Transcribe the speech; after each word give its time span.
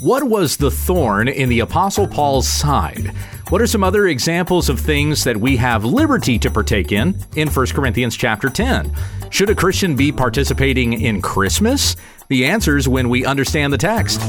What 0.00 0.22
was 0.22 0.56
the 0.56 0.70
thorn 0.70 1.26
in 1.26 1.48
the 1.48 1.58
Apostle 1.58 2.06
Paul's 2.06 2.46
side? 2.46 3.08
What 3.48 3.60
are 3.60 3.66
some 3.66 3.82
other 3.82 4.06
examples 4.06 4.68
of 4.68 4.78
things 4.78 5.24
that 5.24 5.36
we 5.36 5.56
have 5.56 5.84
liberty 5.84 6.38
to 6.38 6.50
partake 6.52 6.92
in 6.92 7.18
in 7.34 7.48
1 7.48 7.66
Corinthians 7.68 8.16
chapter 8.16 8.48
10? 8.48 8.94
Should 9.30 9.50
a 9.50 9.56
Christian 9.56 9.96
be 9.96 10.12
participating 10.12 10.92
in 10.92 11.20
Christmas? 11.20 11.96
The 12.28 12.46
answers 12.46 12.86
when 12.86 13.08
we 13.08 13.24
understand 13.24 13.72
the 13.72 13.78
text. 13.78 14.20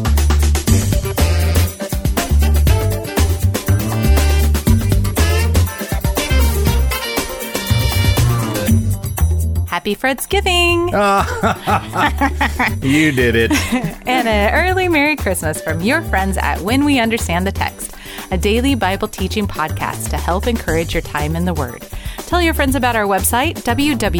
Happy 9.79 9.95
Friendsgiving 9.95 10.91
You 12.83 13.13
did 13.13 13.37
it. 13.37 13.51
and 14.05 14.27
an 14.27 14.53
early 14.53 14.89
Merry 14.89 15.15
Christmas 15.15 15.61
from 15.61 15.79
your 15.79 16.01
friends 16.01 16.35
at 16.35 16.59
When 16.59 16.83
We 16.83 16.99
Understand 16.99 17.47
the 17.47 17.53
Text, 17.53 17.95
a 18.29 18.37
daily 18.37 18.75
Bible 18.75 19.07
teaching 19.07 19.47
podcast 19.47 20.09
to 20.09 20.17
help 20.17 20.47
encourage 20.47 20.93
your 20.93 20.99
time 21.01 21.37
in 21.37 21.45
the 21.45 21.53
Word. 21.53 21.81
Tell 22.17 22.41
your 22.41 22.53
friends 22.53 22.75
about 22.75 22.97
our 22.97 23.05
website, 23.05 23.55
wwutt.com. 23.63 24.19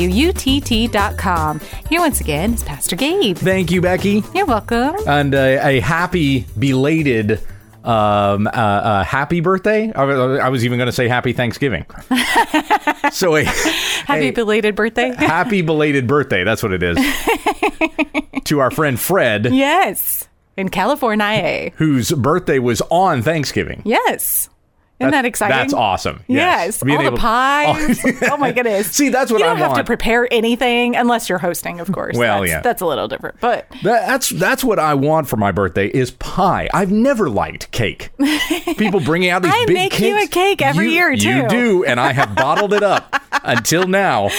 Here 1.90 2.00
once 2.00 2.22
again 2.22 2.54
is 2.54 2.64
Pastor 2.64 2.96
Gabe. 2.96 3.36
Thank 3.36 3.70
you, 3.70 3.82
Becky. 3.82 4.24
You're 4.34 4.46
welcome. 4.46 4.96
And 5.06 5.36
uh, 5.36 5.60
a 5.62 5.82
happy 5.82 6.46
belated 6.58 7.42
um, 7.90 8.46
uh, 8.48 8.50
uh, 8.52 9.04
happy 9.04 9.40
birthday. 9.40 9.92
I 9.94 10.04
was, 10.04 10.40
I 10.40 10.50
was 10.50 10.64
even 10.64 10.78
going 10.78 10.88
to 10.88 10.94
say 10.94 11.08
happy 11.08 11.34
Thanksgiving. 11.34 11.86
so 13.12 13.36
a 13.36 13.44
Happy 13.44 14.28
a 14.28 14.32
belated 14.32 14.76
birthday. 14.76 15.10
happy 15.18 15.62
belated 15.64 16.06
birthday. 16.06 16.44
That's 16.44 16.62
what 16.62 16.72
it 16.72 16.84
is. 16.84 16.98
to 18.46 18.60
our 18.60 18.70
friend 18.70 19.00
Fred, 19.00 19.48
yes. 19.52 20.28
In 20.56 20.70
California. 20.70 21.72
whose 21.78 22.12
birthday 22.12 22.60
was 22.60 22.82
on 22.92 23.22
Thanksgiving. 23.22 23.82
Yes. 23.86 24.50
Isn't 25.00 25.12
that 25.12 25.26
exciting? 25.26 25.56
That's 25.58 25.74
awesome. 25.74 26.22
Yes, 26.28 26.84
Being 26.84 26.98
all 26.98 27.04
able- 27.06 27.16
the 27.18 27.22
pies. 27.22 28.00
Oh. 28.06 28.12
oh 28.34 28.38
my 28.38 28.52
goodness! 28.52 28.88
See, 28.92 29.10
that's 29.10 29.32
what 29.32 29.42
I 29.42 29.48
want. 29.48 29.60
you 29.60 29.64
don't 29.66 29.70
have 29.76 29.78
to 29.86 29.88
prepare 29.88 30.28
anything 30.32 30.96
unless 30.96 31.30
you're 31.30 31.38
hosting, 31.38 31.80
of 31.80 31.92
course. 31.92 32.18
Well, 32.18 32.40
that's, 32.42 32.50
yeah. 32.52 32.62
that's 32.62 32.82
a 32.82 32.86
little 32.86 33.08
different, 33.08 33.40
but 33.40 33.68
That, 33.84 34.08
that's 34.08 34.30
that's 34.30 34.64
what 34.64 34.78
I 34.80 34.94
want 34.96 35.28
for 35.30 35.38
my 35.38 35.52
birthday 35.52 35.88
is 35.88 36.12
pie. 36.12 36.70
I've 36.74 36.92
never 36.92 37.30
liked 37.30 37.72
cake. 37.72 38.10
People 38.78 39.00
bringing 39.00 39.30
out 39.30 39.42
these 39.44 39.52
I 39.56 39.66
big 39.68 39.74
make 39.74 39.92
cakes. 39.94 40.02
you 40.02 40.22
a 40.22 40.28
cake 40.28 40.62
every 40.62 40.86
You- 40.88 40.92
year, 40.92 41.12
You 41.12 41.48
do, 41.48 41.84
and 41.86 42.00
I 42.00 42.12
have 42.12 42.36
bottled 42.36 42.74
it 42.74 42.84
up 42.84 43.22
until 43.44 43.88
now. 43.88 44.30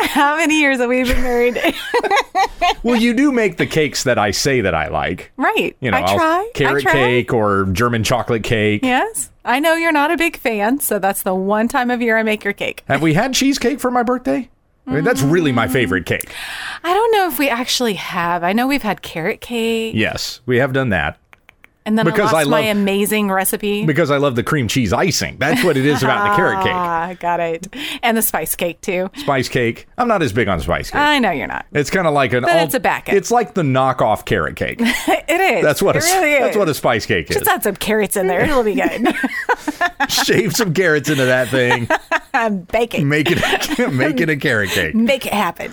how 0.00 0.36
many 0.36 0.60
years 0.60 0.78
have 0.78 0.88
we 0.90 1.04
been 1.04 1.22
married? 1.22 1.58
Well, 2.82 2.96
you 2.96 3.14
do 3.14 3.30
make 3.32 3.56
the 3.56 3.66
cakes 3.66 4.04
that 4.04 4.18
I 4.18 4.30
say 4.30 4.60
that 4.62 4.74
I 4.74 4.88
like. 4.88 5.32
right. 5.36 5.76
You 5.80 5.90
know, 5.90 5.98
I 5.98 6.00
I'll- 6.02 6.16
try. 6.16 6.50
carrot 6.54 6.86
I 6.86 6.90
try. 6.90 6.92
cake 6.92 7.32
or 7.32 7.64
German 7.72 8.04
chocolate 8.04 8.42
cake. 8.42 8.82
Yes, 8.84 9.30
I 9.50 9.58
know 9.58 9.74
you're 9.74 9.90
not 9.90 10.12
a 10.12 10.16
big 10.16 10.36
fan, 10.36 10.78
so 10.78 11.00
that's 11.00 11.24
the 11.24 11.34
one 11.34 11.66
time 11.66 11.90
of 11.90 12.00
year 12.00 12.16
I 12.16 12.22
make 12.22 12.44
your 12.44 12.52
cake. 12.52 12.84
Have 12.86 13.02
we 13.02 13.14
had 13.14 13.34
cheesecake 13.34 13.80
for 13.80 13.90
my 13.90 14.04
birthday? 14.04 14.48
I 14.86 14.92
mean, 14.92 15.02
that's 15.02 15.22
really 15.22 15.50
my 15.50 15.66
favorite 15.66 16.06
cake. 16.06 16.32
I 16.84 16.94
don't 16.94 17.12
know 17.12 17.26
if 17.26 17.36
we 17.36 17.48
actually 17.48 17.94
have. 17.94 18.44
I 18.44 18.52
know 18.52 18.68
we've 18.68 18.82
had 18.82 19.02
carrot 19.02 19.40
cake, 19.40 19.96
Yes, 19.96 20.40
we 20.46 20.58
have 20.58 20.72
done 20.72 20.90
that 20.90 21.18
and 21.86 21.98
then 21.98 22.04
because 22.04 22.32
I 22.32 22.40
I 22.40 22.42
lost 22.42 22.50
my 22.50 22.60
love- 22.68 22.76
amazing 22.76 23.30
recipe. 23.30 23.84
because 23.86 24.10
I 24.10 24.16
love 24.18 24.36
the 24.36 24.42
cream 24.42 24.68
cheese 24.68 24.92
icing. 24.92 25.36
That's 25.38 25.64
what 25.64 25.76
it 25.76 25.86
is 25.86 26.02
about 26.02 26.30
the 26.30 26.36
carrot 26.36 26.62
cake. 26.62 26.72
Ah, 26.90 27.14
got 27.18 27.40
it. 27.40 27.66
And 28.02 28.16
the 28.16 28.22
spice 28.22 28.54
cake 28.56 28.80
too. 28.80 29.10
Spice 29.16 29.48
cake. 29.48 29.86
I'm 29.98 30.08
not 30.08 30.22
as 30.22 30.32
big 30.32 30.48
on 30.48 30.60
spice 30.60 30.90
cake. 30.90 31.00
I 31.00 31.18
know 31.18 31.30
you're 31.30 31.46
not. 31.46 31.66
It's 31.72 31.90
kind 31.90 32.06
of 32.06 32.12
like 32.14 32.32
an. 32.32 32.42
But 32.42 32.56
it's 32.56 32.74
a 32.74 32.80
backup. 32.80 33.14
It's 33.14 33.30
like 33.30 33.54
the 33.54 33.62
knockoff 33.62 34.24
carrot 34.24 34.56
cake. 34.56 34.80
It 35.32 35.40
is. 35.58 35.62
That's 35.62 35.80
what 35.80 35.94
it 35.94 36.02
a, 36.02 36.06
really 36.06 36.32
is. 36.32 36.40
that's 36.40 36.56
what 36.56 36.68
a 36.68 36.74
spice 36.74 37.06
cake 37.06 37.30
is. 37.30 37.36
Just 37.36 37.48
add 37.48 37.62
some 37.62 37.76
carrots 37.76 38.16
in 38.16 38.26
there. 38.26 38.40
It'll 38.40 38.64
be 38.64 38.74
good. 38.74 39.14
Shave 40.08 40.54
some 40.56 40.74
carrots 40.74 41.08
into 41.08 41.24
that 41.26 41.48
thing. 41.48 41.86
Bake 42.72 42.94
it. 42.96 43.04
Make 43.04 43.28
it 43.30 43.92
make 43.92 44.20
it 44.20 44.28
a 44.28 44.36
carrot 44.36 44.70
cake. 44.70 44.94
Make 44.94 45.26
it 45.26 45.32
happen. 45.32 45.70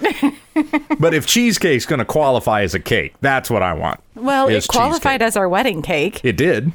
But 1.00 1.14
if 1.14 1.26
cheesecake's 1.28 1.86
going 1.86 2.00
to 2.00 2.06
qualify 2.06 2.62
as 2.64 2.74
a 2.74 2.80
cake, 2.80 3.14
that's 3.22 3.50
what 3.50 3.62
I 3.64 3.74
want. 3.74 4.00
Well, 4.16 4.48
it 4.48 4.68
qualified 4.68 5.20
cheesecake. 5.20 5.22
as 5.28 5.38
our 5.38 5.48
wedding 5.48 5.82
cake, 5.82 6.22
It 6.24 6.38
did. 6.38 6.72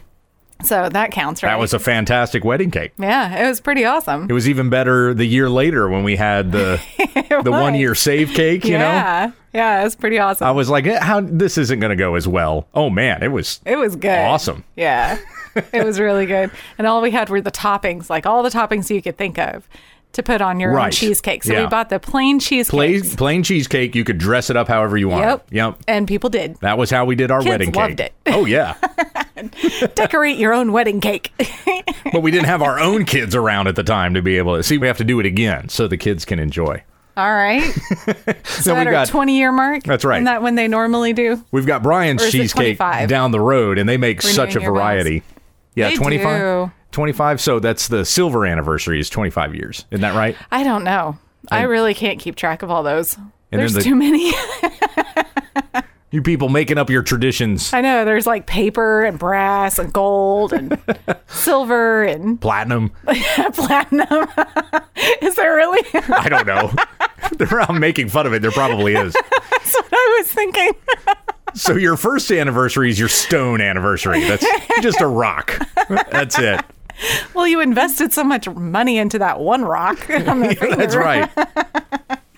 so 0.65 0.89
that 0.89 1.11
counts, 1.11 1.43
right? 1.43 1.51
That 1.51 1.59
was 1.59 1.75
a 1.75 1.79
fantastic 1.81 2.45
wedding 2.45 2.71
cake. 2.71 2.93
yeah, 2.99 3.45
it 3.45 3.49
was 3.49 3.61
pretty 3.61 3.85
awesome. 3.85 4.27
It 4.31 4.33
was 4.33 4.49
even 4.49 4.71
better 4.71 5.13
the 5.13 5.25
year 5.27 5.51
later 5.51 5.89
when 5.89 6.05
we 6.05 6.17
had 6.17 6.53
the 6.53 6.81
the 7.45 7.51
one 7.51 7.75
year 7.75 7.95
save 7.97 8.31
cake. 8.31 8.65
You 8.65 8.79
know, 8.79 8.85
yeah, 8.85 9.33
yeah, 9.53 9.81
it 9.81 9.85
was 9.85 9.97
pretty 9.97 10.19
awesome. 10.21 10.47
I 10.47 10.53
was 10.53 10.71
like, 10.71 10.87
eh, 10.87 11.01
how 11.01 11.21
this 11.21 11.59
isn't 11.59 11.81
going 11.81 11.91
to 11.91 11.97
go 11.97 12.15
as 12.15 12.29
well. 12.29 12.69
Oh 12.75 12.89
man, 12.91 13.23
it 13.25 13.29
was. 13.33 13.61
it 13.67 13.77
was 13.77 13.97
good. 13.97 14.19
Awesome. 14.21 14.63
Yeah, 14.77 15.19
it 15.73 15.85
was 15.85 15.99
really 15.99 16.27
good. 16.27 16.51
And 16.79 16.87
all 16.87 17.03
we 17.03 17.11
had 17.11 17.29
were 17.29 17.41
the 17.41 17.51
toppings, 17.51 18.09
like 18.09 18.25
all 18.27 18.43
the 18.45 18.49
toppings 18.51 18.89
you 18.89 19.03
could 19.03 19.19
think 19.19 19.39
of 19.39 19.69
to 20.13 20.23
put 20.23 20.41
on 20.41 20.61
your 20.61 20.79
own 20.79 20.91
cheesecake. 20.91 21.43
So 21.45 21.53
Yeah. 21.53 21.63
we 21.63 21.67
bought 21.69 21.89
the 21.89 21.99
plain 21.99 22.39
cheesecake. 22.39 22.71
Plain, 22.71 23.03
plain 23.17 23.43
cheesecake. 23.43 23.95
You 23.95 24.05
could 24.05 24.19
dress 24.19 24.51
it 24.51 24.57
up 24.57 24.69
however 24.69 24.97
you 24.97 25.09
want. 25.09 25.25
Yep. 25.25 25.47
Yep. 25.51 25.79
And 25.89 26.07
people 26.09 26.31
did. 26.31 26.57
That 26.61 26.79
was 26.79 26.91
how 26.91 27.05
we 27.05 27.15
did 27.15 27.31
our 27.31 27.41
Kids 27.41 27.49
wedding 27.51 27.73
loved 27.73 27.99
cake. 27.99 28.13
it. 28.27 28.33
Oh 28.35 28.45
yeah. 28.45 28.75
Decorate 29.95 30.39
your 30.39 30.53
own 30.53 30.73
wedding 30.73 31.01
cake. 31.01 31.33
but 32.13 32.23
we 32.23 32.31
didn't 32.31 32.47
have 32.47 32.63
our 32.63 32.79
own 32.79 33.05
kids 33.05 33.35
around 33.35 33.67
at 33.69 33.77
the 33.77 33.83
time 33.83 34.15
to 34.15 34.23
be 34.23 34.39
able 34.39 34.57
to 34.57 34.63
see. 34.63 34.79
We 34.79 34.87
have 34.87 34.99
to 34.99 35.05
do 35.05 35.19
it 35.21 35.27
again 35.27 35.69
so 35.69 35.89
the 35.89 35.97
kids 35.97 36.25
can 36.25 36.39
enjoy. 36.39 36.83
all 37.17 37.33
right. 37.33 37.63
So 38.45 38.77
we 38.79 38.85
got 38.85 39.09
20 39.09 39.37
year 39.37 39.51
mark. 39.51 39.83
That's 39.83 40.05
right. 40.05 40.17
Isn't 40.17 40.25
that 40.27 40.43
when 40.43 40.55
they 40.55 40.69
normally 40.69 41.13
do? 41.13 41.43
we've 41.51 41.67
got 41.67 41.83
Brian's 41.83 42.23
Or 42.23 42.27
is 42.27 42.35
it 42.35 42.39
cheesecake 42.39 42.79
down 42.79 43.33
the 43.33 43.41
road, 43.41 43.77
and 43.79 43.89
they 43.89 43.97
make 43.97 44.23
such 44.23 44.55
a 44.55 44.61
Renewing 44.61 44.75
variety. 44.75 45.23
Yeah, 45.75 45.89
They 45.91 45.97
25. 45.97 46.71
Do. 46.93 46.97
25. 46.97 47.41
So 47.41 47.59
that's 47.59 47.89
the 47.89 48.05
silver 48.05 48.47
anniversary 48.47 49.01
is 49.01 49.11
25 49.11 49.55
years. 49.55 49.85
Isn't 49.91 50.03
that 50.03 50.15
right? 50.15 50.37
I 50.51 50.63
don't 50.63 50.85
know. 50.85 51.19
I 51.51 51.61
And- 51.63 51.71
really 51.71 51.95
can't 51.95 52.21
keep 52.21 52.37
track 52.37 52.63
of 52.63 52.71
all 52.71 52.83
those. 52.83 53.17
There's 53.51 53.73
the- 53.75 53.83
too 53.83 53.95
many. 53.95 54.33
You 56.15 56.21
people 56.21 56.51
making 56.51 56.77
up 56.77 56.91
your 56.91 57.01
traditions. 57.03 57.73
I 57.73 57.81
know. 57.81 58.05
There's 58.05 58.27
like 58.27 58.45
paper 58.47 59.03
and 59.03 59.19
brass 59.19 59.79
and 59.79 59.91
gold 59.91 60.53
and 60.53 60.79
silver 61.27 62.05
and 62.05 62.39
Platinum. 62.39 62.91
platinum. 63.55 64.29
is 65.23 65.37
there 65.37 65.55
really? 65.55 65.81
I 65.95 66.29
don't 66.29 66.47
know. 66.47 66.71
I'm 67.67 67.81
making 67.81 68.11
fun 68.11 68.27
of 68.27 68.35
it. 68.35 68.43
There 68.43 68.51
probably 68.51 68.95
is. 68.95 69.15
That's 69.15 69.75
what 69.75 69.87
I 69.91 70.19
was 70.21 70.31
thinking. 70.31 70.73
So 71.55 71.77
your 71.77 71.97
first 71.97 72.31
anniversary 72.31 72.91
is 72.91 72.99
your 72.99 73.09
stone 73.09 73.63
anniversary. 73.63 74.21
That's 74.25 74.45
just 74.83 75.01
a 75.01 75.07
rock. 75.07 75.59
That's 76.11 76.39
it. 76.39 76.61
well, 77.35 77.47
you 77.47 77.61
invested 77.61 78.13
so 78.13 78.25
much 78.25 78.49
money 78.49 78.99
into 78.99 79.19
that 79.19 79.41
one 79.41 79.65
rock. 79.65 80.09
on 80.29 80.55
finger. 80.55 80.77
That's 80.77 80.97
right. 80.97 81.31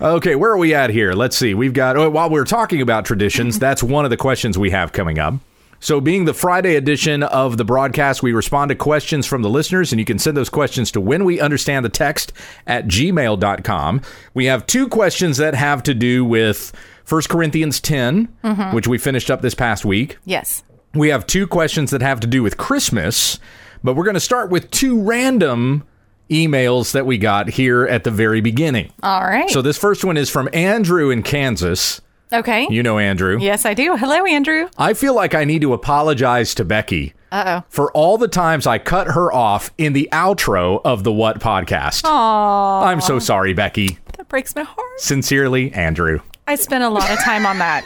Okay, 0.01 0.35
where 0.35 0.51
are 0.51 0.59
we 0.59 0.75
at 0.75 0.91
here? 0.91 1.13
Let's 1.13 1.37
see. 1.37 1.55
We've 1.55 1.73
got, 1.73 1.97
oh, 1.97 2.11
while 2.11 2.29
we're 2.29 2.45
talking 2.45 2.83
about 2.83 3.07
traditions, 3.07 3.59
that's 3.59 3.83
one 3.83 4.05
of 4.05 4.11
the 4.11 4.19
questions 4.19 4.59
we 4.59 4.71
have 4.71 4.93
coming 4.93 5.19
up. 5.19 5.35
So, 5.79 6.01
being 6.01 6.25
the 6.25 6.35
Friday 6.35 6.75
edition 6.75 7.23
of 7.23 7.57
the 7.59 7.65
broadcast, 7.65 8.23
we 8.23 8.33
respond 8.33 8.71
to 8.71 8.75
questions 8.75 9.25
from 9.25 9.43
the 9.43 9.49
listeners, 9.49 9.93
and 9.93 10.01
you 10.01 10.05
can 10.05 10.19
send 10.19 10.37
those 10.37 10.51
questions 10.51 10.91
to 10.93 11.01
when 11.01 11.25
we 11.25 11.41
understand 11.41 11.85
the 11.85 11.91
text 11.91 12.33
at 12.67 12.87
gmail.com. 12.87 14.01
We 14.35 14.47
have 14.47 14.67
two 14.67 14.89
questions 14.89 15.37
that 15.37 15.55
have 15.55 15.83
to 15.85 15.95
do 15.95 16.25
with 16.25 16.73
1 17.09 17.23
Corinthians 17.29 17.81
10, 17.81 18.29
mm-hmm. 18.43 18.75
which 18.75 18.89
we 18.89 18.99
finished 18.99 19.31
up 19.31 19.43
this 19.43 19.55
past 19.55 19.85
week. 19.85 20.19
Yes. 20.25 20.65
We 20.95 21.09
have 21.11 21.27
two 21.27 21.47
questions 21.47 21.91
that 21.91 22.03
have 22.03 22.21
to 22.21 22.27
do 22.27 22.43
with 22.43 22.57
Christmas, 22.57 23.39
but 23.85 23.95
we're 23.95 24.05
going 24.05 24.15
to 24.15 24.21
start 24.21 24.51
with 24.51 24.71
two 24.73 25.01
random 25.01 25.85
emails 26.31 26.93
that 26.93 27.07
we 27.07 27.19
got 27.19 27.51
here 27.51 27.85
at 27.87 28.03
the 28.05 28.11
very 28.11 28.41
beginning. 28.41 28.91
All 29.03 29.21
right. 29.21 29.49
So 29.51 29.63
this 29.63 29.77
first 29.79 30.05
one 30.05 30.17
is 30.17 30.31
from 30.31 30.49
Andrew 30.53 31.11
in 31.11 31.23
Kansas. 31.23 32.01
okay. 32.33 32.67
You 32.71 32.83
know 32.83 32.99
Andrew. 32.99 33.39
yes, 33.41 33.65
I 33.67 33.75
do. 33.75 33.97
Hello, 33.97 34.25
Andrew. 34.25 34.69
I 34.79 34.95
feel 34.95 35.15
like 35.15 35.35
I 35.35 35.45
need 35.45 35.61
to 35.61 35.73
apologize 35.75 36.55
to 36.57 36.65
Becky 36.65 37.13
Uh 37.31 37.61
oh. 37.61 37.67
for 37.69 37.93
all 37.93 38.17
the 38.19 38.27
times 38.27 38.67
I 38.67 38.79
cut 38.79 39.09
her 39.09 39.31
off 39.33 39.71
in 39.77 39.93
the 39.93 40.09
outro 40.13 40.81
of 40.85 41.05
the 41.05 41.13
What 41.13 41.39
podcast. 41.41 42.03
Aw, 42.05 42.85
I'm 42.85 43.03
so 43.03 43.19
sorry, 43.19 43.53
Becky. 43.53 43.99
that 44.17 44.29
breaks 44.29 44.57
my 44.57 44.63
heart. 44.63 44.99
Sincerely, 45.01 45.73
Andrew. 45.73 46.21
I 46.47 46.57
spent 46.57 46.85
a 46.85 46.89
lot 46.91 47.11
of 47.11 47.19
time 47.23 47.47
on 47.47 47.59
that. 47.59 47.85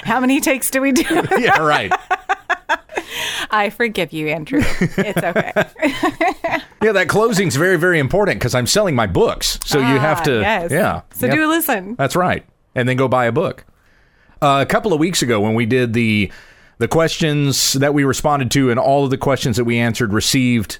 How 0.04 0.20
many 0.20 0.40
takes 0.40 0.70
do 0.70 0.80
we 0.80 0.92
do? 0.92 1.04
Yeah, 1.38 1.58
right. 1.60 1.92
I 3.50 3.70
forgive 3.70 4.12
you, 4.12 4.28
Andrew. 4.28 4.60
It's 4.62 5.22
okay. 5.22 5.52
Yeah, 6.82 6.92
that 6.92 7.08
closing's 7.08 7.56
very, 7.56 7.76
very 7.78 7.98
important 7.98 8.38
because 8.38 8.54
I'm 8.54 8.66
selling 8.66 8.94
my 8.94 9.06
books. 9.06 9.58
So 9.64 9.78
you 9.78 9.98
have 9.98 10.18
Ah, 10.20 10.24
to, 10.24 10.40
yes. 10.40 10.70
yeah. 10.70 11.00
So 11.14 11.26
Yep. 11.26 11.34
do 11.34 11.48
listen. 11.48 11.94
That's 11.96 12.14
right. 12.14 12.44
And 12.74 12.88
then 12.88 12.96
go 12.96 13.08
buy 13.08 13.24
a 13.24 13.32
book. 13.32 13.64
Uh, 14.42 14.58
a 14.62 14.66
couple 14.66 14.92
of 14.92 15.00
weeks 15.00 15.22
ago, 15.22 15.40
when 15.40 15.54
we 15.54 15.66
did 15.66 15.94
the 15.94 16.30
the 16.78 16.86
questions 16.86 17.72
that 17.72 17.94
we 17.94 18.04
responded 18.04 18.50
to, 18.52 18.70
and 18.70 18.78
all 18.78 19.02
of 19.04 19.10
the 19.10 19.16
questions 19.16 19.56
that 19.56 19.64
we 19.64 19.78
answered 19.78 20.12
received 20.12 20.78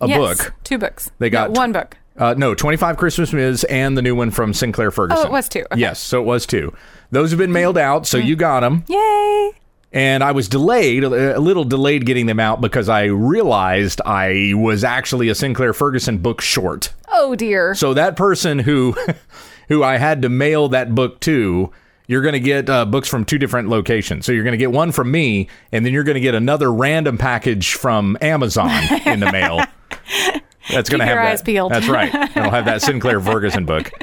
a 0.00 0.06
yes, 0.08 0.16
book. 0.18 0.54
Two 0.62 0.78
books. 0.78 1.10
They 1.18 1.28
got 1.28 1.50
No, 1.50 1.60
one 1.60 1.72
book. 1.72 1.96
Uh, 2.16 2.34
no, 2.38 2.54
25 2.54 2.96
Christmas 2.96 3.32
Myths 3.32 3.64
and 3.64 3.98
the 3.98 4.02
new 4.02 4.14
one 4.14 4.30
from 4.30 4.54
Sinclair 4.54 4.92
Ferguson. 4.92 5.24
Oh, 5.24 5.28
it 5.28 5.32
was 5.32 5.48
two. 5.48 5.64
Okay. 5.72 5.80
Yes, 5.80 5.98
so 5.98 6.20
it 6.22 6.24
was 6.24 6.46
two. 6.46 6.72
Those 7.10 7.30
have 7.32 7.38
been 7.38 7.52
mailed 7.52 7.76
out, 7.76 8.06
so 8.06 8.16
you 8.16 8.36
got 8.36 8.60
them. 8.60 8.84
Yay. 8.88 9.50
And 9.94 10.24
I 10.24 10.32
was 10.32 10.48
delayed, 10.48 11.04
a 11.04 11.38
little 11.38 11.62
delayed 11.62 12.04
getting 12.04 12.26
them 12.26 12.40
out 12.40 12.60
because 12.60 12.88
I 12.88 13.04
realized 13.04 14.00
I 14.04 14.52
was 14.56 14.82
actually 14.82 15.28
a 15.28 15.36
Sinclair 15.36 15.72
Ferguson 15.72 16.18
book 16.18 16.40
short. 16.40 16.92
Oh 17.08 17.36
dear. 17.36 17.76
So 17.76 17.94
that 17.94 18.16
person 18.16 18.58
who 18.58 18.96
who 19.68 19.84
I 19.84 19.98
had 19.98 20.22
to 20.22 20.28
mail 20.28 20.68
that 20.70 20.96
book 20.96 21.20
to, 21.20 21.70
you're 22.08 22.22
going 22.22 22.32
to 22.32 22.40
get 22.40 22.68
uh, 22.68 22.84
books 22.84 23.08
from 23.08 23.24
two 23.24 23.38
different 23.38 23.68
locations. 23.68 24.26
So 24.26 24.32
you're 24.32 24.42
going 24.42 24.52
to 24.52 24.58
get 24.58 24.72
one 24.72 24.90
from 24.90 25.12
me, 25.12 25.48
and 25.70 25.86
then 25.86 25.92
you're 25.92 26.04
going 26.04 26.16
to 26.16 26.20
get 26.20 26.34
another 26.34 26.72
random 26.72 27.16
package 27.16 27.74
from 27.74 28.18
Amazon 28.20 28.70
in 29.06 29.20
the 29.20 29.30
mail. 29.30 29.60
That's 30.70 30.88
going 30.88 31.00
to 31.00 31.06
have 31.06 31.14
your 31.14 31.22
that. 31.22 31.32
eyes 31.32 31.42
peeled. 31.42 31.72
That's 31.72 31.88
right. 31.88 32.12
I'll 32.36 32.50
have 32.50 32.64
that 32.64 32.82
Sinclair 32.82 33.20
Ferguson 33.20 33.64
book. 33.64 33.90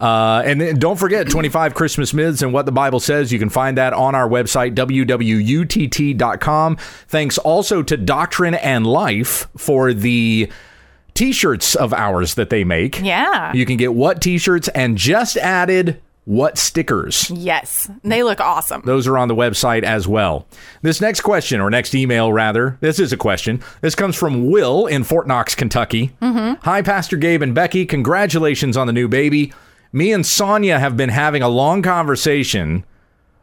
Uh, 0.00 0.42
and 0.44 0.60
then 0.60 0.76
don't 0.78 0.98
forget 0.98 1.28
25 1.30 1.74
Christmas 1.74 2.12
myths 2.12 2.42
and 2.42 2.52
what 2.52 2.66
the 2.66 2.72
Bible 2.72 2.98
says. 3.00 3.32
You 3.32 3.38
can 3.38 3.48
find 3.48 3.78
that 3.78 3.92
on 3.92 4.14
our 4.14 4.28
website, 4.28 4.74
wwutt.com. 5.54 6.76
Thanks 7.08 7.38
also 7.38 7.82
to 7.82 7.96
Doctrine 7.96 8.54
and 8.54 8.86
Life 8.86 9.48
for 9.56 9.92
the 9.92 10.50
t 11.14 11.32
shirts 11.32 11.74
of 11.76 11.92
ours 11.94 12.34
that 12.34 12.50
they 12.50 12.64
make. 12.64 13.00
Yeah. 13.00 13.52
You 13.52 13.64
can 13.66 13.76
get 13.76 13.94
what 13.94 14.20
t 14.20 14.38
shirts 14.38 14.68
and 14.68 14.98
just 14.98 15.36
added 15.36 16.00
what 16.26 16.56
stickers. 16.56 17.30
yes. 17.30 17.90
They 18.02 18.22
look 18.22 18.40
awesome. 18.40 18.80
Those 18.86 19.06
are 19.06 19.18
on 19.18 19.28
the 19.28 19.34
website 19.34 19.82
as 19.82 20.08
well. 20.08 20.46
This 20.80 20.98
next 21.02 21.20
question, 21.20 21.60
or 21.60 21.68
next 21.68 21.94
email 21.94 22.32
rather, 22.32 22.78
this 22.80 22.98
is 22.98 23.12
a 23.12 23.16
question. 23.18 23.62
This 23.82 23.94
comes 23.94 24.16
from 24.16 24.50
Will 24.50 24.86
in 24.86 25.04
Fort 25.04 25.26
Knox, 25.28 25.54
Kentucky. 25.54 26.16
Hi, 26.22 26.80
Pastor 26.80 27.18
Gabe 27.18 27.42
and 27.42 27.54
Becky. 27.54 27.84
Congratulations 27.84 28.74
on 28.76 28.86
the 28.86 28.92
new 28.94 29.06
baby. 29.06 29.52
Me 29.94 30.12
and 30.12 30.26
Sonia 30.26 30.80
have 30.80 30.96
been 30.96 31.10
having 31.10 31.40
a 31.40 31.48
long 31.48 31.80
conversation 31.80 32.84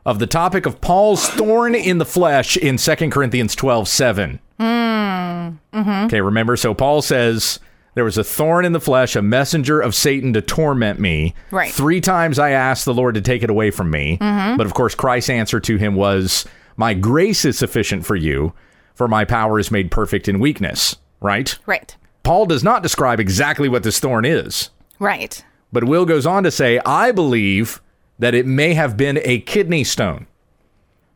of 0.06 0.20
the 0.20 0.28
topic 0.28 0.66
of 0.66 0.82
Paul's 0.82 1.30
thorn 1.30 1.74
in 1.74 1.98
the 1.98 2.06
flesh 2.06 2.58
in 2.58 2.76
2 2.76 3.10
Corinthians 3.10 3.56
12 3.56 3.88
7. 3.88 4.40
Hmm, 4.60 4.64
mm-hmm. 4.66 6.06
Okay, 6.08 6.20
remember? 6.20 6.58
So 6.58 6.74
Paul 6.74 7.02
says, 7.02 7.62
There 7.96 8.04
was 8.04 8.18
a 8.18 8.24
thorn 8.26 8.66
in 8.66 8.74
the 8.74 8.82
flesh, 8.82 9.16
a 9.16 9.22
messenger 9.22 9.80
of 9.80 9.96
Satan 9.96 10.34
to 10.34 10.42
torment 10.42 11.00
me. 11.00 11.36
Right. 11.52 11.72
Three 11.72 12.02
times 12.02 12.38
I 12.38 12.50
asked 12.50 12.84
the 12.84 12.94
Lord 12.94 13.16
to 13.16 13.22
take 13.22 13.44
it 13.44 13.50
away 13.50 13.72
from 13.72 13.90
me. 13.90 14.18
Mm-hmm. 14.18 14.58
But 14.58 14.66
of 14.66 14.74
course, 14.74 14.94
Christ's 14.94 15.30
answer 15.30 15.62
to 15.62 15.78
him 15.78 15.96
was, 15.96 16.46
My 16.76 16.94
grace 16.94 17.46
is 17.46 17.58
sufficient 17.58 18.06
for 18.06 18.18
you, 18.18 18.52
for 18.94 19.08
my 19.08 19.24
power 19.24 19.58
is 19.58 19.72
made 19.72 19.90
perfect 19.90 20.28
in 20.28 20.42
weakness. 20.42 20.98
Right? 21.22 21.58
Right. 21.66 21.96
Paul 22.24 22.46
does 22.46 22.62
not 22.62 22.84
describe 22.84 23.22
exactly 23.22 23.70
what 23.70 23.84
this 23.84 24.02
thorn 24.02 24.26
is. 24.26 24.70
Right. 25.00 25.42
But 25.72 25.86
Will 25.86 26.06
goes 26.06 26.26
on 26.26 26.44
to 26.44 26.52
say, 26.52 26.80
I 26.86 27.12
believe 27.12 27.82
that 28.20 28.36
it 28.36 28.46
may 28.46 28.74
have 28.74 28.98
been 28.98 29.20
a 29.24 29.40
kidney 29.40 29.84
stone, 29.84 30.28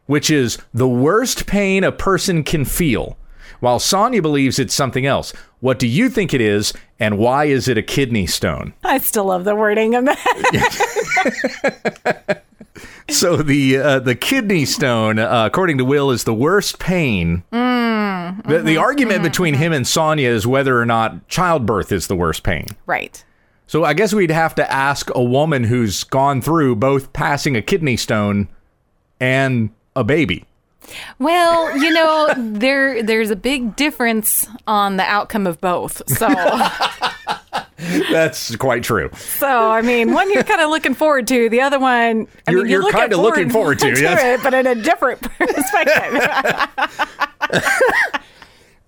which 0.06 0.30
is 0.30 0.58
the 0.74 0.88
worst 0.88 1.46
pain 1.46 1.84
a 1.84 1.92
person 1.92 2.44
can 2.44 2.66
feel, 2.66 3.18
while 3.60 3.80
Sonia 3.80 4.22
believes 4.22 4.60
it's 4.60 4.74
something 4.74 5.06
else. 5.06 5.34
What 5.60 5.80
do 5.80 5.88
you 5.88 6.10
think 6.10 6.34
it 6.34 6.42
is, 6.42 6.74
and 7.00 7.18
why 7.18 7.46
is 7.46 7.68
it 7.68 7.78
a 7.78 7.84
kidney 7.84 8.28
stone? 8.28 8.74
I 8.84 8.98
still 9.00 9.26
love 9.26 9.44
the 9.44 9.56
wording 9.56 9.96
of 9.96 10.06
that. 10.06 12.44
So 13.08 13.38
the 13.38 13.78
uh, 13.78 14.00
the 14.00 14.16
kidney 14.16 14.66
stone, 14.66 15.20
uh, 15.20 15.46
according 15.46 15.78
to 15.78 15.86
Will, 15.86 16.10
is 16.10 16.24
the 16.24 16.34
worst 16.34 16.80
pain. 16.80 17.44
the, 17.52 18.62
the 18.66 18.78
argument 18.78 19.22
between 19.22 19.54
him 19.54 19.72
and 19.72 19.88
Sonia 19.88 20.28
is 20.28 20.48
whether 20.48 20.82
or 20.82 20.88
not 20.88 21.28
childbirth 21.28 21.92
is 21.92 22.08
the 22.08 22.16
worst 22.16 22.42
pain. 22.44 22.66
right. 22.88 23.24
So 23.68 23.84
I 23.84 23.94
guess 23.94 24.14
we'd 24.14 24.30
have 24.32 24.56
to 24.56 24.72
ask 24.72 25.10
a 25.16 25.24
woman 25.24 25.64
who's 25.64 26.04
gone 26.04 26.42
through 26.42 26.76
both 26.76 27.14
passing 27.14 27.56
a 27.56 27.62
kidney 27.62 27.98
stone 27.98 28.48
and 29.20 29.70
a 29.96 30.04
baby. 30.04 30.46
Well, 31.18 31.76
you 31.78 31.92
know, 31.92 32.32
there 32.38 33.02
there's 33.02 33.32
a 33.32 33.36
big 33.36 33.76
difference 33.76 34.48
on 34.68 34.98
the 34.98 35.04
outcome 35.04 35.48
of 35.48 35.60
both. 35.60 36.08
So 36.08 36.28
That's 38.12 38.56
quite 38.56 38.84
true. 38.84 39.10
so 39.16 39.48
I 39.72 39.82
mean, 39.82 40.14
one 40.14 40.32
you're 40.32 40.44
kind 40.44 40.62
of 40.62 40.70
looking 40.70 40.94
forward 40.94 41.26
to, 41.28 41.50
the 41.50 41.62
other 41.62 41.80
one 41.80 42.28
I 42.48 42.52
You're- 42.52 42.64
mean, 42.64 42.72
you're 42.72 42.84
looking 42.84 43.00
kinda 43.00 43.18
looking 43.18 43.50
forward 43.50 43.80
to, 43.80 43.90
yes. 44.00 44.22
it, 44.40 44.44
but 44.44 44.54
in 44.54 44.68
a 44.68 44.76
different 44.76 45.22
perspective. 45.40 46.30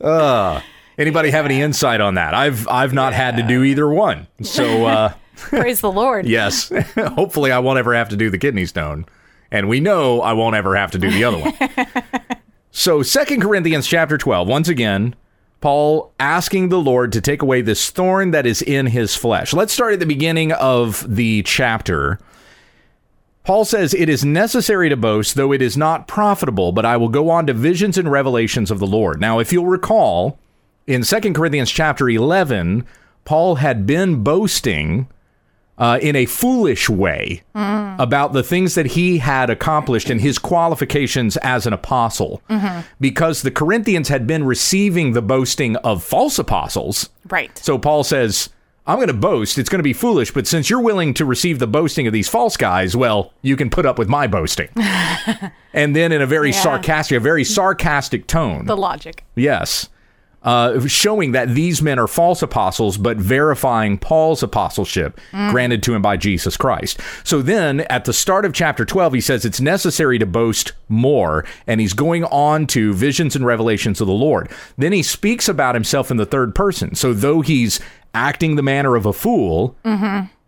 Ah. 0.04 0.64
Anybody 0.98 1.30
have 1.30 1.46
any 1.46 1.62
insight 1.62 2.02
on 2.02 2.16
that? 2.16 2.34
I've 2.34 2.68
I've 2.68 2.94
not 2.94 3.14
had 3.14 3.38
to 3.38 3.44
do 3.44 3.64
either 3.64 3.88
one. 3.88 4.28
So 4.42 4.86
uh, 4.86 5.14
Praise 5.36 5.82
the 5.82 5.92
Lord. 5.92 6.26
yes, 6.28 6.72
hopefully 6.96 7.52
I 7.52 7.60
won't 7.60 7.80
ever 7.80 7.94
have 7.94 8.10
to 8.10 8.18
do 8.18 8.30
the 8.30 8.40
kidney 8.40 8.66
stone, 8.66 9.06
and 9.52 9.70
we 9.70 9.80
know 9.80 10.22
I 10.22 10.34
won't 10.34 10.56
ever 10.56 10.76
have 10.76 10.92
to 10.92 10.98
do 10.98 11.12
the 11.12 11.24
other 11.24 11.38
one. 11.38 11.54
so 12.72 13.04
Second 13.04 13.42
Corinthians 13.42 13.88
chapter 13.88 14.18
twelve, 14.18 14.48
once 14.48 14.68
again. 14.70 15.16
Paul 15.60 16.14
asking 16.20 16.70
the 16.70 16.80
Lord 16.80 17.12
to 17.14 17.20
take 17.20 17.42
away 17.42 17.62
this 17.62 17.90
thorn 17.90 18.30
that 18.30 18.46
is 18.46 18.62
in 18.62 18.86
his 18.86 19.16
flesh. 19.16 19.54
Let's 19.54 19.74
start 19.74 19.94
at 19.94 20.00
the 20.00 20.06
beginning 20.06 20.52
of 20.52 21.04
the 21.16 21.42
chapter. 21.42 22.20
Paul 23.44 23.66
says, 23.66 23.96
It 23.96 24.08
is 24.08 24.24
necessary 24.24 24.88
to 24.90 24.96
boast, 24.96 25.34
though 25.34 25.52
it 25.52 25.64
is 25.64 25.76
not 25.76 26.08
profitable, 26.08 26.74
but 26.74 26.86
I 26.86 26.96
will 26.98 27.10
go 27.10 27.32
on 27.32 27.48
to 27.48 27.54
visions 27.54 27.98
and 27.98 28.12
revelations 28.12 28.70
of 28.70 28.78
the 28.78 28.86
Lord. 28.86 29.20
Now, 29.20 29.40
if 29.40 29.52
you'll 29.52 29.66
recall, 29.66 30.38
in 30.88 31.04
2 31.04 31.34
Corinthians 31.34 31.70
chapter 31.70 32.10
11, 32.10 32.86
Paul 33.26 33.56
had 33.56 33.86
been 33.86 34.24
boasting 34.24 35.08
uh, 35.78 36.00
in 36.02 36.16
a 36.16 36.26
foolish 36.26 36.90
way 36.90 37.44
about 37.54 38.34
the 38.34 38.42
things 38.42 38.74
that 38.76 38.88
he 38.88 39.20
had 39.20 39.50
accomplished 39.50 40.10
and 40.10 40.20
his 40.22 40.40
qualifications 40.40 41.38
as 41.38 41.68
an 41.68 41.74
apostle 41.74 42.42
because 43.00 43.42
the 43.44 43.52
Corinthians 43.52 44.08
had 44.08 44.26
been 44.26 44.44
receiving 44.44 45.12
the 45.12 45.22
boasting 45.22 45.76
of 45.78 46.04
false 46.04 46.40
apostles. 46.40 47.10
Right. 47.30 47.56
So 47.60 47.78
Paul 47.78 48.04
says, 48.04 48.50
I'm 48.88 48.96
going 48.96 49.08
to 49.10 49.14
boast. 49.14 49.58
It's 49.58 49.70
going 49.70 49.80
to 49.80 49.84
be 49.84 49.94
foolish, 49.94 50.32
but 50.32 50.48
since 50.48 50.70
you're 50.70 50.82
willing 50.82 51.14
to 51.16 51.26
receive 51.26 51.60
the 51.60 51.68
boasting 51.68 52.08
of 52.08 52.14
these 52.14 52.30
false 52.30 52.56
guys, 52.56 52.96
well, 52.96 53.34
you 53.42 53.56
can 53.58 53.70
put 53.70 53.86
up 53.86 54.00
with 54.00 54.08
my 54.08 54.26
boasting. 54.28 54.70
and 55.74 55.94
then 55.96 56.12
in 56.14 56.22
a 56.22 56.26
very 56.28 56.52
Yeah. 56.52 56.62
sarcastic, 56.62 57.18
a 57.18 57.20
very 57.20 57.44
sarcastic 57.44 58.26
tone. 58.28 58.66
The 58.66 58.78
logic. 58.78 59.26
Yes. 59.36 59.90
Uh, 60.48 60.80
showing 60.88 61.34
that 61.34 61.54
these 61.56 61.82
men 61.82 62.00
are 62.00 62.08
false 62.08 62.42
apostles, 62.42 62.98
but 62.98 63.18
verifying 63.18 63.98
Paul's 63.98 64.42
apostleship 64.42 65.20
granted 65.52 65.84
to 65.84 65.94
him 65.94 66.02
by 66.02 66.16
Jesus 66.16 66.56
Christ. 66.56 67.02
So 67.26 67.42
then 67.42 67.82
at 67.90 68.06
the 68.06 68.14
start 68.14 68.46
of 68.46 68.54
chapter 68.54 68.86
12, 68.86 69.14
he 69.16 69.20
says 69.20 69.44
it's 69.44 69.60
necessary 69.60 70.18
to 70.20 70.26
boast 70.26 70.72
more, 70.88 71.44
and 71.68 71.82
he's 71.82 71.92
going 71.92 72.24
on 72.24 72.66
to 72.68 72.94
visions 72.94 73.36
and 73.36 73.46
revelations 73.46 74.00
of 74.00 74.08
the 74.08 74.14
Lord. 74.14 74.50
Then 74.78 74.94
he 74.94 75.04
speaks 75.04 75.50
about 75.50 75.76
himself 75.76 76.10
in 76.12 76.16
the 76.16 76.26
third 76.26 76.56
person. 76.56 76.96
So 76.96 77.12
though 77.12 77.42
he's 77.42 77.82
acting 78.14 78.56
the 78.56 78.64
manner 78.64 78.96
of 78.96 79.06
a 79.06 79.12
fool, 79.12 79.76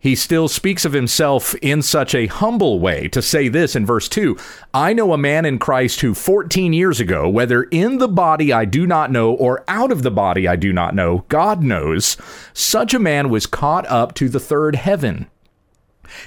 he 0.00 0.14
still 0.14 0.48
speaks 0.48 0.86
of 0.86 0.94
himself 0.94 1.54
in 1.56 1.82
such 1.82 2.14
a 2.14 2.26
humble 2.26 2.80
way 2.80 3.06
to 3.08 3.20
say 3.20 3.48
this 3.48 3.76
in 3.76 3.84
verse 3.84 4.08
2 4.08 4.36
I 4.72 4.94
know 4.94 5.12
a 5.12 5.18
man 5.18 5.44
in 5.44 5.58
Christ 5.58 6.00
who 6.00 6.14
14 6.14 6.72
years 6.72 7.00
ago, 7.00 7.28
whether 7.28 7.64
in 7.64 7.98
the 7.98 8.08
body 8.08 8.52
I 8.52 8.64
do 8.64 8.86
not 8.86 9.12
know 9.12 9.32
or 9.32 9.62
out 9.68 9.92
of 9.92 10.02
the 10.02 10.10
body 10.10 10.48
I 10.48 10.56
do 10.56 10.72
not 10.72 10.94
know, 10.94 11.24
God 11.28 11.62
knows, 11.62 12.16
such 12.54 12.94
a 12.94 12.98
man 12.98 13.28
was 13.28 13.46
caught 13.46 13.86
up 13.88 14.14
to 14.14 14.30
the 14.30 14.40
third 14.40 14.74
heaven. 14.74 15.28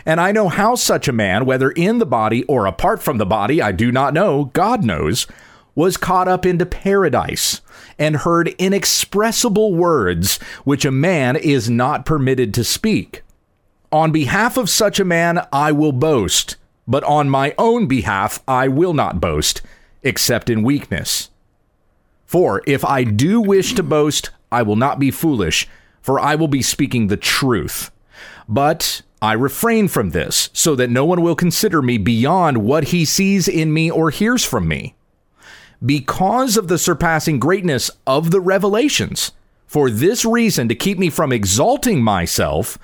And 0.06 0.22
I 0.22 0.32
know 0.32 0.48
how 0.50 0.76
such 0.76 1.08
a 1.08 1.14
man, 1.14 1.46
whether 1.46 1.72
in 1.72 1.98
the 1.98 2.06
body 2.06 2.44
or 2.44 2.66
apart 2.68 3.02
from 3.02 3.18
the 3.18 3.26
body, 3.26 3.62
I 3.62 3.72
do 3.72 3.92
not 3.92 4.14
know, 4.14 4.46
God 4.46 4.84
knows, 4.84 5.28
was 5.76 5.98
caught 5.98 6.28
up 6.28 6.46
into 6.46 6.66
paradise 6.66 7.62
and 7.98 8.18
heard 8.18 8.50
inexpressible 8.60 9.74
words 9.74 10.38
which 10.64 10.86
a 10.86 10.92
man 10.92 11.36
is 11.36 11.70
not 11.70 12.06
permitted 12.06 12.54
to 12.54 12.64
speak. 12.64 13.24
On 13.94 14.12
behalf 14.12 14.58
of 14.58 14.72
such 14.72 15.00
a 15.00 15.06
man, 15.06 15.46
I 15.54 15.72
will 15.72 15.92
boast, 15.92 16.56
but 16.88 17.04
on 17.04 17.30
my 17.30 17.54
own 17.60 17.86
behalf, 17.86 18.42
I 18.48 18.68
will 18.68 18.96
not 18.96 19.22
boast, 19.22 19.62
except 20.02 20.50
in 20.50 20.64
weakness. 20.64 21.30
For 22.26 22.64
if 22.66 22.84
I 22.84 23.04
do 23.04 23.40
wish 23.40 23.74
to 23.76 23.84
boast, 23.84 24.32
I 24.52 24.64
will 24.64 24.78
not 24.78 24.98
be 24.98 25.12
foolish, 25.12 25.70
for 26.02 26.20
I 26.20 26.34
will 26.34 26.48
be 26.48 26.64
speaking 26.64 27.06
the 27.06 27.18
truth. 27.18 27.92
But 28.50 29.04
I 29.22 29.34
refrain 29.34 29.88
from 29.88 30.10
this, 30.10 30.50
so 30.54 30.74
that 30.76 30.90
no 30.90 31.06
one 31.06 31.22
will 31.22 31.36
consider 31.36 31.84
me 31.84 32.00
beyond 32.00 32.66
what 32.66 32.86
he 32.86 33.06
sees 33.06 33.48
in 33.48 33.72
me 33.72 33.92
or 33.92 34.10
hears 34.10 34.44
from 34.44 34.68
me. 34.68 34.96
Because 35.86 36.58
of 36.58 36.68
the 36.68 36.80
surpassing 36.80 37.38
greatness 37.38 37.92
of 38.08 38.32
the 38.32 38.42
revelations, 38.42 39.34
for 39.68 39.92
this 39.92 40.26
reason, 40.26 40.68
to 40.68 40.74
keep 40.74 40.98
me 40.98 41.12
from 41.12 41.32
exalting 41.32 42.02
myself, 42.02 42.80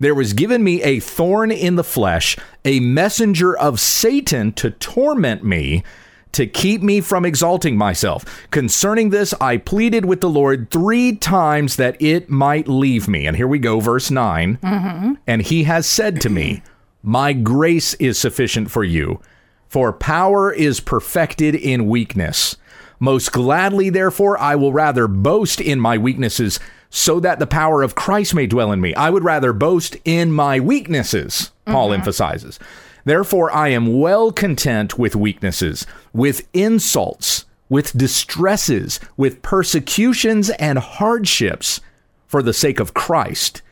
there 0.00 0.14
was 0.14 0.32
given 0.32 0.64
me 0.64 0.82
a 0.82 0.98
thorn 0.98 1.52
in 1.52 1.76
the 1.76 1.84
flesh, 1.84 2.36
a 2.64 2.80
messenger 2.80 3.56
of 3.56 3.78
Satan 3.78 4.52
to 4.54 4.70
torment 4.70 5.44
me, 5.44 5.84
to 6.32 6.46
keep 6.46 6.80
me 6.80 7.00
from 7.00 7.24
exalting 7.24 7.76
myself. 7.76 8.24
Concerning 8.50 9.10
this, 9.10 9.34
I 9.40 9.58
pleaded 9.58 10.04
with 10.04 10.20
the 10.20 10.30
Lord 10.30 10.70
three 10.70 11.16
times 11.16 11.76
that 11.76 12.00
it 12.00 12.30
might 12.30 12.66
leave 12.66 13.08
me. 13.08 13.26
And 13.26 13.36
here 13.36 13.48
we 13.48 13.58
go, 13.58 13.80
verse 13.80 14.10
9. 14.10 14.58
Mm-hmm. 14.62 15.12
And 15.26 15.42
he 15.42 15.64
has 15.64 15.86
said 15.86 16.20
to 16.22 16.30
me, 16.30 16.62
My 17.02 17.32
grace 17.32 17.94
is 17.94 18.18
sufficient 18.18 18.70
for 18.70 18.84
you, 18.84 19.20
For 19.68 19.92
power 19.92 20.52
is 20.52 20.80
perfected 20.80 21.54
in 21.54 21.88
weakness. 21.88 22.56
Most 23.02 23.32
gladly, 23.32 23.90
therefore, 23.90 24.38
I 24.38 24.56
will 24.56 24.72
rather 24.72 25.08
boast 25.08 25.60
in 25.60 25.80
my 25.80 25.96
weaknesses, 25.96 26.60
so 26.90 27.20
that 27.20 27.38
the 27.38 27.46
power 27.46 27.82
of 27.82 27.94
Christ 27.94 28.34
may 28.34 28.46
dwell 28.46 28.72
in 28.72 28.80
me. 28.80 28.94
I 28.94 29.10
would 29.10 29.24
rather 29.24 29.52
boast 29.52 29.96
in 30.04 30.32
my 30.32 30.58
weaknesses, 30.58 31.52
Paul 31.64 31.86
mm-hmm. 31.86 32.00
emphasizes. 32.00 32.58
Therefore, 33.04 33.50
I 33.52 33.68
am 33.68 33.98
well 33.98 34.32
content 34.32 34.98
with 34.98 35.16
weaknesses, 35.16 35.86
with 36.12 36.46
insults, 36.52 37.46
with 37.68 37.96
distresses, 37.96 39.00
with 39.16 39.40
persecutions 39.40 40.50
and 40.50 40.78
hardships 40.78 41.80
for 42.26 42.42
the 42.42 42.52
sake 42.52 42.80
of 42.80 42.92
Christ. 42.92 43.62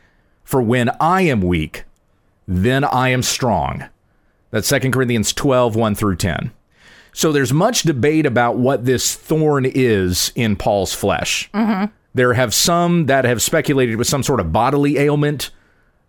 For 0.43 0.61
when 0.61 0.89
I 0.99 1.21
am 1.21 1.41
weak, 1.41 1.83
then 2.47 2.83
I 2.83 3.09
am 3.09 3.21
strong. 3.21 3.85
That's 4.49 4.69
2 4.69 4.89
Corinthians 4.89 5.31
12, 5.33 5.75
1 5.75 5.95
through 5.95 6.15
10. 6.15 6.51
So 7.13 7.31
there's 7.31 7.53
much 7.53 7.83
debate 7.83 8.25
about 8.25 8.57
what 8.57 8.85
this 8.85 9.13
thorn 9.13 9.65
is 9.65 10.31
in 10.35 10.55
Paul's 10.55 10.93
flesh. 10.93 11.49
Mm-hmm. 11.53 11.93
There 12.13 12.33
have 12.33 12.53
some 12.53 13.05
that 13.05 13.25
have 13.25 13.41
speculated 13.41 13.97
with 13.97 14.07
some 14.07 14.23
sort 14.23 14.39
of 14.39 14.51
bodily 14.51 14.97
ailment, 14.97 15.51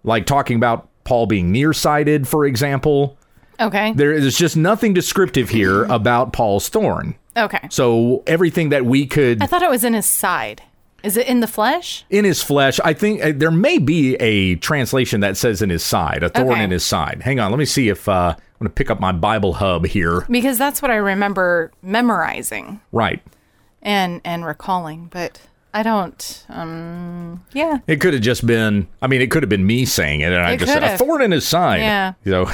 like 0.04 0.26
talking 0.26 0.56
about 0.56 0.88
Paul 1.04 1.26
being 1.26 1.52
nearsighted, 1.52 2.26
for 2.26 2.46
example. 2.46 3.18
Okay. 3.60 3.92
There 3.92 4.12
is 4.12 4.36
just 4.38 4.56
nothing 4.56 4.94
descriptive 4.94 5.50
here 5.50 5.84
about 5.90 6.32
Paul's 6.32 6.68
thorn. 6.68 7.14
Okay. 7.36 7.68
So 7.70 8.22
everything 8.26 8.70
that 8.70 8.84
we 8.86 9.06
could 9.06 9.42
I 9.42 9.46
thought 9.46 9.62
it 9.62 9.70
was 9.70 9.84
in 9.84 9.94
his 9.94 10.06
side. 10.06 10.62
Is 11.02 11.16
it 11.16 11.26
in 11.28 11.40
the 11.40 11.46
flesh? 11.46 12.04
in 12.10 12.24
his 12.26 12.42
flesh, 12.42 12.78
I 12.84 12.92
think 12.92 13.22
uh, 13.24 13.32
there 13.34 13.50
may 13.50 13.78
be 13.78 14.16
a 14.16 14.56
translation 14.56 15.20
that 15.20 15.36
says 15.38 15.62
in 15.62 15.70
his 15.70 15.82
side, 15.82 16.22
a 16.22 16.28
thorn 16.28 16.50
Okay. 16.52 16.64
in 16.64 16.70
his 16.70 16.84
side. 16.84 17.22
Hang 17.22 17.40
on, 17.40 17.50
let 17.50 17.58
me 17.58 17.64
see 17.64 17.88
if 17.88 18.06
uh, 18.06 18.34
I'm 18.36 18.58
going 18.58 18.68
to 18.68 18.74
pick 18.74 18.90
up 18.90 19.00
my 19.00 19.12
Bible 19.12 19.54
hub 19.54 19.86
here. 19.86 20.26
Because 20.30 20.58
that's 20.58 20.82
what 20.82 20.90
I 20.90 20.96
remember 20.96 21.72
memorizing 21.82 22.80
Right. 22.92 23.22
and 23.80 24.20
and 24.26 24.44
recalling, 24.44 25.08
but 25.10 25.40
I 25.72 25.82
don't. 25.82 26.46
Um. 26.48 27.44
Yeah. 27.52 27.78
It 27.86 28.00
could 28.00 28.12
have 28.14 28.22
just 28.22 28.44
been, 28.46 28.88
I 29.00 29.06
mean, 29.06 29.20
it 29.20 29.30
could 29.30 29.42
have 29.42 29.50
been 29.50 29.66
me 29.66 29.84
saying 29.84 30.20
it, 30.20 30.32
and 30.32 30.42
I 30.42 30.52
It 30.52 30.58
just 30.60 30.72
said, 30.72 30.82
a 30.82 30.86
could've. 30.86 30.98
thorn 30.98 31.22
in 31.22 31.30
his 31.30 31.46
side. 31.46 31.80
Yeah. 31.80 32.14
You 32.24 32.32
know, 32.32 32.50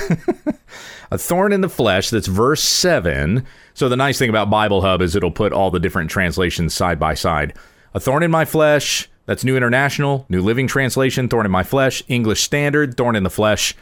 a 1.10 1.18
thorn 1.18 1.52
in 1.52 1.60
the 1.62 1.68
flesh, 1.68 2.10
that's 2.10 2.26
verse 2.26 2.62
7. 2.62 3.44
So, 3.74 3.88
the 3.88 3.96
nice 3.96 4.18
thing 4.18 4.28
about 4.30 4.50
Bible 4.50 4.82
Hub 4.82 5.00
is 5.02 5.14
it'll 5.16 5.30
put 5.30 5.52
all 5.52 5.70
the 5.70 5.80
different 5.80 6.10
translations 6.10 6.74
side 6.74 6.98
by 6.98 7.14
side. 7.14 7.54
A 7.94 8.00
thorn 8.00 8.22
in 8.22 8.30
my 8.30 8.44
flesh, 8.44 9.08
that's 9.24 9.44
New 9.44 9.56
International, 9.56 10.26
New 10.28 10.42
Living 10.42 10.66
Translation, 10.66 11.28
thorn 11.28 11.46
in 11.46 11.52
my 11.52 11.62
flesh, 11.62 12.02
English 12.08 12.42
Standard, 12.42 12.96
thorn 12.96 13.16
in 13.16 13.22
the 13.22 13.30
flesh, 13.30 13.74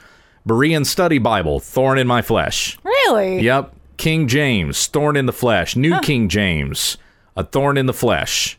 Berean 0.48 0.86
Study 0.86 1.18
Bible, 1.18 1.58
thorn 1.58 1.98
in 1.98 2.06
my 2.06 2.22
flesh. 2.22 2.78
Really? 2.84 3.40
Yep. 3.42 3.74
King 3.96 4.28
James, 4.28 4.86
thorn 4.86 5.16
in 5.16 5.26
the 5.26 5.32
flesh. 5.32 5.74
New 5.76 5.98
King 6.00 6.28
James, 6.28 6.96
a 7.36 7.42
thorn 7.44 7.76
in 7.76 7.86
the 7.86 7.92
flesh. 7.92 8.58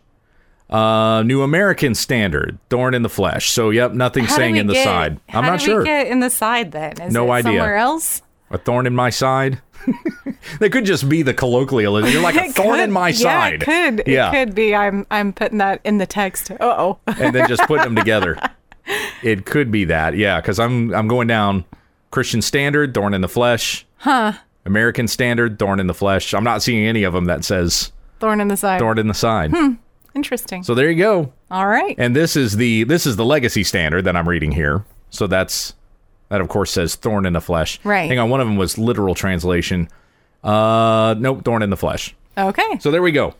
Uh, 0.69 1.21
New 1.23 1.41
American 1.43 1.93
Standard, 1.93 2.57
thorn 2.69 2.93
in 2.95 3.03
the 3.03 3.09
flesh. 3.09 3.49
So, 3.51 3.69
yep, 3.69 3.91
nothing 3.93 4.23
How 4.25 4.35
saying 4.35 4.55
in 4.57 4.67
the 4.67 4.73
get- 4.73 4.83
side. 4.83 5.19
I'm 5.29 5.45
not 5.45 5.61
sure. 5.61 5.79
We 5.79 5.85
get 5.85 6.07
in 6.07 6.19
the 6.21 6.29
side 6.29 6.71
then. 6.71 6.99
Is 7.01 7.13
No 7.13 7.27
it 7.27 7.37
idea. 7.37 7.51
Somewhere 7.51 7.75
else. 7.77 8.21
a 8.49 8.57
thorn 8.57 8.87
in 8.87 8.95
my 8.95 9.09
side. 9.11 9.61
they 10.59 10.69
could 10.69 10.85
just 10.85 11.07
be 11.07 11.21
the 11.21 11.33
colloquialism. 11.33 12.09
You're 12.11 12.23
like 12.23 12.35
a 12.35 12.49
thorn 12.53 12.79
in 12.79 12.85
could- 12.87 12.93
my 12.93 13.09
yeah, 13.09 13.15
side. 13.15 13.53
It 13.53 13.65
could. 13.65 14.03
Yeah. 14.07 14.31
It 14.31 14.45
could 14.47 14.55
be. 14.55 14.73
I'm. 14.73 15.05
I'm 15.11 15.33
putting 15.33 15.59
that 15.59 15.81
in 15.83 15.99
the 15.99 16.07
text. 16.07 16.49
Uh 16.51 16.55
oh. 16.61 16.99
and 17.05 17.35
then 17.35 17.47
just 17.47 17.61
putting 17.63 17.83
them 17.85 17.95
together. 17.95 18.37
It 19.23 19.47
could 19.47 19.71
be 19.71 19.85
that, 19.85 20.15
yeah, 20.15 20.39
because 20.39 20.59
I'm 20.59 20.93
I'm 20.93 21.07
going 21.07 21.27
down 21.27 21.65
Christian 22.11 22.43
Standard, 22.43 22.93
thorn 22.93 23.15
in 23.15 23.21
the 23.21 23.27
flesh. 23.27 23.83
Huh. 23.97 24.33
American 24.63 25.07
Standard, 25.07 25.57
thorn 25.57 25.79
in 25.79 25.87
the 25.87 25.93
flesh. 25.95 26.35
I'm 26.35 26.43
not 26.43 26.61
seeing 26.61 26.85
any 26.85 27.03
of 27.03 27.11
them 27.13 27.25
that 27.25 27.43
says 27.43 27.91
Thorn 28.19 28.39
in 28.39 28.47
the 28.47 28.55
side. 28.57 28.79
thorn 28.79 28.99
in 28.99 29.07
the 29.07 29.15
side. 29.15 29.51
Interesting. 30.15 30.63
So 30.63 30.73
there 30.73 30.89
you 30.89 30.97
go. 30.97 31.33
All 31.51 31.67
right. 31.67 31.93
And 31.97 32.15
this 32.15 32.35
is 32.35 32.55
the 32.57 32.83
this 32.85 33.05
is 33.05 33.17
the 33.17 33.25
legacy 33.25 33.63
standard 33.63 34.05
that 34.05 34.15
I'm 34.15 34.27
reading 34.27 34.51
here. 34.51 34.85
So 35.09 35.27
that's 35.27 35.73
that 36.29 36.41
of 36.41 36.47
course 36.47 36.71
says 36.71 36.95
thorn 36.95 37.25
in 37.25 37.33
the 37.33 37.41
flesh. 37.41 37.79
Right. 37.83 38.07
Hang 38.07 38.19
on, 38.19 38.29
one 38.29 38.39
of 38.41 38.47
them 38.47 38.55
was 38.55 38.77
literal 38.77 39.13
translation. 39.13 39.89
Uh 40.43 41.15
nope, 41.17 41.43
thorn 41.43 41.61
in 41.61 41.69
the 41.69 41.77
flesh. 41.77 42.15
Okay. 42.37 42.79
So 42.79 42.91
there 42.91 43.01
we 43.01 43.11
go. 43.11 43.35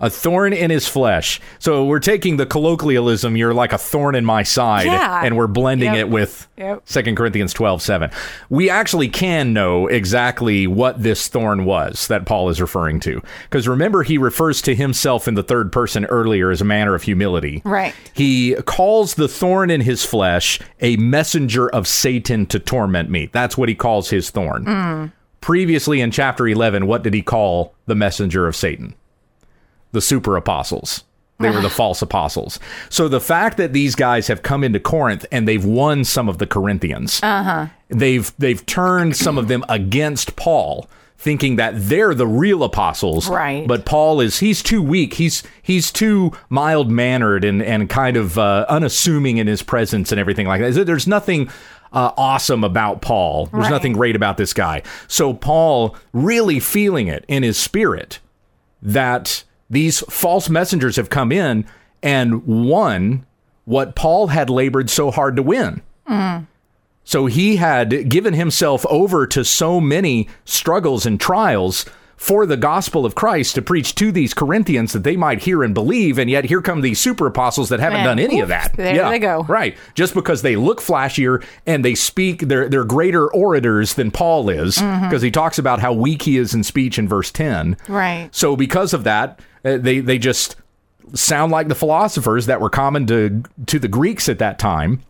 A 0.00 0.08
thorn 0.08 0.52
in 0.52 0.70
his 0.70 0.86
flesh. 0.86 1.40
So 1.58 1.84
we're 1.84 1.98
taking 1.98 2.36
the 2.36 2.46
colloquialism, 2.46 3.36
you're 3.36 3.52
like 3.52 3.72
a 3.72 3.78
thorn 3.78 4.14
in 4.14 4.24
my 4.24 4.44
side, 4.44 4.86
Yeah. 4.86 5.22
and 5.24 5.36
we're 5.36 5.48
blending 5.48 5.94
Yep. 5.94 5.96
it 5.98 6.08
with 6.08 6.46
Yep. 6.56 6.82
2 6.86 7.16
Corinthians 7.16 7.52
12 7.52 7.82
7. 7.82 8.08
We 8.48 8.70
actually 8.70 9.08
can 9.08 9.52
know 9.52 9.88
exactly 9.88 10.68
what 10.68 11.02
this 11.02 11.26
thorn 11.26 11.64
was 11.64 12.06
that 12.06 12.26
Paul 12.26 12.48
is 12.48 12.60
referring 12.60 13.00
to. 13.00 13.20
Because 13.50 13.66
remember, 13.66 14.04
he 14.04 14.18
refers 14.18 14.62
to 14.62 14.74
himself 14.76 15.26
in 15.26 15.34
the 15.34 15.42
third 15.42 15.72
person 15.72 16.04
earlier 16.04 16.50
as 16.52 16.60
a 16.60 16.64
manner 16.64 16.94
of 16.94 17.02
humility. 17.02 17.60
Right. 17.64 17.92
He 18.12 18.54
calls 18.66 19.14
the 19.14 19.26
thorn 19.26 19.68
in 19.68 19.80
his 19.80 20.04
flesh 20.04 20.60
a 20.80 20.96
messenger 20.96 21.68
of 21.68 21.88
Satan 21.88 22.46
to 22.46 22.60
torment 22.60 23.10
me. 23.10 23.30
That's 23.32 23.58
what 23.58 23.68
he 23.68 23.74
calls 23.74 24.10
his 24.10 24.30
thorn. 24.30 24.64
Mm. 24.64 25.12
Previously 25.40 26.00
in 26.00 26.10
chapter 26.10 26.46
11, 26.46 26.86
what 26.86 27.02
did 27.02 27.14
he 27.14 27.22
call 27.22 27.74
the 27.86 27.94
messenger 27.94 28.46
of 28.46 28.54
Satan? 28.56 28.94
The 29.92 30.00
super 30.00 30.36
apostles. 30.36 31.04
They 31.40 31.50
were 31.50 31.60
the 31.60 31.70
false 31.82 32.02
apostles. 32.02 32.58
So 32.90 33.08
the 33.08 33.20
fact 33.20 33.56
that 33.58 33.72
these 33.72 33.94
guys 33.94 34.26
have 34.26 34.42
come 34.42 34.64
into 34.64 34.80
Corinth 34.80 35.24
and 35.30 35.46
they've 35.46 35.64
won 35.64 36.04
some 36.04 36.28
of 36.28 36.38
the 36.38 36.46
Corinthians, 36.46 37.20
uh-huh. 37.22 37.66
they've 37.88 38.32
they've 38.38 38.64
turned 38.66 39.16
some 39.16 39.38
of 39.38 39.46
them 39.48 39.64
against 39.68 40.34
Paul, 40.36 40.88
thinking 41.16 41.54
that 41.56 41.74
they're 41.76 42.12
the 42.14 42.26
real 42.26 42.64
apostles. 42.64 43.28
Right. 43.28 43.66
But 43.68 43.84
Paul 43.86 44.20
is 44.20 44.40
he's 44.40 44.62
too 44.64 44.82
weak. 44.82 45.14
He's 45.14 45.42
he's 45.62 45.92
too 45.92 46.32
mild 46.50 46.90
mannered 46.90 47.44
and 47.44 47.62
and 47.62 47.88
kind 47.88 48.16
of 48.16 48.36
uh, 48.36 48.66
unassuming 48.68 49.36
in 49.38 49.46
his 49.46 49.62
presence 49.62 50.10
and 50.10 50.18
everything 50.20 50.46
like 50.48 50.60
that. 50.60 50.86
There's 50.86 51.06
nothing 51.06 51.48
uh, 51.92 52.10
awesome 52.16 52.64
about 52.64 53.00
Paul. 53.00 53.46
There's 53.46 53.62
Right. 53.62 53.70
nothing 53.70 53.92
great 53.92 54.16
about 54.16 54.36
this 54.38 54.52
guy. 54.52 54.82
So 55.06 55.32
Paul 55.32 55.96
really 56.12 56.58
feeling 56.60 57.06
it 57.06 57.24
in 57.28 57.42
his 57.44 57.56
spirit 57.56 58.18
that 58.82 59.44
these 59.70 60.00
false 60.00 60.48
messengers 60.48 60.96
have 60.96 61.10
come 61.10 61.30
in 61.32 61.66
and 62.02 62.46
won 62.46 63.26
what 63.64 63.94
Paul 63.94 64.28
had 64.28 64.48
labored 64.48 64.88
so 64.88 65.10
hard 65.10 65.36
to 65.36 65.42
win. 65.42 65.82
So 67.04 67.26
he 67.26 67.56
had 67.56 68.08
given 68.08 68.34
himself 68.34 68.84
over 68.90 69.26
to 69.28 69.44
so 69.44 69.80
many 69.80 70.28
struggles 70.44 71.06
and 71.06 71.18
trials 71.20 71.86
for 72.18 72.44
the 72.46 72.56
gospel 72.56 73.06
of 73.06 73.14
Christ 73.14 73.54
to 73.54 73.62
preach 73.62 73.94
to 73.94 74.10
these 74.12 74.34
Corinthians 74.34 74.92
that 74.92 75.04
they 75.04 75.16
might 75.16 75.40
hear 75.44 75.62
and 75.62 75.72
believe. 75.72 76.18
And 76.18 76.28
yet 76.28 76.44
here 76.44 76.60
come 76.60 76.80
these 76.80 76.98
super 76.98 77.26
apostles 77.28 77.68
that 77.70 77.78
haven't 77.80 78.00
And 78.00 78.04
done 78.06 78.18
any 78.18 78.40
of 78.40 78.48
that. 78.48 78.72
there 78.76 79.08
they 79.08 79.20
go. 79.20 79.44
Right. 79.44 79.76
Just 79.94 80.14
because 80.14 80.42
they 80.42 80.56
look 80.56 80.80
flashier 80.80 81.44
and 81.64 81.84
they 81.84 81.94
speak, 81.94 82.40
they're, 82.40 82.68
they're 82.68 82.84
greater 82.84 83.32
orators 83.32 83.94
than 83.94 84.10
Paul 84.10 84.50
is, 84.50 84.76
Mm-hmm. 84.78 85.04
because 85.08 85.22
he 85.22 85.30
talks 85.30 85.58
about 85.58 85.78
how 85.80 85.92
weak 85.92 86.22
he 86.22 86.36
is 86.36 86.52
in 86.54 86.64
speech 86.64 86.98
in 86.98 87.06
verse 87.08 87.30
10. 87.30 87.76
Right. 87.88 88.28
So 88.32 88.56
because 88.56 88.92
of 88.92 89.04
that, 89.04 89.40
uh, 89.64 89.76
they 89.78 90.00
they 90.00 90.18
just 90.18 90.56
sound 91.14 91.52
like 91.52 91.68
the 91.68 91.74
philosophers 91.74 92.46
that 92.46 92.60
were 92.60 92.68
common 92.70 93.06
to 93.06 93.42
to 93.66 93.78
the 93.78 93.88
Greeks 93.88 94.28
at 94.28 94.38
that 94.40 94.58
time. 94.58 95.02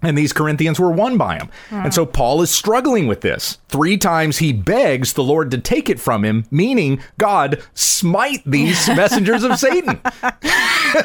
And 0.00 0.16
these 0.16 0.32
Corinthians 0.32 0.78
were 0.78 0.92
won 0.92 1.18
by 1.18 1.38
him. 1.38 1.48
Hmm. 1.70 1.74
And 1.86 1.94
so 1.94 2.06
Paul 2.06 2.40
is 2.42 2.50
struggling 2.52 3.08
with 3.08 3.20
this. 3.20 3.58
Three 3.68 3.96
times 3.98 4.38
he 4.38 4.52
begs 4.52 5.14
the 5.14 5.24
Lord 5.24 5.50
to 5.50 5.58
take 5.58 5.90
it 5.90 5.98
from 5.98 6.24
him, 6.24 6.44
meaning, 6.52 7.00
God, 7.18 7.60
smite 7.74 8.42
these 8.46 8.86
messengers 8.96 9.42
of 9.42 9.58
Satan. 9.58 10.00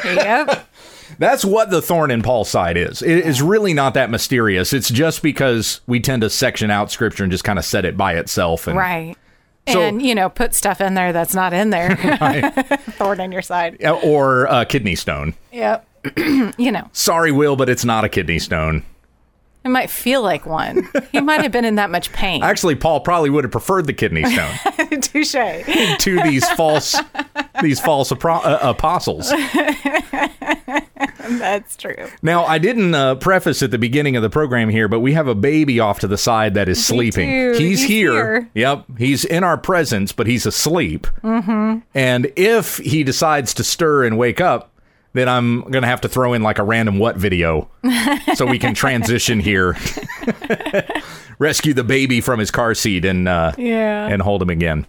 yep. 0.06 0.68
That's 1.20 1.44
what 1.46 1.70
the 1.70 1.82
thorn 1.82 2.12
in 2.12 2.22
Paul's 2.22 2.50
side 2.50 2.78
is. 2.78 3.02
It 3.02 3.26
is 3.26 3.42
really 3.42 3.74
not 3.74 3.94
that 3.96 4.10
mysterious. 4.10 4.74
It's 4.74 4.90
just 4.90 5.22
because 5.22 5.82
we 5.88 6.00
tend 6.00 6.22
to 6.24 6.30
section 6.30 6.72
out 6.72 6.92
scripture 6.92 7.24
and 7.24 7.32
just 7.32 7.44
kind 7.44 7.60
of 7.60 7.66
set 7.66 7.86
it 7.86 7.96
by 7.98 8.14
itself. 8.16 8.68
And 8.68 8.78
Right. 8.78 9.16
So- 9.70 9.80
and 9.80 10.02
you 10.02 10.14
know, 10.14 10.30
put 10.30 10.54
stuff 10.54 10.82
in 10.82 10.94
there 10.94 11.14
that's 11.14 11.34
not 11.34 11.54
in 11.54 11.70
there. 11.70 11.96
Thorn 12.98 13.20
in 13.22 13.32
your 13.32 13.42
side. 13.42 13.84
Or 14.04 14.46
a 14.46 14.66
kidney 14.66 14.96
stone. 14.96 15.34
Yep. 15.52 15.88
you 16.58 16.72
know, 16.72 16.90
Sorry, 16.94 17.32
Will, 17.32 17.56
but 17.56 17.70
it's 17.70 17.86
not 17.86 18.04
a 18.04 18.10
kidney 18.10 18.40
stone. 18.40 18.84
it 19.64 19.70
might 19.70 19.90
feel 19.90 20.22
like 20.22 20.46
one. 20.46 20.88
He 21.12 21.22
might 21.22 21.42
have 21.42 21.52
been 21.52 21.66
in 21.66 21.76
that 21.76 21.90
much 21.90 22.12
pain. 22.12 22.44
Actually, 22.44 22.76
Paul 22.76 23.00
probably 23.02 23.30
would 23.30 23.44
have 23.46 23.52
preferred 23.52 23.86
the 23.88 23.94
kidney 23.94 24.24
stone 24.26 25.02
Touche. 25.02 25.32
to 26.00 26.22
these 26.24 26.48
false 26.52 26.96
these 27.62 27.80
false 27.80 28.12
apro- 28.12 28.44
uh, 28.44 28.60
apostles. 28.62 29.32
That's 31.26 31.78
true. 31.78 31.96
Now, 32.22 32.44
I 32.46 32.58
didn't 32.58 32.94
uh, 32.94 33.16
preface 33.16 33.64
at 33.64 33.72
the 33.72 33.78
beginning 33.78 34.16
of 34.18 34.22
the 34.24 34.30
program 34.30 34.70
here, 34.70 34.88
but 34.90 35.00
we 35.00 35.14
have 35.14 35.28
a 35.28 35.36
baby 35.36 35.80
off 35.80 36.00
to 36.00 36.08
the 36.08 36.18
side 36.18 36.54
that 36.56 36.68
is 36.68 36.84
sleeping. 36.86 37.30
He's, 37.54 37.58
He's 37.60 37.84
here. 37.84 38.12
here. 38.14 38.50
Yep, 38.56 38.86
he's 38.98 39.24
in 39.26 39.44
our 39.44 39.58
presence, 39.58 40.12
but 40.12 40.28
he's 40.28 40.46
asleep. 40.46 41.08
Mm-hmm. 41.24 41.80
And 41.96 42.32
if 42.36 42.78
he 42.78 43.04
decides 43.04 43.54
to 43.56 43.64
stir 43.64 44.04
and 44.04 44.18
wake 44.18 44.42
up, 44.42 44.70
then 45.14 45.30
I'm 45.30 45.62
going 45.62 45.82
to 45.84 45.88
have 45.88 46.02
to 46.02 46.10
throw 46.10 46.34
in 46.34 46.44
like 46.44 46.60
a 46.60 46.64
random 46.64 47.00
what 47.00 47.16
video 47.18 47.70
so 48.36 48.46
we 48.46 48.60
can 48.60 48.74
transition 48.74 49.40
here. 49.40 49.76
Rescue 51.40 51.74
the 51.74 51.84
baby 51.84 52.22
from 52.22 52.40
his 52.40 52.52
car 52.52 52.74
seat 52.76 53.06
and 53.06 53.28
uh, 53.28 53.54
Yeah. 53.58 54.08
and 54.08 54.22
hold 54.22 54.42
him 54.42 54.50
again. 54.50 54.86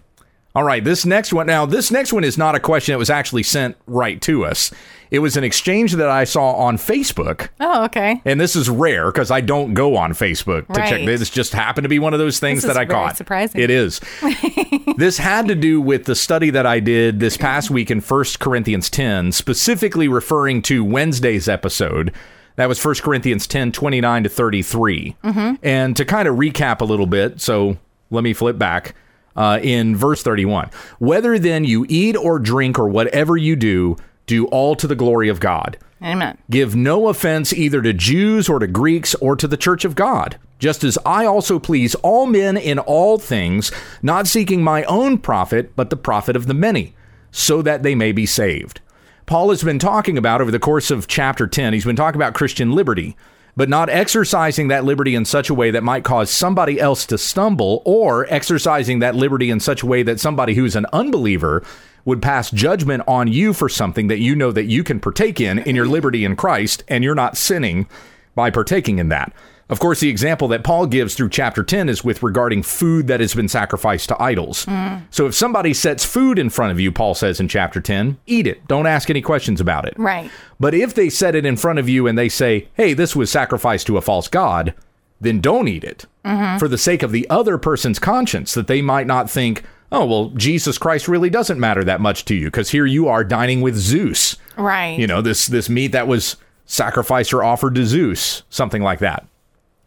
All 0.55 0.63
right, 0.63 0.81
this 0.81 1.05
next 1.05 1.33
one. 1.33 1.47
Now, 1.47 1.65
this 1.65 1.91
next 1.91 2.13
one 2.13 2.23
is 2.23 2.37
not 2.37 2.55
a 2.55 2.61
question 2.61 2.93
that 2.93 2.99
was 2.99 3.09
actually 3.09 3.43
sent 3.43 3.75
right 3.87 4.21
to 4.21 4.45
us. 4.45 4.71
It 5.11 5.19
was 5.19 5.35
an 5.35 5.43
exchange 5.43 5.93
that 5.93 6.09
I 6.09 6.23
saw 6.23 6.53
on 6.53 6.77
Facebook. 6.77 7.49
Oh, 7.59 7.83
okay. 7.85 8.21
And 8.23 8.39
this 8.39 8.55
is 8.55 8.69
rare 8.69 9.11
because 9.11 9.31
I 9.31 9.41
don't 9.41 9.73
go 9.73 9.97
on 9.97 10.13
Facebook 10.13 10.67
to 10.67 10.75
check. 10.75 11.05
This 11.05 11.29
just 11.29 11.53
happened 11.53 11.83
to 11.83 11.89
be 11.89 11.99
one 11.99 12.13
of 12.13 12.19
those 12.19 12.39
things 12.39 12.63
that 12.63 12.77
I 12.77 12.85
caught. 12.85 13.17
surprising. 13.17 13.61
It 13.61 13.69
is. 13.69 13.99
this 14.97 15.17
had 15.17 15.47
to 15.49 15.55
do 15.55 15.81
with 15.81 16.05
the 16.05 16.15
study 16.15 16.49
that 16.51 16.65
I 16.65 16.79
did 16.79 17.19
this 17.19 17.37
past 17.37 17.69
week 17.69 17.91
in 17.91 17.99
1 17.99 18.23
Corinthians 18.39 18.89
10, 18.89 19.33
specifically 19.33 20.07
referring 20.07 20.61
to 20.63 20.83
Wednesday's 20.83 21.47
episode. 21.49 22.13
That 22.55 22.69
was 22.69 22.83
1 22.83 22.95
Corinthians 22.95 23.45
10, 23.45 23.73
29 23.73 24.23
to 24.23 24.29
33. 24.29 25.15
Mm-hmm. 25.23 25.55
And 25.61 25.97
to 25.97 26.05
kind 26.05 26.27
of 26.27 26.37
recap 26.37 26.79
a 26.79 26.85
little 26.85 27.07
bit, 27.07 27.41
so 27.41 27.77
let 28.09 28.23
me 28.23 28.33
flip 28.33 28.57
back. 28.57 28.95
Uh, 29.35 29.59
in 29.61 29.97
verse 29.97 30.23
31, 30.23 30.69
whether 30.97 31.37
then 31.37 31.65
you 31.65 31.85
eat 31.89 32.15
or 32.15 32.39
drink 32.39 32.79
or 32.79 32.87
whatever 32.87 33.35
you 33.35 33.53
do, 33.57 33.97
do 34.27 34.45
all 34.47 34.75
to 34.75 34.87
the 34.87 34.95
glory 34.95 35.27
of 35.27 35.41
God. 35.41 35.77
Amen. 36.01 36.37
Give 36.49 36.75
no 36.75 37.07
offense 37.07 37.53
either 37.53 37.81
to 37.81 37.93
Jews 37.93 38.49
or 38.49 38.59
to 38.59 38.67
Greeks 38.67 39.15
or 39.15 39.35
to 39.35 39.47
the 39.47 39.57
church 39.57 39.85
of 39.85 39.95
God, 39.95 40.37
just 40.59 40.83
as 40.83 40.97
I 41.05 41.25
also 41.25 41.57
please 41.57 41.95
all 41.95 42.25
men 42.25 42.57
in 42.57 42.79
all 42.79 43.17
things, 43.17 43.71
not 44.01 44.27
seeking 44.27 44.63
my 44.63 44.83
own 44.83 45.17
profit, 45.17 45.75
but 45.75 45.89
the 45.89 45.97
profit 45.97 46.35
of 46.35 46.47
the 46.47 46.53
many, 46.53 46.95
so 47.31 47.61
that 47.61 47.83
they 47.83 47.95
may 47.95 48.11
be 48.11 48.25
saved. 48.25 48.81
Paul 49.25 49.49
has 49.49 49.63
been 49.63 49.79
talking 49.79 50.17
about 50.17 50.41
over 50.41 50.51
the 50.51 50.59
course 50.59 50.91
of 50.91 51.07
chapter 51.07 51.47
10, 51.47 51.73
he's 51.73 51.85
been 51.85 51.95
talking 51.95 52.21
about 52.21 52.35
Christian 52.35 52.73
liberty, 52.73 53.17
but 53.55 53.69
not 53.69 53.89
exercising 53.89 54.67
that 54.67 54.83
liberty 54.83 55.15
in 55.15 55.25
such 55.25 55.49
a 55.49 55.53
way 55.53 55.71
that 55.71 55.83
might 55.83 56.03
cause 56.03 56.29
somebody 56.29 56.79
else 56.79 57.05
to 57.05 57.17
stumble, 57.17 57.81
or 57.85 58.25
exercising 58.33 58.99
that 58.99 59.15
liberty 59.15 59.49
in 59.49 59.59
such 59.59 59.83
a 59.83 59.85
way 59.85 60.03
that 60.03 60.19
somebody 60.19 60.53
who's 60.53 60.75
an 60.75 60.85
unbeliever 60.91 61.63
would 62.03 62.21
pass 62.21 62.51
judgment 62.51 63.03
on 63.07 63.27
you 63.27 63.53
for 63.53 63.67
something 63.67 64.07
that 64.07 64.19
you 64.19 64.35
know 64.35 64.51
that 64.51 64.65
you 64.65 64.83
can 64.83 64.99
partake 64.99 65.41
in 65.41 65.59
in 65.59 65.75
your 65.75 65.87
liberty 65.87 66.23
in 66.23 66.35
Christ, 66.35 66.83
and 66.87 67.03
you're 67.03 67.15
not 67.15 67.37
sinning 67.37 67.87
by 68.35 68.51
partaking 68.51 68.99
in 68.99 69.09
that. 69.09 69.33
Of 69.67 69.79
course, 69.79 69.99
the 69.99 70.09
example 70.09 70.47
that 70.49 70.63
Paul 70.63 70.85
gives 70.85 71.15
through 71.15 71.29
chapter 71.29 71.63
10 71.63 71.89
is 71.89 72.03
with 72.03 72.21
regarding 72.21 72.61
food 72.61 73.07
that 73.07 73.19
has 73.19 73.33
been 73.33 73.47
sacrificed 73.47 74.09
to 74.09 74.21
idols. 74.21 74.67
So 75.09 75.25
if 75.25 75.33
somebody 75.33 75.73
sets 75.73 76.05
food 76.05 76.37
in 76.37 76.51
front 76.51 76.71
of 76.71 76.79
you, 76.79 76.91
Paul 76.91 77.15
says 77.15 77.39
in 77.39 77.47
chapter 77.47 77.81
10, 77.81 78.19
eat 78.27 78.45
it. 78.45 78.67
Don't 78.67 78.85
ask 78.85 79.09
any 79.09 79.21
questions 79.21 79.59
about 79.59 79.85
it. 79.85 79.95
Right. 79.97 80.29
But 80.59 80.75
if 80.75 80.93
they 80.93 81.09
set 81.09 81.33
it 81.33 81.47
in 81.47 81.57
front 81.57 81.79
of 81.79 81.89
you 81.89 82.05
and 82.05 82.15
they 82.17 82.29
say, 82.29 82.67
hey, 82.75 82.93
this 82.93 83.15
was 83.15 83.31
sacrificed 83.31 83.87
to 83.87 83.97
a 83.97 84.01
false 84.01 84.27
god, 84.27 84.75
then 85.19 85.41
don't 85.41 85.67
eat 85.67 85.83
it 85.83 86.05
mm-hmm. 86.23 86.59
for 86.59 86.67
the 86.67 86.77
sake 86.77 87.01
of 87.01 87.11
the 87.11 87.27
other 87.29 87.57
person's 87.57 87.97
conscience, 87.97 88.53
that 88.53 88.67
they 88.67 88.81
might 88.81 89.07
not 89.07 89.31
think, 89.31 89.63
oh, 89.91 90.05
well, 90.05 90.29
Jesus 90.29 90.77
Christ 90.77 91.07
really 91.07 91.29
doesn't 91.31 91.59
matter 91.59 91.83
that 91.83 92.01
much 92.01 92.25
to 92.25 92.35
you 92.35 92.47
because 92.47 92.69
here 92.69 92.85
you 92.85 93.07
are 93.07 93.23
dining 93.23 93.61
with 93.61 93.75
Zeus. 93.75 94.37
Right. 94.57 94.99
You 94.99 95.07
know, 95.07 95.21
this, 95.21 95.47
this 95.47 95.69
meat 95.69 95.91
that 95.93 96.07
was 96.07 96.35
sacrificed 96.65 97.33
or 97.33 97.43
offered 97.43 97.75
to 97.75 97.85
Zeus, 97.85 98.43
something 98.49 98.83
like 98.83 98.99
that. 98.99 99.25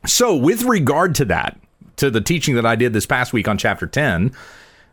So, 0.07 0.37
with 0.37 0.62
regard 0.62 1.14
to 1.17 1.25
that, 1.26 1.59
to 1.97 2.11
the 2.11 2.21
teaching 2.21 2.55
that 2.55 2.67
I 2.67 2.76
did 2.76 2.93
this 2.93 3.07
past 3.07 3.33
week 3.33 3.49
on 3.49 3.59
chapter 3.59 3.87
10, 3.87 4.33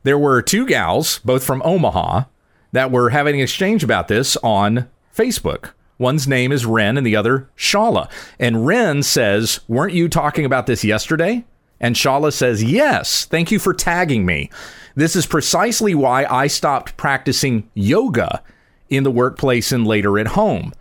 there 0.04 0.18
were 0.18 0.42
two 0.42 0.66
gals, 0.66 1.20
both 1.20 1.44
from 1.44 1.62
Omaha, 1.64 2.24
that 2.72 2.92
were 2.92 3.12
having 3.12 3.36
an 3.36 3.42
exchange 3.42 3.84
about 3.84 4.08
this 4.08 4.36
on 4.38 4.90
Facebook. 5.16 5.72
One's 5.98 6.28
name 6.28 6.52
is 6.52 6.66
Ren 6.66 6.98
and 6.98 7.08
the 7.08 7.16
other 7.16 7.50
Shala. 7.58 8.10
And 8.40 8.66
Ren 8.66 9.02
says, 9.02 9.62
Weren't 9.68 9.94
you 9.94 10.10
talking 10.10 10.46
about 10.46 10.68
this 10.68 10.84
yesterday? 10.84 11.46
And 11.80 11.96
Shala 11.96 12.34
says, 12.34 12.64
Yes, 12.64 13.26
thank 13.26 13.52
you 13.52 13.60
for 13.60 13.74
tagging 13.74 14.26
me. 14.26 14.50
This 14.96 15.16
is 15.16 15.26
precisely 15.26 15.96
why 15.96 16.26
I 16.26 16.48
stopped 16.48 16.98
practicing 16.98 17.70
yoga 17.74 18.44
in 18.90 19.04
the 19.04 19.12
workplace 19.12 19.72
and 19.72 19.88
later 19.88 20.20
at 20.20 20.28
home. 20.28 20.74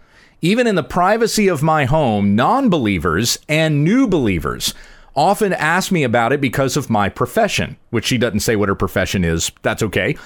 Even 0.45 0.67
in 0.67 0.75
the 0.75 0.83
privacy 0.83 1.49
of 1.49 1.63
my 1.63 1.87
home, 1.87 2.37
non 2.37 2.69
believers 2.69 3.39
and 3.49 3.83
new 3.83 4.07
believers 4.07 4.75
often 5.17 5.55
ask 5.55 5.91
me 5.91 6.03
about 6.03 6.35
it 6.35 6.41
because 6.43 6.77
of 6.77 6.91
my 6.91 7.09
profession, 7.09 7.79
which 7.89 8.05
she 8.05 8.19
doesn't 8.19 8.41
say 8.41 8.55
what 8.55 8.69
her 8.69 8.75
profession 8.75 9.25
is. 9.25 9.51
That's 9.63 9.83
okay. 9.83 10.19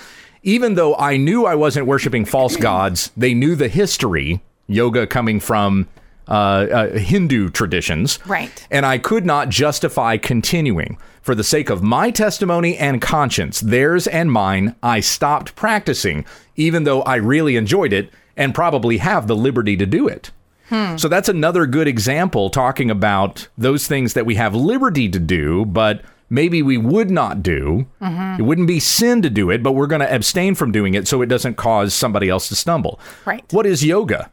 Even 0.42 0.74
though 0.74 0.96
I 0.96 1.18
knew 1.18 1.46
I 1.46 1.54
wasn't 1.54 1.86
worshiping 1.86 2.24
false 2.24 2.56
gods, 2.70 3.12
they 3.16 3.32
knew 3.32 3.54
the 3.54 3.68
history, 3.68 4.42
yoga 4.66 5.06
coming 5.06 5.38
from 5.38 5.86
uh, 6.26 6.32
uh, 6.32 6.98
Hindu 6.98 7.50
traditions. 7.50 8.18
Right. 8.26 8.66
And 8.72 8.84
I 8.84 8.98
could 8.98 9.24
not 9.24 9.50
justify 9.50 10.16
continuing. 10.16 10.98
For 11.22 11.36
the 11.36 11.44
sake 11.44 11.70
of 11.70 11.80
my 11.80 12.10
testimony 12.10 12.76
and 12.76 13.00
conscience, 13.00 13.60
theirs 13.60 14.08
and 14.08 14.32
mine, 14.32 14.74
I 14.82 14.98
stopped 14.98 15.54
practicing, 15.54 16.24
even 16.56 16.82
though 16.82 17.02
I 17.02 17.16
really 17.16 17.54
enjoyed 17.54 17.92
it 17.92 18.10
and 18.38 18.54
probably 18.54 18.96
have 18.96 19.26
the 19.26 19.36
liberty 19.36 19.76
to 19.76 19.84
do 19.84 20.08
it. 20.08 20.30
Hmm. 20.70 20.96
So 20.96 21.08
that's 21.08 21.28
another 21.28 21.66
good 21.66 21.88
example 21.88 22.48
talking 22.48 22.90
about 22.90 23.48
those 23.58 23.86
things 23.86 24.14
that 24.14 24.24
we 24.24 24.36
have 24.36 24.54
liberty 24.54 25.08
to 25.08 25.18
do, 25.18 25.66
but 25.66 26.02
maybe 26.30 26.62
we 26.62 26.76
would 26.76 27.10
not 27.10 27.42
do. 27.42 27.86
Mm-hmm. 28.00 28.40
It 28.40 28.44
wouldn't 28.44 28.68
be 28.68 28.80
sin 28.80 29.22
to 29.22 29.30
do 29.30 29.50
it, 29.50 29.62
but 29.62 29.72
we're 29.72 29.86
going 29.86 30.00
to 30.00 30.14
abstain 30.14 30.54
from 30.54 30.72
doing 30.72 30.94
it 30.94 31.08
so 31.08 31.20
it 31.22 31.26
doesn't 31.26 31.56
cause 31.56 31.94
somebody 31.94 32.28
else 32.28 32.48
to 32.48 32.54
stumble. 32.54 33.00
Right. 33.24 33.44
What 33.52 33.66
is 33.66 33.84
yoga? 33.84 34.30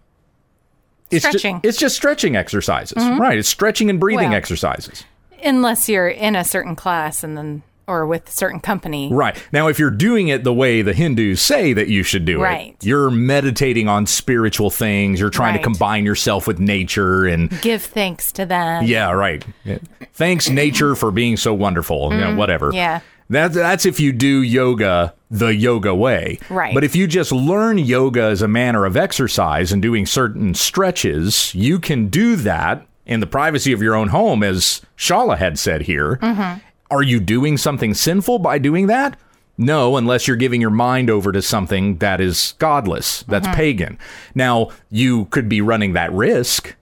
It's 1.11 1.29
ju- 1.29 1.59
it's 1.63 1.77
just 1.77 1.95
stretching 1.95 2.35
exercises, 2.35 2.97
mm-hmm. 2.97 3.21
right? 3.21 3.37
It's 3.37 3.49
stretching 3.49 3.89
and 3.89 3.99
breathing 3.99 4.29
Well- 4.29 4.37
exercises. 4.37 5.03
Unless 5.43 5.87
you're 5.89 6.07
in 6.07 6.35
a 6.35 6.43
certain 6.43 6.75
class 6.75 7.23
and 7.23 7.37
then, 7.37 7.61
or 7.87 8.05
with 8.05 8.27
a 8.27 8.31
certain 8.31 8.59
company. 8.59 9.09
Right. 9.11 9.35
Now, 9.51 9.67
if 9.67 9.77
you're 9.79 9.91
doing 9.91 10.27
it 10.27 10.43
the 10.43 10.53
way 10.53 10.81
the 10.81 10.93
Hindus 10.93 11.41
say 11.41 11.73
that 11.73 11.87
you 11.87 12.01
should 12.03 12.25
do 12.25 12.41
Right. 12.41 12.75
it, 12.79 12.85
you're 12.85 13.11
meditating 13.11 13.87
on 13.87 14.05
spiritual 14.07 14.69
things, 14.69 15.19
you're 15.19 15.29
trying 15.29 15.53
Right. 15.55 15.57
to 15.59 15.63
combine 15.63 16.05
yourself 16.05 16.47
with 16.47 16.59
nature 16.59 17.25
and 17.25 17.49
Give 17.61 17.81
thanks 17.81 18.31
to 18.33 18.45
them. 18.45 18.83
yeah, 18.85 19.11
right. 19.11 19.45
Yeah. 19.63 19.77
Thanks 20.13 20.49
nature 20.49 20.95
for 20.95 21.11
being 21.11 21.37
so 21.37 21.53
wonderful, 21.53 22.11
you 22.13 22.19
know, 22.19 22.35
whatever. 22.35 22.67
Mm-hmm. 22.67 22.77
yeah. 22.77 22.99
That, 23.27 23.53
that's 23.53 23.87
if 23.87 23.99
you 23.99 24.11
do 24.11 24.43
yoga 24.43 25.15
the 25.31 25.47
yoga 25.55 25.95
way. 25.95 26.37
Right. 26.49 26.75
But 26.75 26.83
if 26.83 26.95
you 26.95 27.07
just 27.07 27.31
learn 27.31 27.79
yoga 27.79 28.21
as 28.21 28.43
a 28.43 28.47
manner 28.47 28.85
of 28.85 28.95
exercise 28.95 29.71
and 29.71 29.81
doing 29.81 30.05
certain 30.05 30.53
stretches, 30.53 31.53
you 31.55 31.79
can 31.79 32.07
do 32.09 32.35
that 32.37 32.85
in 33.07 33.21
the 33.21 33.27
privacy 33.27 33.71
of 33.71 33.81
your 33.81 33.95
own 33.95 34.09
home, 34.09 34.43
as 34.43 34.81
Shala 34.97 35.37
had 35.39 35.57
said 35.57 35.83
here. 35.83 36.17
Mm-hmm. 36.21 36.59
Are 36.91 37.03
you 37.03 37.19
doing 37.19 37.57
something 37.57 37.93
sinful 37.93 38.39
by 38.39 38.57
doing 38.57 38.87
that? 38.87 39.17
No, 39.57 39.95
unless 39.97 40.27
you're 40.27 40.35
giving 40.37 40.59
your 40.61 40.69
mind 40.69 41.09
over 41.09 41.31
to 41.31 41.41
something 41.41 41.97
that 41.97 42.19
is 42.19 42.55
godless, 42.59 43.23
that's 43.23 43.47
Mm-hmm. 43.47 43.55
pagan. 43.55 43.99
Now, 44.35 44.69
you 44.91 45.25
could 45.25 45.47
be 45.47 45.61
running 45.61 45.93
that 45.93 46.11
risk 46.11 46.75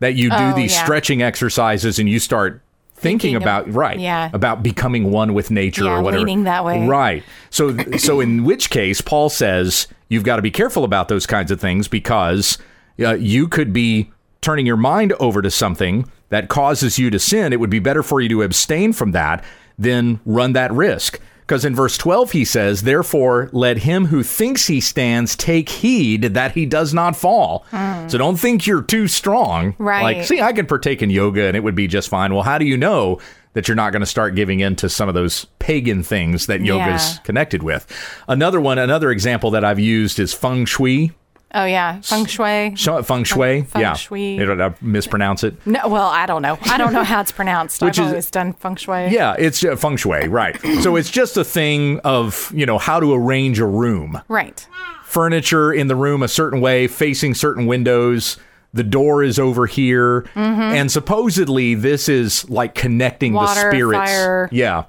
that 0.00 0.14
you 0.14 0.30
do 0.30 0.36
Oh, 0.38 0.54
these 0.56 0.72
yeah. 0.72 0.82
stretching 0.84 1.22
exercises 1.22 1.98
and 1.98 2.08
you 2.08 2.18
start 2.18 2.62
thinking, 2.94 3.18
Thinking 3.32 3.36
of- 3.36 3.42
about 3.42 3.72
right 3.72 3.98
yeah. 4.00 4.30
about 4.32 4.62
becoming 4.62 5.10
one 5.10 5.34
with 5.34 5.50
nature 5.50 5.84
Yeah, 5.84 5.98
or 5.98 6.02
whatever 6.02 6.24
leaning 6.24 6.44
that 6.44 6.64
way. 6.64 6.86
right 6.86 7.22
so 7.50 7.76
so 7.98 8.20
in 8.20 8.44
which 8.44 8.70
case 8.70 9.00
paul 9.00 9.28
says 9.28 9.88
you've 10.08 10.22
got 10.22 10.36
to 10.36 10.42
be 10.42 10.52
careful 10.52 10.84
about 10.84 11.08
those 11.08 11.26
kinds 11.26 11.50
of 11.50 11.60
things 11.60 11.88
because 11.88 12.58
uh, 13.00 13.14
you 13.14 13.48
could 13.48 13.72
be 13.72 14.10
turning 14.40 14.66
your 14.66 14.76
mind 14.76 15.12
over 15.18 15.42
to 15.42 15.50
something 15.50 16.08
that 16.32 16.48
causes 16.48 16.98
you 16.98 17.10
to 17.10 17.18
sin 17.18 17.52
it 17.52 17.60
would 17.60 17.70
be 17.70 17.78
better 17.78 18.02
for 18.02 18.20
you 18.20 18.28
to 18.28 18.42
abstain 18.42 18.92
from 18.92 19.12
that 19.12 19.44
than 19.78 20.18
run 20.24 20.52
that 20.54 20.72
risk 20.72 21.20
because 21.40 21.64
in 21.64 21.74
verse 21.74 21.98
12 21.98 22.32
he 22.32 22.44
says 22.44 22.82
therefore 22.82 23.48
let 23.52 23.78
him 23.78 24.06
who 24.06 24.22
thinks 24.22 24.66
he 24.66 24.80
stands 24.80 25.36
take 25.36 25.68
heed 25.68 26.22
that 26.22 26.52
he 26.52 26.64
does 26.64 26.94
not 26.94 27.14
fall 27.16 27.64
hmm. 27.70 28.08
so 28.08 28.16
don't 28.16 28.36
think 28.36 28.66
you're 28.66 28.82
too 28.82 29.06
strong. 29.08 29.74
Right. 29.78 30.02
like 30.02 30.24
see 30.24 30.40
I 30.40 30.52
could 30.52 30.68
partake 30.68 31.02
in 31.02 31.10
yoga 31.10 31.44
and 31.44 31.56
it 31.56 31.60
would 31.60 31.74
be 31.74 31.86
just 31.86 32.08
fine. 32.08 32.32
Well, 32.32 32.42
how 32.42 32.58
do 32.58 32.64
you 32.64 32.76
know 32.76 33.20
that 33.54 33.68
you're 33.68 33.74
not 33.74 33.92
going 33.92 34.00
to 34.00 34.06
start 34.06 34.34
giving 34.34 34.60
in 34.60 34.76
to 34.76 34.88
some 34.88 35.08
of 35.08 35.14
those 35.14 35.44
pagan 35.58 36.02
things 36.02 36.46
that 36.46 36.60
yoga's 36.62 37.14
Yeah. 37.16 37.22
connected 37.22 37.62
with? 37.62 37.86
Another 38.28 38.60
one, 38.60 38.78
another 38.78 39.10
example 39.10 39.50
that 39.50 39.64
I've 39.64 39.78
used 39.78 40.18
is 40.18 40.32
feng 40.32 40.64
shui. 40.64 41.12
Oh, 41.54 41.64
yeah. 41.64 42.00
Feng 42.00 42.24
shui. 42.26 42.74
Sh- 42.76 42.88
Feng 43.04 43.24
shui. 43.24 43.62
Feng 43.62 43.82
yeah. 43.82 43.92
shui. 43.94 44.38
Did 44.38 44.60
I 44.60 44.74
mispronounce 44.80 45.44
it? 45.44 45.54
No, 45.66 45.86
well, 45.88 46.08
I 46.08 46.24
don't 46.26 46.40
know. 46.42 46.58
I 46.62 46.78
don't 46.78 46.92
know 46.92 47.04
how 47.04 47.20
it's 47.20 47.32
pronounced. 47.32 47.82
Which 47.82 47.98
I've 47.98 48.06
is- 48.06 48.10
always 48.12 48.30
done 48.30 48.52
feng 48.54 48.76
shui. 48.76 49.08
Yeah, 49.08 49.34
it's 49.38 49.62
uh, 49.64 49.76
feng 49.76 49.96
shui, 49.96 50.28
right. 50.28 50.58
so 50.82 50.96
it's 50.96 51.10
just 51.10 51.36
a 51.36 51.44
thing 51.44 51.98
of, 52.00 52.50
you 52.54 52.64
know, 52.66 52.78
how 52.78 53.00
to 53.00 53.12
arrange 53.12 53.58
a 53.60 53.66
room. 53.66 54.20
Right. 54.28 54.66
furniture 55.04 55.72
in 55.72 55.88
the 55.88 55.96
room 55.96 56.22
a 56.22 56.28
certain 56.28 56.60
way, 56.60 56.86
facing 56.86 57.34
certain 57.34 57.66
windows. 57.66 58.38
The 58.74 58.82
door 58.82 59.22
is 59.22 59.38
over 59.38 59.66
here, 59.66 60.24
and 60.34 60.90
supposedly 60.90 61.74
this 61.74 62.08
is 62.08 62.48
like 62.48 62.74
connecting 62.74 63.32
Mm-hmm. 63.32 63.44
Water, 63.44 63.70
the 63.70 63.76
spirits. 63.76 64.10
fire. 64.10 64.48
Yeah, 64.50 64.84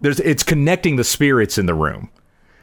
there's 0.00 0.18
it's 0.18 0.42
connecting 0.42 0.96
the 0.96 1.04
spirits 1.04 1.56
in 1.58 1.66
the 1.66 1.74
room. 1.74 2.10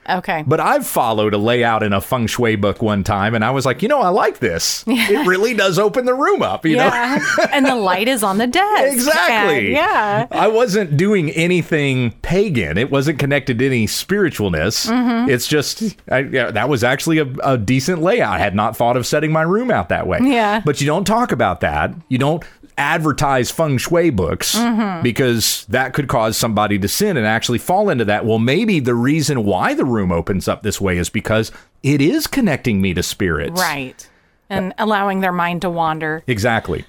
Okay. 0.08 0.44
But 0.46 0.60
I've 0.60 0.86
followed 0.86 1.34
a 1.34 1.38
layout 1.38 1.84
in 1.84 1.94
a 1.94 2.02
feng 2.02 2.28
shui 2.28 2.56
book 2.56 2.82
one 2.82 3.04
time, 3.04 3.36
and 3.36 3.44
I 3.44 3.52
was 3.52 3.66
like, 3.66 3.82
you 3.82 3.88
know, 3.88 4.02
I 4.02 4.10
like 4.10 4.40
this. 4.40 4.84
It 5.16 5.28
really 5.28 5.54
does 5.54 5.78
open 5.78 6.06
the 6.06 6.16
room 6.16 6.42
up, 6.42 6.66
you 6.66 6.78
know? 6.78 6.86
yeah. 6.86 7.20
and 7.52 7.66
the 7.66 7.76
light 7.76 8.08
is 8.08 8.24
on 8.24 8.40
the 8.40 8.48
desk. 8.48 8.94
Exactly. 8.94 9.68
And 9.68 9.68
yeah. 9.68 10.28
I 10.32 10.48
wasn't 10.48 10.98
doing 10.98 11.30
anything 11.32 12.12
pagan. 12.22 12.78
It 12.78 12.90
wasn't 12.90 13.20
connected 13.20 13.60
to 13.60 13.66
any 13.66 13.86
spiritualness. 13.86 14.90
Mm-hmm. 14.90 15.30
It's 15.30 15.48
just 15.48 15.96
I, 16.10 16.20
yeah, 16.20 16.50
that 16.50 16.70
was 16.70 16.84
actually 16.84 17.20
a, 17.20 17.28
a 17.44 17.58
decent 17.58 18.02
layout. 18.02 18.34
I 18.34 18.40
had 18.40 18.56
not 18.56 18.76
thought 18.76 18.98
of 18.98 19.06
setting 19.06 19.32
my 19.32 19.44
room 19.44 19.70
out 19.70 19.90
that 19.90 20.08
way. 20.08 20.20
Yeah. 20.22 20.62
But 20.66 20.82
you 20.82 20.88
don't 20.88 21.06
talk 21.06 21.32
about 21.32 21.60
that. 21.62 21.94
You 22.10 22.18
don't 22.18 22.44
advertise 22.78 23.52
feng 23.52 23.78
shui 23.78 24.10
books 24.10 24.56
Mm-hmm. 24.56 25.04
because 25.04 25.66
that 25.70 25.94
could 25.94 26.08
cause 26.08 26.36
somebody 26.38 26.78
to 26.80 26.88
sin 26.88 27.18
and 27.18 27.26
actually 27.26 27.58
fall 27.60 27.90
into 27.90 28.06
that. 28.06 28.26
Well, 28.26 28.40
maybe 28.40 28.80
the 28.80 28.96
reason 28.96 29.44
why 29.46 29.74
the 29.74 29.86
room 29.86 30.12
opens 30.12 30.48
up 30.48 30.64
this 30.64 30.80
way 30.82 30.98
is 30.98 31.10
because 31.10 31.52
it 31.84 32.02
is 32.02 32.28
connecting 32.28 32.82
me 32.82 32.94
to 32.94 33.04
spirits. 33.04 33.60
Right. 33.62 34.10
And 34.50 34.74
allowing 34.78 35.22
their 35.22 35.32
mind 35.32 35.62
to 35.64 35.70
wander. 35.70 36.24
Exactly. 36.28 36.86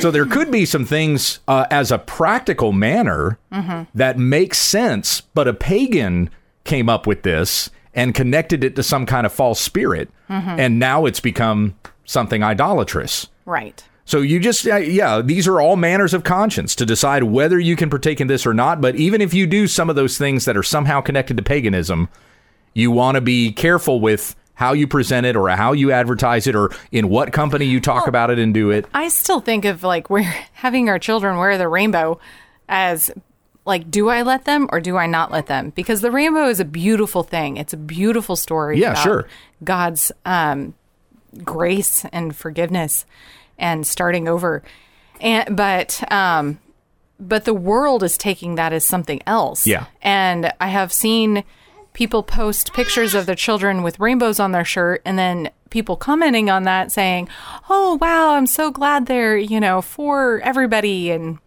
So 0.00 0.10
there 0.10 0.26
could 0.26 0.50
be 0.50 0.64
some 0.64 0.84
things 0.86 1.40
uh, 1.48 1.66
as 1.70 1.90
a 1.90 1.98
practical 1.98 2.72
manner 2.72 3.38
that 3.94 4.18
makes 4.18 4.58
sense, 4.58 5.20
but 5.20 5.48
a 5.48 5.52
pagan 5.52 6.30
came 6.64 6.88
up 6.88 7.06
with 7.06 7.22
this 7.22 7.68
and 7.92 8.14
connected 8.14 8.62
it 8.62 8.76
to 8.76 8.82
some 8.82 9.06
kind 9.06 9.26
of 9.26 9.32
false 9.32 9.60
spirit, 9.60 10.08
and 10.28 10.78
now 10.78 11.04
it's 11.06 11.20
become 11.20 11.74
something 12.04 12.42
idolatrous. 12.42 13.26
Right. 13.44 13.82
So 14.06 14.20
you 14.20 14.38
just, 14.38 14.64
yeah, 14.64 15.20
these 15.20 15.48
are 15.48 15.60
all 15.60 15.74
manners 15.74 16.14
of 16.14 16.22
conscience 16.22 16.76
to 16.76 16.86
decide 16.86 17.24
whether 17.24 17.58
you 17.58 17.74
can 17.74 17.90
partake 17.90 18.20
in 18.20 18.28
this 18.28 18.46
or 18.46 18.54
not. 18.54 18.80
But 18.80 18.94
even 18.94 19.20
if 19.20 19.34
you 19.34 19.48
do 19.48 19.66
some 19.66 19.90
of 19.90 19.96
those 19.96 20.16
things 20.16 20.44
that 20.44 20.56
are 20.56 20.62
somehow 20.62 21.00
connected 21.00 21.36
to 21.36 21.42
paganism, 21.42 22.08
you 22.72 22.92
want 22.92 23.16
to 23.16 23.20
be 23.20 23.50
careful 23.50 24.00
with 24.00 24.36
how 24.54 24.72
you 24.74 24.86
present 24.86 25.26
it 25.26 25.34
or 25.34 25.48
how 25.48 25.72
you 25.72 25.90
advertise 25.90 26.46
it 26.46 26.54
or 26.54 26.70
in 26.92 27.08
what 27.08 27.32
company 27.32 27.66
you 27.66 27.80
talk 27.80 28.06
about 28.06 28.30
it 28.30 28.38
and 28.38 28.54
do 28.54 28.70
it. 28.70 28.86
I 28.94 29.08
still 29.08 29.40
think 29.40 29.64
of 29.64 29.82
like 29.82 30.08
we're 30.08 30.20
having 30.52 30.88
our 30.88 31.00
children 31.00 31.36
wear 31.36 31.58
the 31.58 31.68
rainbow 31.68 32.20
as 32.68 33.10
like 33.64 33.90
do 33.90 34.08
I 34.08 34.22
let 34.22 34.44
them 34.44 34.68
or 34.70 34.80
do 34.80 34.96
I 34.96 35.06
not 35.06 35.32
let 35.32 35.46
them? 35.46 35.70
Because 35.70 36.00
the 36.00 36.12
rainbow 36.12 36.48
is 36.48 36.60
a 36.60 36.64
beautiful 36.64 37.24
thing. 37.24 37.56
It's 37.56 37.72
a 37.72 37.76
beautiful 37.76 38.36
story. 38.36 38.78
Yeah, 38.78 38.92
about 38.92 39.02
sure. 39.02 39.28
God's 39.64 40.12
um, 40.24 40.74
grace 41.42 42.04
and 42.12 42.34
forgiveness 42.36 43.04
and 43.58 43.86
starting 43.86 44.28
over. 44.28 44.62
And 45.20 45.56
but 45.56 46.02
um, 46.12 46.58
but 47.18 47.44
the 47.44 47.54
world 47.54 48.02
is 48.02 48.18
taking 48.18 48.56
that 48.56 48.72
as 48.72 48.84
something 48.84 49.20
else. 49.26 49.66
Yeah. 49.66 49.86
And 50.02 50.52
I 50.60 50.68
have 50.68 50.92
seen 50.92 51.44
people 51.94 52.22
post 52.22 52.74
pictures 52.74 53.14
of 53.14 53.24
their 53.24 53.34
children 53.34 53.82
with 53.82 53.98
rainbows 53.98 54.38
on 54.38 54.52
their 54.52 54.64
shirt 54.66 55.00
and 55.06 55.18
then 55.18 55.48
people 55.70 55.96
commenting 55.96 56.50
on 56.50 56.64
that 56.64 56.92
saying, 56.92 57.28
"Oh, 57.70 57.96
wow, 58.00 58.34
I'm 58.34 58.46
so 58.46 58.70
glad 58.70 59.06
they're, 59.06 59.38
you 59.38 59.58
know, 59.58 59.80
for 59.80 60.40
everybody." 60.44 61.10
And 61.10 61.38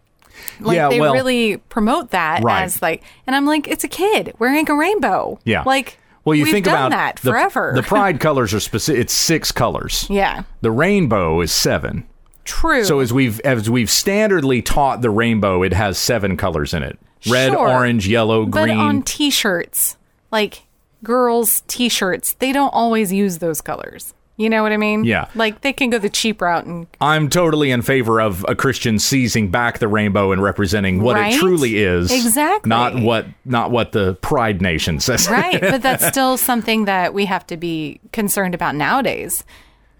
like 0.59 0.75
Yeah, 0.77 0.89
they 0.89 0.99
well- 0.99 1.13
really 1.13 1.57
promote 1.57 2.09
that 2.11 2.43
Right. 2.43 2.63
as 2.63 2.81
like 2.81 3.03
and 3.27 3.35
I'm 3.35 3.45
like, 3.45 3.67
"It's 3.67 3.83
a 3.83 3.87
kid 3.87 4.33
wearing 4.39 4.67
a 4.69 4.73
rainbow." 4.75 5.39
Yeah. 5.43 5.61
Like 5.63 5.98
Well, 6.25 6.35
you 6.35 6.43
we've 6.43 6.53
think 6.53 6.67
about 6.67 6.91
that 6.91 7.17
the, 7.17 7.31
forever. 7.31 7.71
The 7.75 7.83
pride 7.95 8.19
colors 8.19 8.53
are 8.53 8.59
specific. 8.59 9.01
It's 9.01 9.13
six 9.13 9.51
colors. 9.51 10.05
yeah. 10.09 10.43
The 10.61 10.71
rainbow 10.71 11.41
is 11.41 11.51
seven. 11.51 12.07
True. 12.45 12.83
So 12.83 12.99
as 12.99 13.13
we've 13.13 13.39
as 13.41 13.69
we've 13.69 13.87
standardly 13.89 14.63
taught 14.63 15.01
the 15.01 15.09
rainbow, 15.09 15.61
it 15.63 15.73
has 15.73 15.97
seven 15.97 16.35
colors 16.35 16.73
in 16.73 16.83
it: 16.83 16.97
red, 17.29 17.51
Sure. 17.51 17.69
orange, 17.69 18.07
yellow, 18.07 18.45
green. 18.45 18.67
But 18.67 18.83
on 18.83 19.01
t-shirts, 19.03 19.97
like 20.31 20.63
girls' 21.03 21.61
t-shirts, 21.67 22.33
they 22.33 22.51
don't 22.51 22.73
always 22.73 23.13
use 23.13 23.37
those 23.37 23.61
colors. 23.61 24.13
You 24.39 24.49
know 24.49 24.63
what 24.63 24.71
I 24.71 24.77
mean? 24.77 25.03
Yeah. 25.03 25.27
Like 25.35 25.59
they 25.61 25.73
can 25.73 25.89
go 25.89 25.97
the 25.99 26.07
cheap 26.09 26.41
route 26.41 26.65
and 26.65 26.87
I'm 27.01 27.29
totally 27.29 27.71
in 27.71 27.81
favor 27.81 28.21
of 28.21 28.45
a 28.47 28.55
Christian 28.55 28.97
seizing 28.97 29.51
back 29.51 29.79
the 29.79 29.89
rainbow 29.89 30.31
and 30.31 30.41
representing 30.41 31.01
what 31.01 31.17
Right? 31.17 31.33
it 31.33 31.37
truly 31.39 31.77
is. 31.77 32.09
Exactly. 32.09 32.69
Not 32.69 32.95
what 33.01 33.25
not 33.43 33.69
what 33.69 33.91
the 33.91 34.13
Pride 34.21 34.61
Nation 34.61 35.01
says. 35.01 35.29
right, 35.29 35.59
but 35.61 35.81
that's 35.81 36.07
still 36.07 36.37
something 36.37 36.85
that 36.85 37.13
we 37.13 37.25
have 37.25 37.45
to 37.47 37.57
be 37.57 37.99
concerned 38.13 38.55
about 38.55 38.75
nowadays 38.75 39.43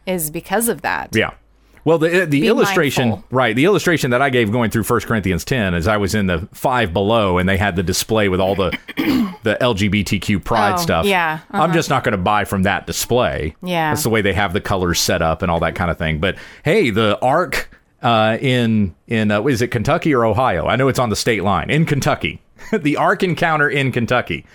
is 0.08 0.32
because 0.32 0.69
of 0.69 0.84
that. 0.84 1.10
Yeah. 1.13 1.32
Well, 1.89 1.97
the 1.97 2.10
the 2.28 2.41
Be 2.41 2.47
illustration, 2.47 3.10
mindful. 3.10 3.28
right? 3.32 3.56
The 3.56 3.65
illustration 3.65 4.12
that 4.12 4.21
I 4.21 4.30
gave 4.30 4.52
going 4.52 4.69
through 4.69 4.84
1 4.84 4.99
Corinthians 5.02 5.43
10 5.43 5.73
is 5.73 5.88
I 5.88 5.97
was 5.97 6.13
in 6.13 6.28
the 6.28 6.47
five 6.54 6.93
below, 6.93 7.39
and 7.39 7.49
they 7.49 7.58
had 7.58 7.75
the 7.75 7.82
display 7.82 8.30
with 8.30 8.39
all 8.39 8.54
the 8.54 8.78
the 9.41 9.58
LGBTQ 9.60 10.43
pride 10.45 10.75
Oh, 10.75 10.78
stuff. 10.78 11.06
yeah, 11.08 11.39
I'm 11.49 11.73
just 11.73 11.89
not 11.89 12.04
going 12.04 12.12
to 12.12 12.17
buy 12.19 12.45
from 12.45 12.62
that 12.63 12.86
display. 12.86 13.56
Yeah. 13.63 13.89
that's 13.89 14.04
the 14.04 14.12
way 14.12 14.21
they 14.21 14.34
have 14.34 14.54
the 14.54 14.62
colors 14.62 14.99
set 14.99 15.23
up 15.23 15.41
and 15.41 15.49
all 15.49 15.60
that 15.62 15.73
kind 15.73 15.89
of 15.89 15.97
thing. 15.97 16.19
But 16.19 16.38
hey, 16.63 16.91
the 16.91 17.17
Ark 17.23 17.71
uh, 18.04 18.38
in 18.39 18.93
in 19.08 19.32
uh, 19.32 19.43
is 19.45 19.63
it 19.63 19.69
Kentucky 19.69 20.13
or 20.13 20.25
Ohio? 20.25 20.67
I 20.67 20.75
know 20.75 20.89
it's 20.89 20.99
on 20.99 21.10
the 21.10 21.15
state 21.15 21.43
line 21.43 21.71
in 21.71 21.88
Kentucky. 21.88 22.39
the 22.71 22.97
Ark 22.97 23.23
encounter 23.23 23.67
in 23.67 23.91
Kentucky. 23.91 24.45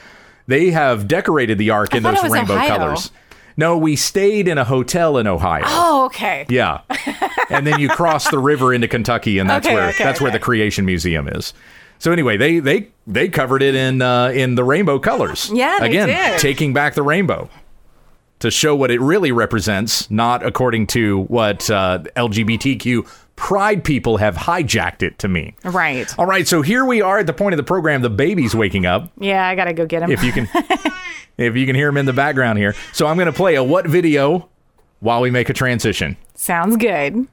They 0.47 0.71
have 0.71 1.09
decorated 1.09 1.59
the 1.59 1.71
Ark 1.71 1.95
in 1.95 2.03
those 2.05 2.23
rainbow 2.31 2.55
Ohio. 2.55 2.77
colors. 2.77 3.11
No, 3.57 3.79
we 3.79 3.95
stayed 3.97 4.49
in 4.49 4.59
a 4.59 4.65
hotel 4.65 5.17
in 5.19 5.27
Ohio. 5.27 5.63
Oh, 5.67 6.07
okay. 6.07 6.45
Yeah, 6.49 6.81
and 7.51 7.67
then 7.67 7.79
you 7.79 7.89
cross 7.89 8.29
the 8.31 8.39
river 8.39 8.75
into 8.75 8.89
Kentucky, 8.89 9.39
and 9.39 9.49
that's 9.49 9.67
Okay, 9.67 9.75
where 9.75 9.89
okay, 9.91 10.03
that's 10.05 10.21
where 10.21 10.31
the 10.33 10.39
Creation 10.41 10.85
Museum 10.85 11.29
is. 11.29 11.55
So 12.01 12.11
anyway, 12.13 12.37
they 12.37 12.59
they 12.59 12.89
they 13.07 13.29
covered 13.29 13.63
it 13.63 13.75
in 13.75 14.03
uh, 14.03 14.29
in 14.29 14.57
the 14.57 14.65
rainbow 14.65 14.99
colors. 14.99 15.51
Yeah, 15.55 15.79
they 15.81 15.87
again, 15.87 16.09
did. 16.09 16.41
taking 16.41 16.73
back 16.73 16.95
the 16.95 17.03
rainbow 17.03 17.49
to 18.41 18.51
show 18.51 18.75
what 18.75 18.91
it 18.91 19.01
really 19.01 19.31
represents, 19.33 20.11
not 20.11 20.45
according 20.45 20.89
to 20.89 21.21
what 21.25 21.71
uh, 21.71 22.01
LGBTQ 22.17 23.09
pride 23.37 23.85
people 23.85 24.19
have 24.19 24.37
hijacked 24.37 25.03
it 25.03 25.19
to 25.21 25.29
mean. 25.29 25.55
Right. 25.65 26.13
All 26.19 26.27
right, 26.27 26.47
so 26.47 26.63
here 26.63 26.85
we 26.85 27.03
are 27.03 27.19
at 27.19 27.27
the 27.27 27.33
point 27.33 27.55
of 27.55 27.57
the 27.57 27.65
program. 27.65 28.03
The 28.03 28.11
baby's 28.11 28.55
waking 28.55 28.87
up. 28.87 29.11
Yeah, 29.19 29.47
I 29.47 29.55
got 29.55 29.65
to 29.65 29.73
go 29.73 29.87
get 29.87 30.03
him. 30.03 30.11
If 30.11 30.23
you 30.23 30.33
can, 30.33 30.49
if 31.39 31.57
you 31.57 31.67
can 31.67 31.75
hear 31.75 31.89
him 31.89 31.97
in 31.97 32.07
the 32.07 32.13
background 32.13 32.59
here. 32.59 32.75
So 32.93 33.07
I'm 33.07 33.17
going 33.17 33.27
to 33.27 33.33
play 33.33 33.57
a 33.57 33.65
what 33.65 33.87
video 33.87 34.49
while 35.01 35.21
we 35.21 35.31
make 35.31 35.49
a 35.49 35.55
transition. 35.55 36.17
Sounds 36.35 36.77
good. 36.77 37.29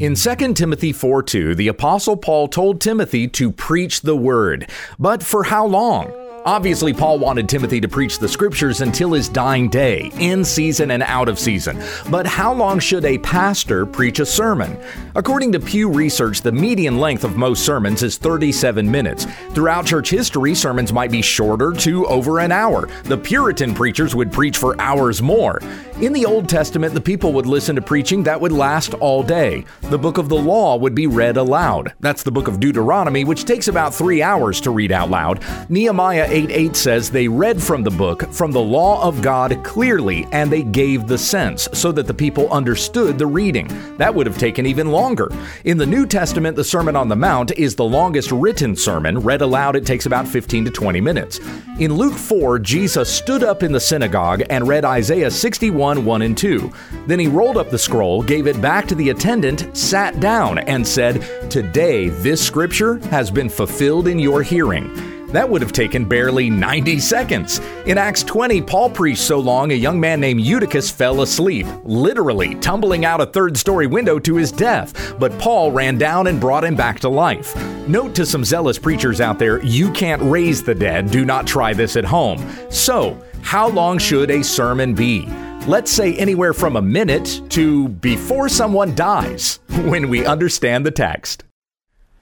In 0.00 0.14
2 0.14 0.54
Timothy 0.54 0.92
4 0.92 1.22
2, 1.24 1.54
the 1.56 1.68
Apostle 1.68 2.16
Paul 2.16 2.46
told 2.46 2.80
Timothy 2.80 3.26
to 3.28 3.50
preach 3.50 4.02
the 4.02 4.14
word. 4.14 4.70
But 4.98 5.24
for 5.24 5.44
how 5.44 5.66
long? 5.66 6.27
Obviously, 6.48 6.94
Paul 6.94 7.18
wanted 7.18 7.46
Timothy 7.46 7.78
to 7.78 7.88
preach 7.88 8.18
the 8.18 8.26
scriptures 8.26 8.80
until 8.80 9.12
his 9.12 9.28
dying 9.28 9.68
day, 9.68 10.10
in 10.18 10.42
season 10.42 10.92
and 10.92 11.02
out 11.02 11.28
of 11.28 11.38
season. 11.38 11.78
But 12.08 12.26
how 12.26 12.54
long 12.54 12.78
should 12.78 13.04
a 13.04 13.18
pastor 13.18 13.84
preach 13.84 14.18
a 14.18 14.24
sermon? 14.24 14.80
According 15.14 15.52
to 15.52 15.60
Pew 15.60 15.90
Research, 15.90 16.40
the 16.40 16.50
median 16.50 16.96
length 16.96 17.24
of 17.24 17.36
most 17.36 17.66
sermons 17.66 18.02
is 18.02 18.16
37 18.16 18.90
minutes. 18.90 19.26
Throughout 19.50 19.84
church 19.84 20.08
history, 20.08 20.54
sermons 20.54 20.90
might 20.90 21.10
be 21.10 21.20
shorter 21.20 21.70
to 21.72 22.06
over 22.06 22.38
an 22.38 22.50
hour. 22.50 22.88
The 23.02 23.18
Puritan 23.18 23.74
preachers 23.74 24.14
would 24.14 24.32
preach 24.32 24.56
for 24.56 24.80
hours 24.80 25.20
more. 25.20 25.60
In 26.00 26.12
the 26.12 26.24
Old 26.24 26.48
Testament, 26.48 26.94
the 26.94 27.00
people 27.00 27.32
would 27.32 27.46
listen 27.46 27.74
to 27.74 27.82
preaching 27.82 28.22
that 28.22 28.40
would 28.40 28.52
last 28.52 28.94
all 28.94 29.22
day. 29.22 29.64
The 29.82 29.98
book 29.98 30.16
of 30.16 30.28
the 30.28 30.36
law 30.36 30.76
would 30.76 30.94
be 30.94 31.08
read 31.08 31.36
aloud. 31.36 31.92
That's 31.98 32.22
the 32.22 32.30
book 32.30 32.46
of 32.46 32.60
Deuteronomy, 32.60 33.24
which 33.24 33.44
takes 33.44 33.66
about 33.66 33.92
three 33.92 34.22
hours 34.22 34.60
to 34.60 34.70
read 34.70 34.92
out 34.92 35.10
loud. 35.10 35.44
Nehemiah 35.68 36.37
8 36.38 36.52
8 36.52 36.76
says 36.76 37.10
they 37.10 37.26
read 37.26 37.60
from 37.60 37.82
the 37.82 37.90
book, 37.90 38.22
from 38.32 38.52
the 38.52 38.60
law 38.60 39.02
of 39.02 39.20
God 39.20 39.60
clearly, 39.64 40.24
and 40.30 40.48
they 40.48 40.62
gave 40.62 41.08
the 41.08 41.18
sense 41.18 41.68
so 41.72 41.90
that 41.90 42.06
the 42.06 42.14
people 42.14 42.48
understood 42.52 43.18
the 43.18 43.26
reading. 43.26 43.66
That 43.96 44.14
would 44.14 44.28
have 44.28 44.38
taken 44.38 44.64
even 44.64 44.92
longer. 44.92 45.32
In 45.64 45.78
the 45.78 45.86
New 45.86 46.06
Testament, 46.06 46.54
the 46.54 46.62
Sermon 46.62 46.94
on 46.94 47.08
the 47.08 47.16
Mount 47.16 47.50
is 47.58 47.74
the 47.74 47.84
longest 47.84 48.30
written 48.30 48.76
sermon. 48.76 49.18
Read 49.18 49.42
aloud, 49.42 49.74
it 49.74 49.84
takes 49.84 50.06
about 50.06 50.28
15 50.28 50.66
to 50.66 50.70
20 50.70 51.00
minutes. 51.00 51.40
In 51.80 51.94
Luke 51.94 52.14
4, 52.16 52.60
Jesus 52.60 53.12
stood 53.12 53.42
up 53.42 53.64
in 53.64 53.72
the 53.72 53.80
synagogue 53.80 54.44
and 54.48 54.68
read 54.68 54.84
Isaiah 54.84 55.32
61 55.32 56.04
1 56.04 56.22
and 56.22 56.38
2. 56.38 56.72
Then 57.08 57.18
he 57.18 57.26
rolled 57.26 57.56
up 57.56 57.70
the 57.70 57.78
scroll, 57.78 58.22
gave 58.22 58.46
it 58.46 58.60
back 58.60 58.86
to 58.86 58.94
the 58.94 59.10
attendant, 59.10 59.76
sat 59.76 60.20
down, 60.20 60.58
and 60.58 60.86
said, 60.86 61.50
Today 61.50 62.10
this 62.10 62.40
scripture 62.40 62.98
has 63.08 63.28
been 63.28 63.48
fulfilled 63.48 64.06
in 64.06 64.20
your 64.20 64.44
hearing. 64.44 65.17
That 65.28 65.48
would 65.48 65.60
have 65.60 65.72
taken 65.72 66.06
barely 66.06 66.48
90 66.48 67.00
seconds. 67.00 67.58
In 67.84 67.98
Acts 67.98 68.22
20, 68.22 68.62
Paul 68.62 68.88
preached 68.88 69.20
so 69.20 69.38
long 69.38 69.72
a 69.72 69.74
young 69.74 70.00
man 70.00 70.20
named 70.20 70.40
Eutychus 70.40 70.90
fell 70.90 71.20
asleep, 71.20 71.66
literally 71.84 72.54
tumbling 72.56 73.04
out 73.04 73.20
a 73.20 73.26
third 73.26 73.56
story 73.58 73.86
window 73.86 74.18
to 74.18 74.36
his 74.36 74.50
death. 74.50 75.14
But 75.18 75.38
Paul 75.38 75.70
ran 75.70 75.98
down 75.98 76.28
and 76.28 76.40
brought 76.40 76.64
him 76.64 76.76
back 76.76 76.98
to 77.00 77.10
life. 77.10 77.54
Note 77.86 78.14
to 78.14 78.24
some 78.24 78.44
zealous 78.44 78.78
preachers 78.78 79.20
out 79.20 79.38
there 79.38 79.62
you 79.62 79.92
can't 79.92 80.22
raise 80.22 80.62
the 80.62 80.74
dead, 80.74 81.10
do 81.10 81.26
not 81.26 81.46
try 81.46 81.74
this 81.74 81.96
at 81.96 82.04
home. 82.04 82.44
So, 82.70 83.22
how 83.42 83.68
long 83.68 83.98
should 83.98 84.30
a 84.30 84.42
sermon 84.42 84.94
be? 84.94 85.26
Let's 85.66 85.90
say 85.90 86.14
anywhere 86.16 86.54
from 86.54 86.76
a 86.76 86.82
minute 86.82 87.42
to 87.50 87.88
before 87.88 88.48
someone 88.48 88.94
dies 88.94 89.60
when 89.84 90.08
we 90.08 90.24
understand 90.24 90.86
the 90.86 90.90
text. 90.90 91.44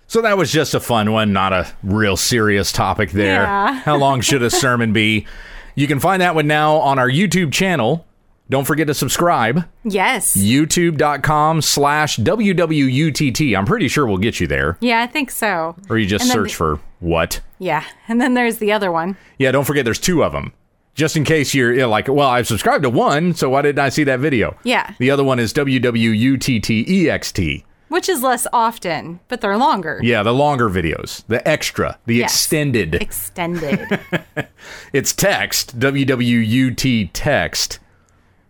So 0.08 0.22
that 0.22 0.38
was 0.38 0.52
just 0.52 0.74
a 0.74 0.80
fun 0.80 1.12
one, 1.12 1.32
not 1.32 1.52
a 1.52 1.66
real 1.82 2.16
serious 2.16 2.70
topic 2.72 3.10
there. 3.10 3.42
Yeah. 3.42 3.72
How 3.84 3.96
long 3.96 4.20
should 4.20 4.42
a 4.42 4.50
sermon 4.50 4.92
be? 4.92 5.26
You 5.74 5.86
can 5.86 6.00
find 6.00 6.22
that 6.22 6.34
one 6.34 6.46
now 6.46 6.76
on 6.76 6.98
our 6.98 7.08
YouTube 7.10 7.52
channel. 7.52 8.06
Don't 8.48 8.64
forget 8.64 8.86
to 8.86 8.94
subscribe. 8.94 9.64
Yes. 9.82 10.36
YouTube.com 10.36 11.60
slash 11.62 12.16
WWUTT. 12.18 13.58
I'm 13.58 13.66
pretty 13.66 13.88
sure 13.88 14.06
we'll 14.06 14.18
get 14.18 14.38
you 14.38 14.46
there. 14.46 14.78
Yeah, 14.80 15.02
I 15.02 15.08
think 15.08 15.32
so. 15.32 15.74
Or 15.90 15.98
you 15.98 16.06
just 16.06 16.30
search 16.30 16.52
the- 16.52 16.56
for 16.56 16.80
what? 17.00 17.40
Yeah. 17.58 17.84
And 18.06 18.20
then 18.20 18.34
there's 18.34 18.58
the 18.58 18.70
other 18.70 18.92
one. 18.92 19.16
Yeah, 19.38 19.50
don't 19.50 19.64
forget 19.64 19.84
there's 19.84 19.98
two 19.98 20.22
of 20.22 20.32
them. 20.32 20.52
Just 20.94 21.16
in 21.16 21.24
case 21.24 21.52
you're 21.54 21.72
you 21.72 21.80
know, 21.80 21.90
like, 21.90 22.06
well, 22.08 22.28
I've 22.28 22.46
subscribed 22.46 22.84
to 22.84 22.90
one, 22.90 23.34
so 23.34 23.50
why 23.50 23.62
didn't 23.62 23.80
I 23.80 23.88
see 23.90 24.04
that 24.04 24.20
video? 24.20 24.56
Yeah. 24.62 24.94
The 24.98 25.10
other 25.10 25.24
one 25.24 25.38
is 25.40 25.52
WWUTTEXT. 25.52 27.64
Which 27.88 28.08
is 28.08 28.20
less 28.22 28.46
often, 28.52 29.20
but 29.28 29.40
they're 29.40 29.56
longer. 29.56 30.00
Yeah, 30.02 30.22
the 30.24 30.34
longer 30.34 30.68
videos, 30.68 31.24
the 31.28 31.46
extra, 31.46 31.98
the 32.06 32.16
Yes. 32.16 32.34
extended. 32.34 32.94
Extended. 32.96 34.00
It's 34.92 35.12
text, 35.12 35.78
WWUT 35.78 37.10
text, 37.12 37.78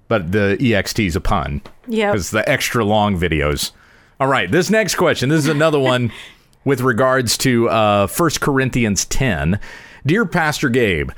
but 0.08 0.32
the 0.32 0.56
EXT 0.60 1.06
is 1.06 1.16
a 1.16 1.20
pun. 1.20 1.60
Yeah. 1.86 2.12
Because 2.12 2.30
the 2.30 2.48
extra 2.48 2.84
long 2.84 3.18
videos. 3.18 3.72
All 4.18 4.28
right, 4.28 4.50
this 4.50 4.70
next 4.70 4.94
question, 4.94 5.28
this 5.28 5.40
is 5.40 5.48
another 5.48 5.78
one 5.78 6.12
with 6.64 6.80
regards 6.80 7.36
to 7.38 7.68
uh, 7.68 8.06
1 8.06 8.30
Corinthians 8.40 9.04
10. 9.04 9.60
Dear 10.06 10.24
Pastor 10.24 10.68
Gabe, 10.68 11.10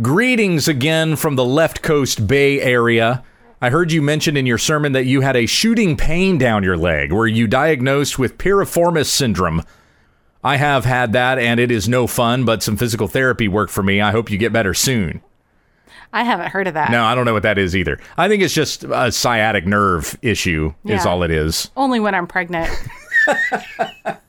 greetings 0.00 0.68
again 0.68 1.16
from 1.16 1.36
the 1.36 1.44
left 1.44 1.82
coast 1.82 2.26
Bay 2.26 2.60
Area. 2.60 3.22
I 3.60 3.70
heard 3.70 3.90
you 3.90 4.02
mention 4.02 4.36
in 4.36 4.44
your 4.44 4.58
sermon 4.58 4.92
that 4.92 5.06
you 5.06 5.22
had 5.22 5.34
a 5.34 5.46
shooting 5.46 5.96
pain 5.96 6.36
down 6.36 6.62
your 6.62 6.76
leg. 6.76 7.12
Were 7.12 7.26
you 7.26 7.46
diagnosed 7.46 8.18
with 8.18 8.36
piriformis 8.36 9.06
syndrome? 9.06 9.62
I 10.44 10.56
have 10.56 10.84
had 10.84 11.12
that, 11.14 11.38
and 11.38 11.58
it 11.58 11.70
is 11.70 11.88
no 11.88 12.06
fun, 12.06 12.44
but 12.44 12.62
some 12.62 12.76
physical 12.76 13.08
therapy 13.08 13.48
worked 13.48 13.72
for 13.72 13.82
me. 13.82 14.00
I 14.00 14.12
hope 14.12 14.30
you 14.30 14.36
get 14.38 14.52
better 14.52 14.74
soon. 14.74 15.22
I 16.12 16.22
haven't 16.22 16.48
heard 16.48 16.68
of 16.68 16.74
that. 16.74 16.90
No, 16.90 17.04
I 17.04 17.14
don't 17.14 17.24
know 17.24 17.32
what 17.32 17.42
that 17.42 17.58
is 17.58 17.74
either. 17.74 17.98
I 18.16 18.28
think 18.28 18.42
it's 18.42 18.54
just 18.54 18.84
a 18.84 19.10
sciatic 19.10 19.66
nerve 19.66 20.16
issue, 20.22 20.72
is 20.84 21.04
all 21.06 21.22
it 21.22 21.30
is. 21.30 21.70
Only 21.76 21.98
when 21.98 22.14
I'm 22.14 22.26
pregnant. 22.26 22.70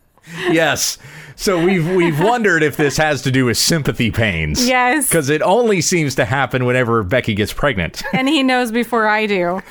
yes. 0.49 0.97
So 1.35 1.63
we've 1.63 1.87
we've 1.95 2.19
wondered 2.19 2.63
if 2.63 2.77
this 2.77 2.97
has 2.97 3.21
to 3.21 3.31
do 3.31 3.45
with 3.45 3.57
sympathy 3.57 4.09
pains. 4.09 4.67
Yes. 4.67 5.07
Because 5.07 5.29
it 5.29 5.41
only 5.43 5.81
seems 5.81 6.15
to 6.15 6.25
happen 6.25 6.65
whenever 6.65 7.03
Becky 7.03 7.35
gets 7.35 7.53
pregnant. 7.53 8.01
and 8.13 8.27
he 8.27 8.41
knows 8.41 8.71
before 8.71 9.07
I 9.07 9.27
do. 9.27 9.61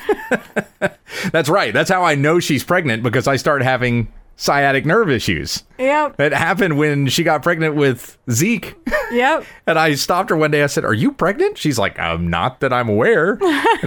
That's 1.31 1.49
right. 1.49 1.73
That's 1.73 1.89
how 1.89 2.03
I 2.03 2.15
know 2.15 2.39
she's 2.39 2.63
pregnant 2.63 3.03
because 3.03 3.27
I 3.27 3.35
start 3.35 3.61
having 3.63 4.11
sciatic 4.37 4.85
nerve 4.85 5.09
issues. 5.09 5.63
Yep. 5.79 6.19
It 6.19 6.31
happened 6.31 6.77
when 6.77 7.07
she 7.07 7.23
got 7.23 7.41
pregnant 7.43 7.75
with 7.75 8.17
Zeke. 8.29 8.75
Yep. 9.11 9.45
And 9.67 9.77
I 9.77 9.95
stopped 9.95 10.29
her 10.29 10.37
one 10.37 10.51
day. 10.51 10.63
I 10.63 10.67
said, 10.67 10.85
Are 10.85 10.93
you 10.93 11.11
pregnant? 11.11 11.57
She's 11.57 11.77
like, 11.77 11.99
I'm 11.99 12.29
Not 12.29 12.61
that 12.61 12.71
I'm 12.71 12.87
aware. 12.87 13.31
And 13.33 13.39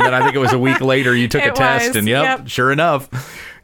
then 0.03 0.13
I 0.13 0.23
think 0.23 0.35
it 0.35 0.39
was 0.41 0.53
a 0.53 0.59
week 0.59 0.81
later 0.83 1.15
you 1.17 1.29
took 1.29 1.43
a 1.45 1.49
It 1.49 1.55
test, 1.55 1.97
and 1.97 2.07
yep, 2.07 2.41
yep. 2.41 2.49
sure 2.49 2.71
enough. 2.73 3.09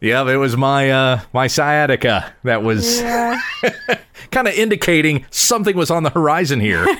Yep, 0.00 0.26
it 0.28 0.36
was 0.36 0.56
my 0.56 0.90
uh, 0.90 1.20
my 1.32 1.46
sciatica 1.46 2.32
that 2.44 2.62
was 2.62 3.00
Yeah. 3.00 3.40
kind 4.30 4.46
of 4.48 4.54
indicating 4.54 5.24
something 5.30 5.76
was 5.76 5.90
on 5.90 6.02
the 6.02 6.10
horizon 6.10 6.60
here. 6.60 6.86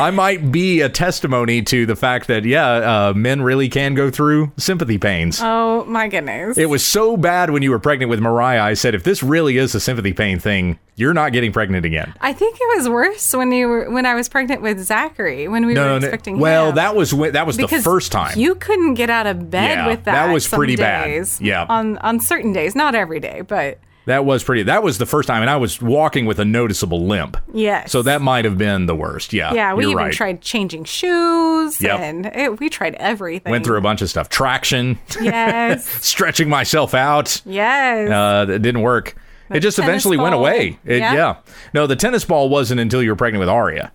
I 0.00 0.10
might 0.10 0.50
be 0.50 0.80
a 0.80 0.88
testimony 0.88 1.62
to 1.62 1.86
the 1.86 1.96
fact 1.96 2.26
that, 2.28 2.44
yeah, 2.44 2.66
uh, 3.08 3.12
men 3.14 3.42
really 3.42 3.68
can 3.68 3.94
go 3.94 4.10
through 4.10 4.52
sympathy 4.56 4.98
pains. 4.98 5.40
Oh 5.42 5.84
my 5.84 6.08
goodness. 6.08 6.56
It 6.56 6.66
was 6.66 6.84
so 6.84 7.16
bad 7.16 7.50
when 7.50 7.62
you 7.62 7.70
were 7.70 7.78
pregnant 7.78 8.08
with 8.10 8.20
Mariah. 8.20 8.62
I 8.62 8.74
said, 8.74 8.94
if 8.94 9.04
this 9.04 9.22
really 9.22 9.58
is 9.58 9.74
a 9.74 9.80
sympathy 9.80 10.12
pain 10.12 10.38
thing, 10.38 10.78
you're 10.96 11.14
not 11.14 11.32
getting 11.32 11.52
pregnant 11.52 11.84
again. 11.86 12.14
I 12.20 12.32
think 12.32 12.58
it 12.60 12.76
was 12.78 12.88
worse 12.88 13.32
when 13.34 13.52
you 13.52 13.68
were 13.68 13.90
when 13.90 14.04
I 14.04 14.14
was 14.14 14.28
pregnant 14.28 14.60
with 14.60 14.80
Zachary 14.80 15.48
when 15.48 15.64
we 15.64 15.74
were 15.74 15.96
expecting 15.96 16.38
well, 16.38 16.68
him. 16.70 16.74
that 16.74 16.94
was 16.94 17.14
when, 17.14 17.32
that 17.32 17.46
was 17.46 17.56
the 17.56 17.68
first 17.68 18.12
time. 18.12 18.38
you 18.38 18.54
couldn't 18.54 18.94
get 18.94 19.08
out 19.08 19.26
of 19.26 19.50
bed 19.50 19.78
Yeah, 19.78 19.86
with 19.86 20.04
that. 20.04 20.26
that 20.26 20.32
was 20.32 20.46
some 20.46 20.58
pretty 20.58 20.76
bad. 20.76 21.26
Yeah. 21.40 21.64
on 21.68 21.96
on 21.98 22.20
certain 22.20 22.52
days, 22.52 22.74
not 22.74 22.94
every 22.94 23.18
day, 23.20 23.40
but 23.40 23.78
that 24.10 24.24
was 24.24 24.44
pretty. 24.44 24.64
That 24.64 24.82
was 24.82 24.98
the 24.98 25.06
first 25.06 25.26
time, 25.26 25.40
and 25.42 25.50
I 25.50 25.56
was 25.56 25.80
walking 25.80 26.26
with 26.26 26.38
a 26.38 26.44
noticeable 26.44 27.06
limp. 27.06 27.36
yes. 27.54 27.90
So 27.90 28.02
that 28.02 28.20
might 28.20 28.44
have 28.44 28.58
been 28.58 28.86
the 28.86 28.94
worst. 28.94 29.32
Yeah. 29.32 29.52
yeah, 29.54 29.74
we 29.74 29.84
even 29.84 29.96
right. 29.96 30.12
tried 30.12 30.42
changing 30.42 30.84
shoes 30.84 31.80
Yep. 31.80 32.00
and 32.00 32.26
it, 32.26 32.60
we 32.60 32.68
tried 32.68 32.94
everything. 32.96 33.50
Went 33.50 33.64
through 33.64 33.78
a 33.78 33.82
bunch 33.82 34.02
of 34.02 34.10
stuff. 34.10 34.28
Traction, 34.28 34.98
yes, 35.20 35.84
stretching 36.06 36.48
myself 36.48 36.94
out. 36.94 37.40
yes. 37.44 38.10
Uh, 38.10 38.46
it 38.52 38.62
didn't 38.62 38.82
work. 38.82 39.14
it 39.50 39.60
just 39.60 39.78
eventually 39.78 40.16
went 40.16 40.34
away. 40.34 40.78
It, 40.84 40.98
Yeah. 40.98 41.14
yeah. 41.14 41.36
No, 41.74 41.86
the 41.86 41.96
tennis 41.96 42.24
ball 42.24 42.48
wasn't 42.48 42.80
until 42.80 43.02
you 43.02 43.10
were 43.10 43.16
pregnant 43.16 43.40
with 43.40 43.48
Aria. 43.48 43.92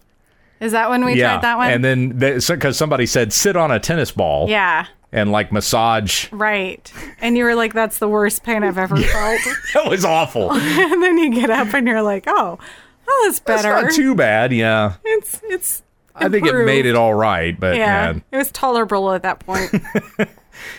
Is 0.62 0.72
that 0.72 0.90
when 0.90 1.04
we 1.04 1.16
yeah. 1.16 1.34
tried 1.34 1.42
that 1.44 1.58
one? 1.58 1.70
And 1.72 1.84
then 1.84 2.10
because 2.18 2.78
somebody 2.78 3.06
said 3.06 3.34
sit 3.34 3.56
on 3.58 3.72
a 3.72 3.80
tennis 3.80 4.12
ball. 4.12 4.50
yeah, 4.50 4.88
And 5.12 5.32
like 5.32 5.52
massage. 5.52 6.32
right. 6.34 6.92
And 7.22 7.38
you 7.38 7.46
were 7.46 7.56
like, 7.56 7.74
"That's 7.74 8.00
the 8.00 8.08
worst 8.10 8.44
pain 8.44 8.64
I've 8.64 8.78
ever 8.78 8.98
felt." 8.98 9.42
That 9.74 9.90
was 9.90 10.04
awful. 10.04 10.52
and 10.54 11.02
then 11.04 11.18
you 11.18 11.34
get 11.34 11.50
up 11.50 11.74
and 11.74 11.88
you're 11.88 12.02
like, 12.02 12.26
"Oh, 12.28 12.60
oh, 13.08 13.22
that's 13.26 13.40
That's 13.40 13.64
better." 13.64 13.82
not 13.84 13.92
too 13.94 14.14
bad. 14.16 14.52
Yeah. 14.52 14.94
it's 15.06 15.40
it's. 15.44 15.82
I 16.18 16.30
think 16.30 16.46
it 16.48 16.66
made 16.66 16.86
it 16.86 16.96
all 16.96 17.14
right, 17.14 17.58
but 17.60 17.76
Yeah, 17.76 18.12
yeah. 18.14 18.20
it 18.32 18.38
was 18.38 18.52
tolerable 18.52 19.12
at 19.14 19.24
that 19.24 19.40
point. 19.40 19.72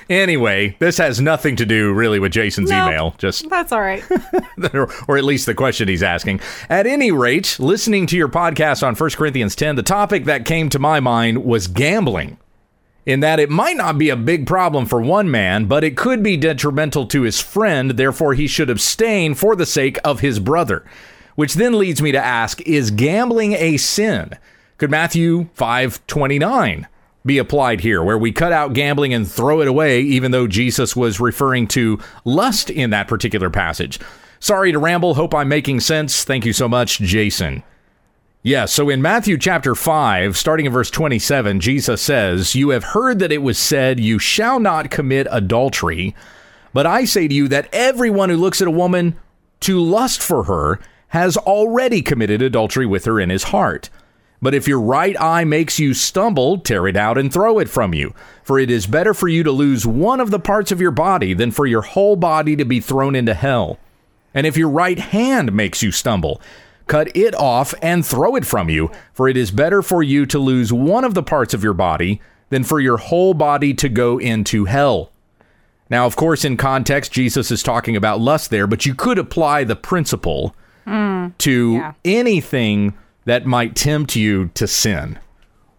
Anyway, 0.08 0.74
this 0.78 0.96
has 0.98 1.20
nothing 1.20 1.56
to 1.56 1.66
do 1.66 1.92
really 1.92 2.18
with 2.18 2.32
Jason's 2.32 2.70
No. 2.70 2.86
email. 2.88 3.14
Just 3.18 3.48
That's 3.50 3.72
all 3.72 3.80
right. 3.82 4.02
or, 4.72 4.88
or 5.06 5.18
at 5.18 5.24
least 5.24 5.44
the 5.46 5.54
question 5.54 5.86
he's 5.88 6.02
asking. 6.02 6.40
At 6.70 6.86
any 6.86 7.10
rate, 7.12 7.56
listening 7.60 8.06
to 8.06 8.16
your 8.16 8.28
podcast 8.28 8.82
on 8.86 8.94
1 8.94 9.10
Corinthians 9.10 9.54
10, 9.54 9.76
the 9.76 9.82
topic 9.82 10.24
that 10.24 10.44
came 10.46 10.70
to 10.70 10.78
my 10.78 11.00
mind 11.00 11.44
was 11.44 11.66
gambling. 11.66 12.38
In 13.06 13.20
that 13.20 13.38
it 13.38 13.48
might 13.48 13.76
not 13.76 13.98
be 13.98 14.10
a 14.10 14.16
big 14.16 14.48
problem 14.48 14.84
for 14.84 15.00
one 15.00 15.30
man, 15.30 15.66
but 15.66 15.84
it 15.84 15.96
could 15.96 16.24
be 16.24 16.36
detrimental 16.36 17.06
to 17.06 17.22
his 17.22 17.40
friend, 17.40 17.92
therefore 17.92 18.34
he 18.34 18.48
should 18.48 18.68
abstain 18.68 19.34
for 19.34 19.54
the 19.54 19.64
sake 19.64 19.96
of 20.04 20.20
his 20.20 20.40
brother. 20.40 20.84
Which 21.36 21.54
then 21.54 21.78
leads 21.78 22.02
me 22.02 22.10
to 22.10 22.24
ask, 22.24 22.60
is 22.62 22.90
gambling 22.90 23.52
a 23.52 23.76
sin? 23.76 24.36
Could 24.76 24.90
Matthew 24.90 25.48
5:29 25.56 26.86
be 27.24 27.38
applied 27.38 27.80
here 27.80 28.02
where 28.02 28.18
we 28.18 28.32
cut 28.32 28.52
out 28.52 28.72
gambling 28.72 29.14
and 29.14 29.26
throw 29.30 29.60
it 29.60 29.68
away 29.68 30.00
even 30.00 30.32
though 30.32 30.48
Jesus 30.48 30.96
was 30.96 31.20
referring 31.20 31.68
to 31.68 32.00
lust 32.24 32.70
in 32.70 32.90
that 32.90 33.06
particular 33.06 33.50
passage? 33.50 34.00
Sorry 34.40 34.72
to 34.72 34.78
ramble, 34.80 35.14
hope 35.14 35.32
I'm 35.32 35.48
making 35.48 35.80
sense. 35.80 36.24
Thank 36.24 36.44
you 36.44 36.52
so 36.52 36.68
much, 36.68 36.98
Jason. 36.98 37.62
Yeah, 38.46 38.66
so 38.66 38.88
in 38.88 39.02
Matthew 39.02 39.38
chapter 39.38 39.74
5, 39.74 40.36
starting 40.36 40.66
in 40.66 40.72
verse 40.72 40.88
27, 40.88 41.58
Jesus 41.58 42.00
says, 42.00 42.54
You 42.54 42.68
have 42.68 42.84
heard 42.84 43.18
that 43.18 43.32
it 43.32 43.42
was 43.42 43.58
said, 43.58 43.98
You 43.98 44.20
shall 44.20 44.60
not 44.60 44.88
commit 44.88 45.26
adultery. 45.32 46.14
But 46.72 46.86
I 46.86 47.06
say 47.06 47.26
to 47.26 47.34
you 47.34 47.48
that 47.48 47.68
everyone 47.72 48.30
who 48.30 48.36
looks 48.36 48.62
at 48.62 48.68
a 48.68 48.70
woman 48.70 49.16
to 49.62 49.80
lust 49.80 50.22
for 50.22 50.44
her 50.44 50.78
has 51.08 51.36
already 51.36 52.02
committed 52.02 52.40
adultery 52.40 52.86
with 52.86 53.04
her 53.06 53.18
in 53.18 53.30
his 53.30 53.42
heart. 53.42 53.90
But 54.40 54.54
if 54.54 54.68
your 54.68 54.80
right 54.80 55.20
eye 55.20 55.42
makes 55.42 55.80
you 55.80 55.92
stumble, 55.92 56.58
tear 56.58 56.86
it 56.86 56.96
out 56.96 57.18
and 57.18 57.32
throw 57.32 57.58
it 57.58 57.68
from 57.68 57.94
you. 57.94 58.14
For 58.44 58.60
it 58.60 58.70
is 58.70 58.86
better 58.86 59.12
for 59.12 59.26
you 59.26 59.42
to 59.42 59.50
lose 59.50 59.88
one 59.88 60.20
of 60.20 60.30
the 60.30 60.38
parts 60.38 60.70
of 60.70 60.80
your 60.80 60.92
body 60.92 61.34
than 61.34 61.50
for 61.50 61.66
your 61.66 61.82
whole 61.82 62.14
body 62.14 62.54
to 62.54 62.64
be 62.64 62.78
thrown 62.78 63.16
into 63.16 63.34
hell. 63.34 63.80
And 64.32 64.46
if 64.46 64.56
your 64.56 64.68
right 64.68 65.00
hand 65.00 65.52
makes 65.52 65.82
you 65.82 65.90
stumble, 65.90 66.40
cut 66.86 67.14
it 67.16 67.34
off 67.34 67.74
and 67.82 68.04
throw 68.04 68.36
it 68.36 68.46
from 68.46 68.68
you, 68.68 68.90
for 69.12 69.28
it 69.28 69.36
is 69.36 69.50
better 69.50 69.82
for 69.82 70.02
you 70.02 70.26
to 70.26 70.38
lose 70.38 70.72
one 70.72 71.04
of 71.04 71.14
the 71.14 71.22
parts 71.22 71.54
of 71.54 71.62
your 71.62 71.74
body 71.74 72.20
than 72.50 72.64
for 72.64 72.80
your 72.80 72.96
whole 72.96 73.34
body 73.34 73.74
to 73.74 73.88
go 73.88 74.18
into 74.18 74.64
hell. 74.66 75.10
Now, 75.88 76.06
of 76.06 76.16
course, 76.16 76.44
in 76.44 76.56
context, 76.56 77.12
Jesus 77.12 77.50
is 77.50 77.62
talking 77.62 77.96
about 77.96 78.20
lust 78.20 78.50
there, 78.50 78.66
but 78.66 78.86
you 78.86 78.94
could 78.94 79.18
apply 79.18 79.64
the 79.64 79.76
principle 79.76 80.54
mm. 80.86 81.36
to 81.38 81.74
Yeah. 81.74 81.92
anything 82.04 82.94
that 83.24 83.46
might 83.46 83.74
tempt 83.76 84.16
you 84.16 84.50
to 84.54 84.66
sin. 84.66 85.18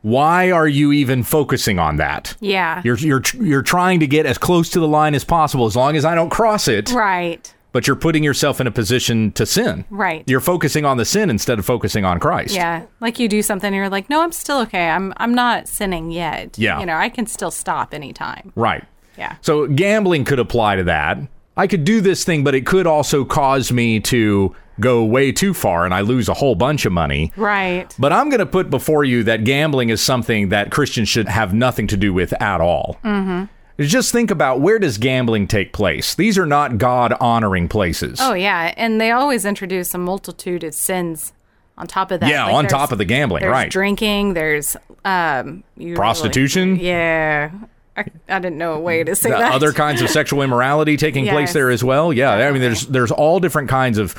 Why 0.02 0.52
are 0.52 0.68
you 0.68 0.94
even 0.94 1.24
focusing 1.24 1.80
on 1.80 1.98
that? 1.98 2.36
Yeah. 2.40 2.82
You're 2.86 2.98
you're 2.98 3.24
you're 3.34 3.62
trying 3.62 4.00
to 4.00 4.08
get 4.08 4.26
as 4.26 4.38
close 4.38 4.70
to 4.70 4.80
the 4.80 4.88
line 4.88 5.16
as 5.16 5.26
possible 5.26 5.66
as 5.66 5.76
long 5.76 5.98
as 5.98 6.06
I 6.06 6.16
don't 6.16 6.30
cross 6.30 6.68
it 6.68 6.92
right. 6.92 7.54
But 7.78 7.86
you're 7.86 7.96
putting 7.96 8.24
yourself 8.24 8.60
in 8.60 8.66
a 8.66 8.72
position 8.72 9.32
to 9.34 9.46
sin. 9.46 9.86
Right. 9.92 10.24
You're 10.26 10.40
focusing 10.40 10.84
on 10.84 10.98
the 10.98 11.06
sin 11.06 11.30
instead 11.30 11.60
of 11.60 11.66
focusing 11.68 12.06
on 12.06 12.20
Christ. 12.20 12.56
Yeah. 12.56 12.88
Like 13.02 13.20
you 13.20 13.30
do 13.30 13.44
something 13.44 13.68
and 13.68 13.76
you're 13.76 13.88
like, 13.88 14.10
no, 14.10 14.24
I'm 14.24 14.32
still 14.32 14.62
okay. 14.62 14.90
I'm 14.90 15.14
I'm 15.18 15.36
not 15.36 15.68
sinning 15.68 16.10
yet. 16.10 16.58
Yeah. 16.58 16.80
You 16.80 16.88
know, 16.88 16.96
I 16.96 17.10
can 17.10 17.28
still 17.28 17.52
stop 17.52 17.94
anytime. 17.94 18.52
Right. 18.56 18.84
Yeah. 19.16 19.36
So 19.42 19.68
gambling 19.68 20.26
could 20.26 20.40
apply 20.40 20.78
to 20.78 20.86
that. 20.86 21.20
I 21.56 21.68
could 21.68 21.84
do 21.84 22.02
this 22.02 22.24
thing, 22.24 22.44
but 22.44 22.56
it 22.56 22.66
could 22.66 22.88
also 22.88 23.24
cause 23.24 23.72
me 23.72 24.00
to 24.00 24.56
go 24.80 25.04
way 25.04 25.32
too 25.32 25.54
far 25.54 25.86
and 25.86 25.94
I 25.94 26.02
lose 26.02 26.30
a 26.30 26.34
whole 26.34 26.56
bunch 26.56 26.88
of 26.88 26.94
money. 26.94 27.32
Right. 27.36 27.94
But 28.00 28.12
I'm 28.12 28.30
going 28.30 28.40
to 28.40 28.48
put 28.48 28.72
before 28.72 29.04
you 29.04 29.24
that 29.26 29.44
gambling 29.44 29.90
is 29.90 30.02
something 30.02 30.50
that 30.50 30.72
Christians 30.72 31.10
should 31.10 31.28
have 31.28 31.54
nothing 31.54 31.86
to 31.88 31.98
do 31.98 32.12
with 32.12 32.34
at 32.42 32.60
all. 32.60 32.98
Mm-hmm. 33.04 33.46
Just 33.80 34.12
think 34.12 34.32
about 34.32 34.60
where 34.60 34.80
does 34.80 34.98
gambling 34.98 35.48
take 35.48 35.72
place? 35.72 36.16
These 36.16 36.38
are 36.38 36.46
not 36.48 36.78
God 36.80 37.14
honoring 37.20 37.68
places. 37.68 38.20
Oh 38.22 38.34
yeah, 38.34 38.74
and 38.78 39.00
they 39.00 39.12
always 39.12 39.46
introduce 39.46 39.94
a 39.94 39.98
multitude 40.00 40.64
of 40.64 40.74
sins 40.74 41.32
on 41.78 41.86
top 41.88 42.10
of 42.12 42.20
that. 42.22 42.30
Yeah, 42.30 42.48
on 42.48 42.66
top 42.68 42.92
of 42.92 42.98
the 42.98 43.06
gambling, 43.06 43.42
there's 43.42 43.52
right. 43.52 43.70
Drinking, 43.70 44.34
there's 44.34 44.76
um 45.06 45.64
Prostitution? 45.96 46.78
yeah, 46.78 47.52
I, 47.96 48.06
I 48.28 48.40
didn't 48.40 48.58
know 48.58 48.74
a 48.74 48.80
way 48.80 49.04
to 49.04 49.16
say 49.16 49.30
The 49.30 49.38
that. 49.38 49.54
other 49.54 49.72
kinds 49.74 50.02
of 50.02 50.10
sexual 50.10 50.42
immorality 50.42 50.98
taking 50.98 51.28
place 51.28 51.54
there 51.54 51.70
as 51.70 51.84
well. 51.84 52.12
Yeah, 52.12 52.32
I 52.32 52.52
mean, 52.52 52.62
there's 52.62 52.88
there's 52.88 53.12
all 53.12 53.40
different 53.40 53.70
kinds 53.70 54.00
of 54.00 54.16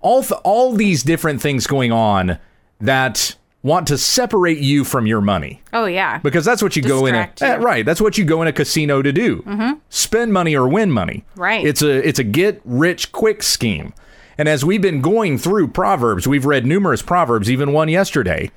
all 0.00 0.22
th- 0.22 0.40
all 0.44 0.72
these 0.72 1.02
different 1.02 1.42
things 1.42 1.66
going 1.66 1.90
on 1.92 2.38
that 2.80 3.34
want 3.62 3.86
to 3.88 3.98
separate 3.98 4.58
you 4.58 4.84
from 4.84 5.06
your 5.06 5.20
money 5.20 5.60
oh 5.72 5.84
yeah, 5.84 6.18
because 6.18 6.44
that's 6.44 6.62
what 6.62 6.76
you 6.76 6.82
go 6.82 7.06
in 7.06 7.14
a. 7.14 7.24
Mm-hmm. 7.24 7.44
eh, 7.44 7.56
right. 7.56 7.84
That's 7.84 8.00
what 8.00 8.16
you 8.16 8.24
go 8.24 8.40
in 8.42 8.48
a 8.48 8.52
casino 8.52 9.02
to 9.02 9.12
do. 9.12 9.42
Spend 9.90 10.32
money 10.32 10.56
or 10.56 10.66
win 10.68 10.90
money. 10.90 11.24
Right. 11.36 11.64
It's 11.66 11.82
a 11.82 12.06
it's 12.06 12.18
a 12.18 12.24
get 12.24 12.60
rich 12.64 13.12
quick 13.12 13.42
scheme. 13.42 13.92
And 14.38 14.48
as 14.48 14.64
we've 14.64 14.80
been 14.80 15.02
going 15.02 15.36
through 15.36 15.68
proverbs, 15.68 16.26
we've 16.26 16.46
read 16.46 16.64
numerous 16.64 17.02
proverbs, 17.02 17.50
even 17.50 17.74
one 17.74 17.90
yesterday, 17.90 18.50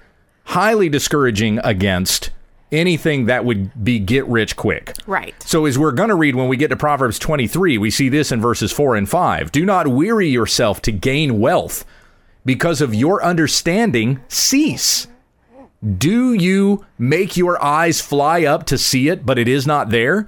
highly 0.46 0.88
discouraging 0.88 1.60
against 1.60 2.30
anything 2.72 3.26
that 3.26 3.46
would 3.46 3.84
be 3.84 4.00
get 4.00 4.26
rich 4.28 4.56
quick. 4.56 4.94
right. 5.06 5.36
So, 5.44 5.66
as 5.66 5.78
we're 5.78 5.92
going 5.92 6.10
to 6.10 6.16
read 6.16 6.36
when 6.36 6.48
we 6.48 6.58
get 6.58 6.70
to 6.70 6.76
Proverbs 6.76 7.20
23, 7.20 7.78
we 7.78 7.92
see 7.92 8.10
this 8.10 8.32
in 8.32 8.42
verses 8.42 8.72
4 8.72 8.96
and 8.96 9.10
5. 9.10 9.52
Do 9.52 9.66
not 9.66 9.88
weary 9.88 10.30
yourself 10.30 10.82
to 10.84 10.92
gain 10.92 11.40
wealth, 11.40 11.86
because 12.46 12.82
of 12.82 12.94
your 12.94 13.24
understanding, 13.24 14.20
cease. 14.28 15.08
Do 15.98 16.34
you 16.34 16.86
make 16.98 17.36
your 17.36 17.62
eyes 17.64 18.00
fly 18.00 18.44
up 18.44 18.66
to 18.68 18.78
see 18.78 19.10
it, 19.10 19.26
but 19.26 19.38
it 19.38 19.48
is 19.48 19.68
not 19.68 19.90
there? 19.90 20.28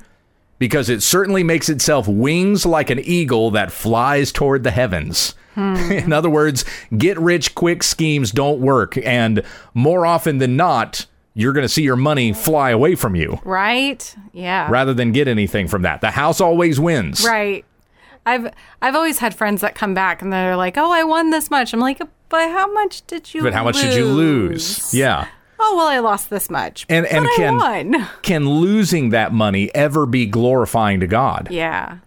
Because 0.60 0.90
it 0.90 1.02
certainly 1.04 1.44
makes 1.44 1.70
itself 1.70 2.08
wings 2.08 2.66
like 2.66 2.90
an 2.90 3.00
eagle 3.00 3.52
that 3.52 3.72
flies 3.72 4.32
toward 4.32 4.64
the 4.64 4.72
heavens. 4.72 5.36
in 5.56 6.12
other 6.12 6.30
words, 6.30 6.66
get 6.98 7.18
rich 7.20 7.56
quick 7.56 7.84
schemes 7.84 8.32
don't 8.32 8.60
work. 8.60 8.98
And 8.98 9.42
more 9.74 10.06
often 10.06 10.38
than 10.40 10.58
not, 10.58 11.06
you're 11.34 11.54
going 11.54 11.64
to 11.66 11.70
see 11.70 11.84
your 11.84 11.96
money 11.98 12.32
fly 12.34 12.72
away 12.72 12.96
from 12.96 13.16
you 13.16 13.40
Right. 13.44 14.16
Yeah. 14.34 14.68
rather 14.70 14.94
than 14.94 15.12
get 15.12 15.28
anything 15.28 15.68
from 15.68 15.82
that. 15.84 16.02
The 16.02 16.12
house 16.12 16.40
always 16.42 16.80
wins. 16.80 17.26
Right. 17.26 17.64
I've 18.26 18.52
I've 18.82 18.96
always 18.96 19.20
had 19.20 19.36
friends 19.36 19.62
that 19.62 19.76
come 19.76 19.94
back 19.94 20.22
and 20.22 20.32
they're 20.34 20.56
like, 20.56 20.78
"Oh, 20.78 20.92
I 20.92 21.04
won 21.04 21.30
this 21.30 21.52
much." 21.52 21.74
I'm 21.74 21.80
like, 21.80 22.02
"But 22.30 22.50
how 22.50 22.72
much 22.74 23.06
did 23.08 23.34
you? 23.34 23.42
But 23.44 23.54
how 23.54 23.64
much 23.64 23.80
did 23.80 23.94
you 23.94 24.06
lose? 24.06 24.94
Yeah. 24.94 25.28
Oh 25.60 25.76
well, 25.78 25.88
I 25.88 26.00
lost 26.00 26.30
this 26.30 26.50
much. 26.50 26.86
And 26.90 27.06
and 27.06 27.26
but 27.26 27.36
can 27.36 28.08
can 28.24 28.50
losing 28.50 29.10
that 29.10 29.32
money 29.32 29.74
ever 29.74 30.06
be 30.06 30.26
glorifying 30.26 31.00
to 31.00 31.08
God? 31.08 31.50
Yeah. 31.52 32.00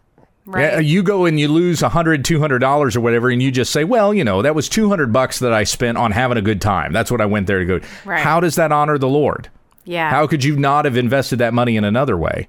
Yeah, 0.47 0.77
Right. 0.77 0.85
You 0.85 1.03
go 1.03 1.27
and 1.27 1.39
you 1.39 1.47
lose 1.49 1.83
a 1.83 1.91
hundred, 1.91 2.25
two 2.25 2.41
hundred 2.41 2.61
dollars 2.61 2.97
or 2.97 3.03
whatever, 3.03 3.29
and 3.29 3.43
you 3.43 3.51
just 3.51 3.71
say, 3.71 3.85
"Well, 3.85 4.15
you 4.15 4.25
know, 4.25 4.41
that 4.41 4.55
was 4.55 4.69
two 4.69 4.89
hundred 4.89 5.13
bucks 5.13 5.41
that 5.41 5.53
I 5.53 5.65
spent 5.65 5.99
on 5.99 6.11
having 6.13 6.39
a 6.39 6.43
good 6.43 6.63
time. 6.63 6.93
That's 6.93 7.11
what 7.11 7.21
I 7.21 7.27
went 7.27 7.47
there 7.47 7.59
to 7.59 7.65
go." 7.65 7.87
Right. 8.07 8.21
How 8.21 8.41
does 8.41 8.55
that 8.57 8.73
honor 8.73 8.97
the 8.97 9.09
Lord? 9.09 9.51
yeah. 9.85 10.11
How 10.11 10.27
could 10.27 10.45
you 10.45 10.57
not 10.57 10.85
have 10.85 10.97
invested 10.97 11.39
that 11.41 11.53
money 11.55 11.77
in 11.77 11.85
another 11.85 12.17
way? 12.17 12.49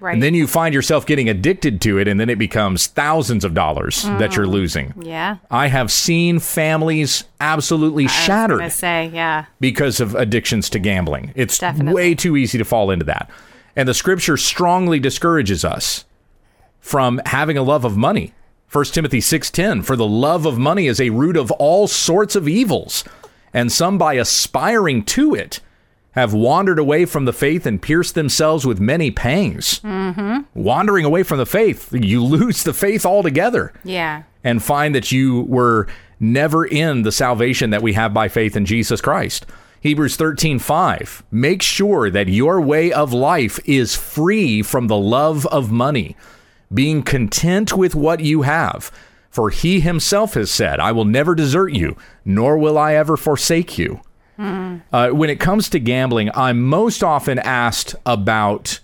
Right. 0.00 0.14
And 0.14 0.22
then 0.22 0.34
you 0.34 0.46
find 0.46 0.74
yourself 0.74 1.06
getting 1.06 1.28
addicted 1.28 1.80
to 1.82 1.98
it, 1.98 2.08
and 2.08 2.18
then 2.20 2.28
it 2.30 2.38
becomes 2.38 2.86
thousands 2.86 3.44
of 3.44 3.54
dollars 3.54 4.02
that 4.02 4.30
Mm. 4.30 4.36
you're 4.36 4.46
losing. 4.46 4.94
yeah. 5.00 5.36
I 5.50 5.68
have 5.68 5.90
seen 5.92 6.38
families 6.38 7.24
absolutely 7.40 8.04
I 8.04 8.08
shattered 8.08 8.58
gonna 8.58 8.70
say, 8.70 9.10
yeah. 9.12 9.46
because 9.60 10.00
of 10.00 10.14
addictions 10.14 10.68
to 10.70 10.78
gambling. 10.78 11.32
It's 11.34 11.58
Definitely. 11.58 11.94
way 11.94 12.14
too 12.14 12.36
easy 12.36 12.58
to 12.58 12.64
fall 12.64 12.90
into 12.90 13.04
that. 13.06 13.30
And 13.76 13.88
the 13.88 13.94
scripture 13.94 14.36
strongly 14.36 14.98
discourages 14.98 15.64
us 15.64 16.04
from 16.80 17.20
having 17.26 17.56
a 17.56 17.62
love 17.62 17.84
of 17.84 17.96
money. 17.96 18.32
1 18.70 18.92
Timothy 18.92 19.20
6:10 19.20 19.82
For 19.82 19.96
the 19.96 20.06
love 20.06 20.46
of 20.46 20.58
money 20.58 20.86
is 20.86 21.00
a 21.00 21.10
root 21.10 21.36
of 21.36 21.50
all 21.52 21.86
sorts 21.86 22.34
of 22.36 22.48
evils, 22.48 23.04
and 23.54 23.70
some 23.72 23.96
by 23.98 24.14
aspiring 24.14 25.02
to 25.04 25.34
it 25.34 25.60
have 26.18 26.34
wandered 26.34 26.78
away 26.78 27.04
from 27.04 27.24
the 27.24 27.32
faith 27.32 27.64
and 27.66 27.80
pierced 27.80 28.14
themselves 28.14 28.66
with 28.66 28.80
many 28.80 29.10
pangs. 29.10 29.80
Mm-hmm. 29.80 30.40
Wandering 30.54 31.04
away 31.04 31.22
from 31.22 31.38
the 31.38 31.46
faith, 31.46 31.92
you 31.92 32.22
lose 32.36 32.62
the 32.64 32.74
faith 32.74 33.06
altogether 33.06 33.72
Yeah. 33.84 34.24
and 34.44 34.62
find 34.62 34.94
that 34.94 35.12
you 35.12 35.42
were 35.42 35.86
never 36.20 36.64
in 36.64 37.02
the 37.02 37.12
salvation 37.12 37.70
that 37.70 37.82
we 37.82 37.92
have 37.94 38.12
by 38.12 38.28
faith 38.28 38.56
in 38.56 38.64
Jesus 38.66 39.00
Christ. 39.00 39.46
Hebrews 39.80 40.16
13:5 40.16 41.22
Make 41.30 41.62
sure 41.62 42.10
that 42.10 42.28
your 42.28 42.60
way 42.60 42.92
of 42.92 43.12
life 43.12 43.60
is 43.64 43.94
free 43.94 44.60
from 44.62 44.88
the 44.88 44.96
love 44.96 45.46
of 45.46 45.70
money, 45.70 46.16
being 46.74 47.02
content 47.02 47.76
with 47.76 47.94
what 47.94 48.20
you 48.20 48.42
have. 48.42 48.90
For 49.30 49.50
he 49.50 49.78
himself 49.80 50.34
has 50.34 50.50
said, 50.50 50.80
I 50.80 50.90
will 50.90 51.04
never 51.04 51.34
desert 51.36 51.72
you, 51.72 51.96
nor 52.24 52.58
will 52.58 52.76
I 52.76 52.94
ever 52.94 53.16
forsake 53.16 53.78
you. 53.78 54.00
Uh, 54.38 55.10
when 55.10 55.30
it 55.30 55.40
comes 55.40 55.68
to 55.70 55.78
gambling, 55.78 56.30
I'm 56.34 56.62
most 56.62 57.02
often 57.02 57.38
asked 57.40 57.96
about 58.06 58.80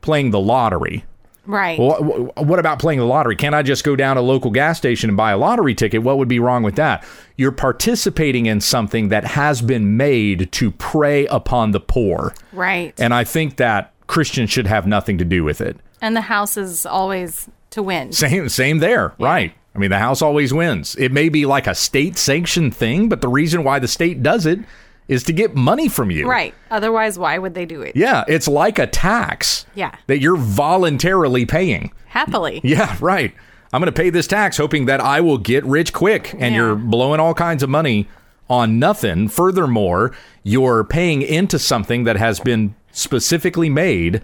playing 0.00 0.30
the 0.30 0.40
lottery. 0.40 1.04
Right. 1.46 1.78
What, 1.78 2.36
what 2.46 2.58
about 2.58 2.78
playing 2.78 2.98
the 2.98 3.06
lottery? 3.06 3.34
Can't 3.34 3.54
I 3.54 3.62
just 3.62 3.82
go 3.82 3.96
down 3.96 4.16
to 4.16 4.20
a 4.20 4.22
local 4.22 4.50
gas 4.50 4.78
station 4.78 5.10
and 5.10 5.16
buy 5.16 5.32
a 5.32 5.38
lottery 5.38 5.74
ticket? 5.74 6.02
What 6.02 6.18
would 6.18 6.28
be 6.28 6.38
wrong 6.38 6.62
with 6.62 6.76
that? 6.76 7.04
You're 7.36 7.52
participating 7.52 8.46
in 8.46 8.60
something 8.60 9.08
that 9.08 9.24
has 9.24 9.62
been 9.62 9.96
made 9.96 10.52
to 10.52 10.70
prey 10.70 11.26
upon 11.26 11.70
the 11.72 11.80
poor. 11.80 12.34
right. 12.52 12.94
And 13.00 13.14
I 13.14 13.24
think 13.24 13.56
that 13.56 13.92
Christians 14.06 14.50
should 14.50 14.66
have 14.66 14.86
nothing 14.86 15.18
to 15.18 15.24
do 15.24 15.42
with 15.44 15.60
it. 15.60 15.76
And 16.00 16.16
the 16.16 16.20
house 16.20 16.56
is 16.56 16.84
always 16.84 17.48
to 17.70 17.82
win. 17.82 18.12
Same 18.12 18.48
same 18.48 18.78
there, 18.78 19.14
right? 19.18 19.54
I 19.74 19.78
mean, 19.78 19.90
the 19.90 19.98
house 19.98 20.20
always 20.22 20.52
wins. 20.52 20.96
It 20.96 21.12
may 21.12 21.28
be 21.28 21.46
like 21.46 21.66
a 21.66 21.74
state 21.74 22.18
sanctioned 22.18 22.74
thing, 22.74 23.08
but 23.08 23.20
the 23.20 23.28
reason 23.28 23.62
why 23.64 23.78
the 23.78 23.88
state 23.88 24.22
does 24.22 24.44
it 24.46 24.58
is 25.06 25.22
to 25.24 25.32
get 25.32 25.54
money 25.54 25.88
from 25.88 26.10
you. 26.10 26.28
Right. 26.28 26.54
Otherwise, 26.70 27.18
why 27.18 27.38
would 27.38 27.54
they 27.54 27.66
do 27.66 27.82
it? 27.82 27.94
Yeah, 27.96 28.24
it's 28.28 28.46
like 28.48 28.78
a 28.78 28.86
tax. 28.86 29.66
Yeah. 29.74 29.94
That 30.06 30.20
you're 30.20 30.36
voluntarily 30.36 31.46
paying. 31.46 31.92
Happily. 32.06 32.60
Yeah, 32.64 32.96
right. 33.00 33.32
I'm 33.72 33.80
going 33.80 33.92
to 33.92 33.96
pay 34.00 34.10
this 34.10 34.26
tax 34.26 34.56
hoping 34.56 34.86
that 34.86 35.00
I 35.00 35.20
will 35.20 35.38
get 35.38 35.64
rich 35.64 35.92
quick. 35.92 36.32
And 36.34 36.54
Yeah. 36.54 36.56
you're 36.56 36.74
blowing 36.76 37.20
all 37.20 37.34
kinds 37.34 37.62
of 37.62 37.70
money 37.70 38.08
on 38.48 38.78
nothing. 38.80 39.28
Furthermore, 39.28 40.12
you're 40.42 40.82
paying 40.84 41.22
into 41.22 41.58
something 41.58 42.02
that 42.04 42.16
has 42.16 42.40
been 42.40 42.74
specifically 42.90 43.68
made 43.70 44.20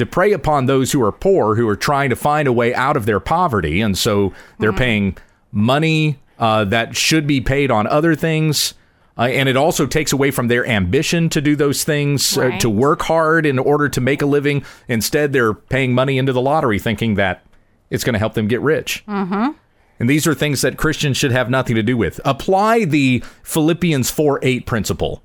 to 0.00 0.06
prey 0.06 0.32
upon 0.32 0.64
those 0.64 0.92
who 0.92 1.02
are 1.02 1.12
poor, 1.12 1.54
who 1.54 1.68
are 1.68 1.76
trying 1.76 2.08
to 2.08 2.16
find 2.16 2.48
a 2.48 2.52
way 2.52 2.74
out 2.74 2.96
of 2.96 3.04
their 3.04 3.20
poverty. 3.20 3.82
And 3.82 3.96
so 3.96 4.32
they're 4.58 4.72
paying 4.72 5.16
money 5.52 6.18
uh, 6.38 6.64
that 6.64 6.96
should 6.96 7.26
be 7.26 7.42
paid 7.42 7.70
on 7.70 7.86
other 7.86 8.14
things. 8.14 8.72
Uh, 9.18 9.24
and 9.24 9.46
it 9.46 9.56
also 9.56 9.86
takes 9.86 10.12
away 10.12 10.30
from 10.30 10.48
their 10.48 10.66
ambition 10.66 11.28
to 11.28 11.42
do 11.42 11.54
those 11.54 11.84
things, 11.84 12.38
uh, 12.38 12.56
to 12.58 12.70
work 12.70 13.02
hard 13.02 13.44
in 13.44 13.58
order 13.58 13.90
to 13.90 14.00
make 14.00 14.22
a 14.22 14.26
living. 14.26 14.64
Instead, 14.88 15.34
they're 15.34 15.52
paying 15.52 15.92
money 15.92 16.16
into 16.16 16.32
the 16.32 16.40
lottery 16.40 16.78
thinking 16.78 17.16
that 17.16 17.44
it's 17.90 18.02
going 18.02 18.14
to 18.14 18.18
help 18.18 18.32
them 18.32 18.48
get 18.48 18.62
rich. 18.62 19.04
Mm-hmm. 19.06 19.50
And 19.98 20.08
these 20.08 20.26
are 20.26 20.34
things 20.34 20.62
that 20.62 20.78
Christians 20.78 21.18
should 21.18 21.32
have 21.32 21.50
nothing 21.50 21.76
to 21.76 21.82
do 21.82 21.98
with. 21.98 22.22
Apply 22.24 22.86
the 22.86 23.22
Philippians 23.42 24.10
4 24.10 24.40
8 24.42 24.64
principle. 24.64 25.22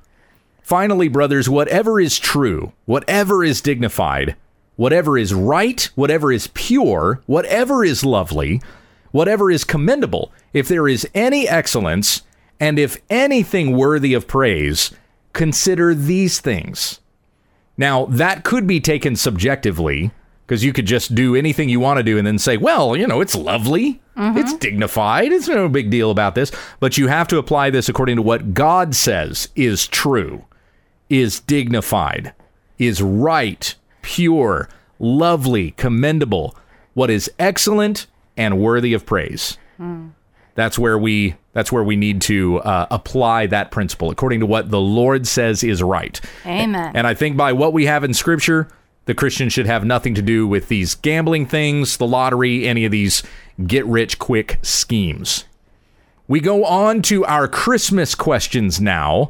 Finally, 0.61 1.07
brothers, 1.07 1.47
whatever 1.47 2.01
is 2.01 2.19
true, 2.19 2.73
whatever 2.83 3.41
is 3.41 3.61
dignified, 3.61 4.35
whatever 4.75 5.17
is 5.17 5.33
right, 5.33 5.89
whatever 5.95 6.31
is 6.31 6.47
pure, 6.47 7.21
whatever 7.25 7.83
is 7.83 8.05
lovely, 8.05 8.61
whatever 9.11 9.49
is 9.49 9.63
commendable, 9.63 10.31
if 10.53 10.67
there 10.67 10.87
is 10.87 11.07
any 11.13 11.47
excellence, 11.47 12.23
and 12.59 12.79
if 12.79 12.97
anything 13.09 13.75
worthy 13.75 14.13
of 14.13 14.27
praise, 14.27 14.91
consider 15.33 15.93
these 15.93 16.39
things. 16.39 16.99
Now, 17.77 18.05
that 18.05 18.43
could 18.43 18.67
be 18.67 18.79
taken 18.79 19.15
subjectively 19.15 20.11
because 20.45 20.63
you 20.63 20.71
could 20.71 20.85
just 20.85 21.15
do 21.15 21.35
anything 21.35 21.69
you 21.69 21.79
want 21.79 21.97
to 21.97 22.03
do 22.03 22.17
and 22.17 22.25
then 22.25 22.37
say, 22.37 22.55
well, 22.55 22.95
you 22.95 23.07
know, 23.07 23.19
it's 23.19 23.35
lovely, 23.35 24.01
mm-hmm. 24.15 24.37
it's 24.37 24.53
dignified, 24.53 25.31
it's 25.31 25.47
no 25.47 25.67
big 25.67 25.89
deal 25.89 26.11
about 26.11 26.35
this. 26.35 26.51
But 26.79 26.97
you 26.97 27.07
have 27.07 27.27
to 27.29 27.37
apply 27.37 27.71
this 27.71 27.89
according 27.89 28.17
to 28.17 28.21
what 28.21 28.53
God 28.53 28.95
says 28.95 29.49
is 29.55 29.87
true, 29.87 30.45
is 31.09 31.39
dignified, 31.39 32.33
is 32.77 33.01
right, 33.01 33.73
pure, 34.05 34.69
lovely, 34.99 35.71
commendable, 35.71 36.55
what 36.93 37.09
is 37.09 37.29
excellent 37.39 38.05
and 38.37 38.59
worthy 38.59 38.93
of 38.93 39.05
praise. 39.05 39.57
That's 40.53 40.79
where 40.79 40.97
we 40.97 41.35
that's 41.51 41.71
where 41.71 41.83
we 41.83 41.95
need 41.95 42.21
to 42.23 42.59
uh, 42.59 42.85
apply 42.91 43.47
that 43.47 43.71
principle 43.71 44.09
according 44.11 44.41
to 44.41 44.45
what 44.45 44.69
the 44.69 44.79
Lord 44.79 45.27
says 45.27 45.63
is 45.63 45.81
right. 45.81 46.19
Amen. 46.45 46.91
And 46.95 47.07
I 47.07 47.13
think 47.13 47.35
by 47.35 47.51
what 47.51 47.73
we 47.73 47.85
have 47.87 48.03
in 48.03 48.13
Scripture, 48.13 48.69
the 49.05 49.13
Christian 49.13 49.49
should 49.49 49.65
have 49.65 49.83
nothing 49.83 50.13
to 50.15 50.21
do 50.21 50.47
with 50.47 50.67
these 50.67 50.95
gambling 50.95 51.45
things, 51.45 51.97
the 51.97 52.07
lottery, 52.07 52.67
any 52.67 52.85
of 52.85 52.91
these 52.91 53.23
get 53.65 53.85
rich 53.85 54.17
quick 54.19 54.59
schemes. 54.61 55.45
We 56.27 56.39
go 56.39 56.63
on 56.63 57.01
to 57.03 57.25
our 57.25 57.47
Christmas 57.47 58.15
questions 58.15 58.79
now. 58.79 59.29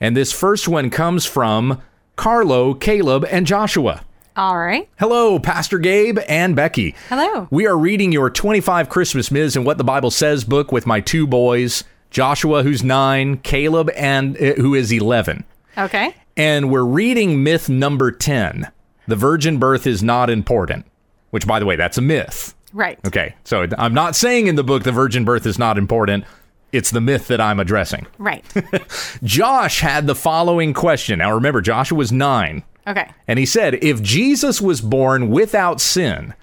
And 0.00 0.16
this 0.16 0.32
first 0.32 0.68
one 0.68 0.90
comes 0.90 1.26
from 1.26 1.80
Carlo, 2.16 2.74
Caleb, 2.74 3.24
and 3.30 3.46
Joshua. 3.46 4.02
All 4.34 4.56
right. 4.58 4.88
Hello, 4.98 5.38
Pastor 5.38 5.78
Gabe 5.78 6.18
and 6.26 6.56
Becky. 6.56 6.94
Hello. 7.10 7.48
We 7.50 7.66
are 7.66 7.76
reading 7.76 8.12
your 8.12 8.30
25 8.30 8.88
Christmas 8.88 9.30
Myths 9.30 9.56
and 9.56 9.66
What 9.66 9.76
the 9.76 9.84
Bible 9.84 10.10
Says 10.10 10.42
book 10.44 10.72
with 10.72 10.86
my 10.86 11.00
two 11.00 11.26
boys, 11.26 11.84
Joshua, 12.10 12.62
who's 12.62 12.82
nine, 12.82 13.36
Caleb, 13.38 13.90
and 13.94 14.36
uh, 14.38 14.54
who 14.54 14.74
is 14.74 14.90
11. 14.90 15.44
Okay. 15.76 16.14
And 16.34 16.70
we're 16.70 16.84
reading 16.84 17.42
myth 17.42 17.68
number 17.68 18.10
10 18.10 18.70
The 19.06 19.16
virgin 19.16 19.58
birth 19.58 19.86
is 19.86 20.02
not 20.02 20.30
important, 20.30 20.86
which, 21.28 21.46
by 21.46 21.58
the 21.58 21.66
way, 21.66 21.76
that's 21.76 21.98
a 21.98 22.02
myth. 22.02 22.54
Right. 22.72 22.98
Okay. 23.06 23.34
So 23.44 23.66
I'm 23.76 23.92
not 23.92 24.16
saying 24.16 24.46
in 24.46 24.54
the 24.54 24.64
book 24.64 24.82
the 24.82 24.92
virgin 24.92 25.26
birth 25.26 25.44
is 25.44 25.58
not 25.58 25.76
important. 25.76 26.24
It's 26.72 26.90
the 26.90 27.02
myth 27.02 27.26
that 27.28 27.38
I'm 27.38 27.60
addressing. 27.60 28.06
Right. 28.16 28.42
Josh 29.22 29.80
had 29.80 30.06
the 30.06 30.14
following 30.14 30.72
question. 30.72 31.18
Now 31.18 31.34
remember, 31.34 31.60
Joshua 31.60 31.98
was 31.98 32.12
nine. 32.12 32.62
Okay. 32.86 33.10
And 33.28 33.38
he 33.38 33.46
said, 33.46 33.82
If 33.82 34.02
Jesus 34.02 34.60
was 34.60 34.80
born 34.80 35.30
without 35.30 35.80
sin, 35.80 36.34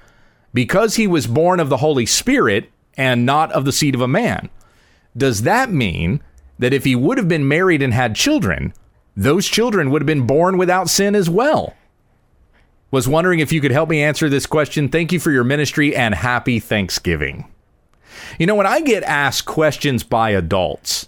because 0.53 0.95
he 0.95 1.07
was 1.07 1.27
born 1.27 1.59
of 1.59 1.69
the 1.69 1.77
Holy 1.77 2.05
Spirit 2.05 2.71
and 2.97 3.25
not 3.25 3.51
of 3.51 3.65
the 3.65 3.71
seed 3.71 3.95
of 3.95 4.01
a 4.01 4.07
man, 4.07 4.49
does 5.15 5.43
that 5.43 5.71
mean 5.71 6.21
that 6.57 6.73
if 6.73 6.83
he 6.83 6.95
would 6.95 7.17
have 7.17 7.27
been 7.27 7.47
married 7.47 7.81
and 7.81 7.93
had 7.93 8.15
children, 8.15 8.73
those 9.15 9.47
children 9.47 9.89
would 9.89 10.01
have 10.01 10.07
been 10.07 10.27
born 10.27 10.57
without 10.57 10.89
sin 10.89 11.15
as 11.15 11.29
well? 11.29 11.73
Was 12.91 13.07
wondering 13.07 13.39
if 13.39 13.51
you 13.51 13.61
could 13.61 13.71
help 13.71 13.89
me 13.89 14.01
answer 14.01 14.29
this 14.29 14.45
question. 14.45 14.89
Thank 14.89 15.11
you 15.11 15.19
for 15.19 15.31
your 15.31 15.43
ministry 15.43 15.95
and 15.95 16.15
happy 16.15 16.59
Thanksgiving. 16.59 17.51
You 18.39 18.47
know, 18.47 18.55
when 18.55 18.65
I 18.65 18.81
get 18.81 19.03
asked 19.03 19.45
questions 19.45 20.03
by 20.03 20.31
adults, 20.31 21.07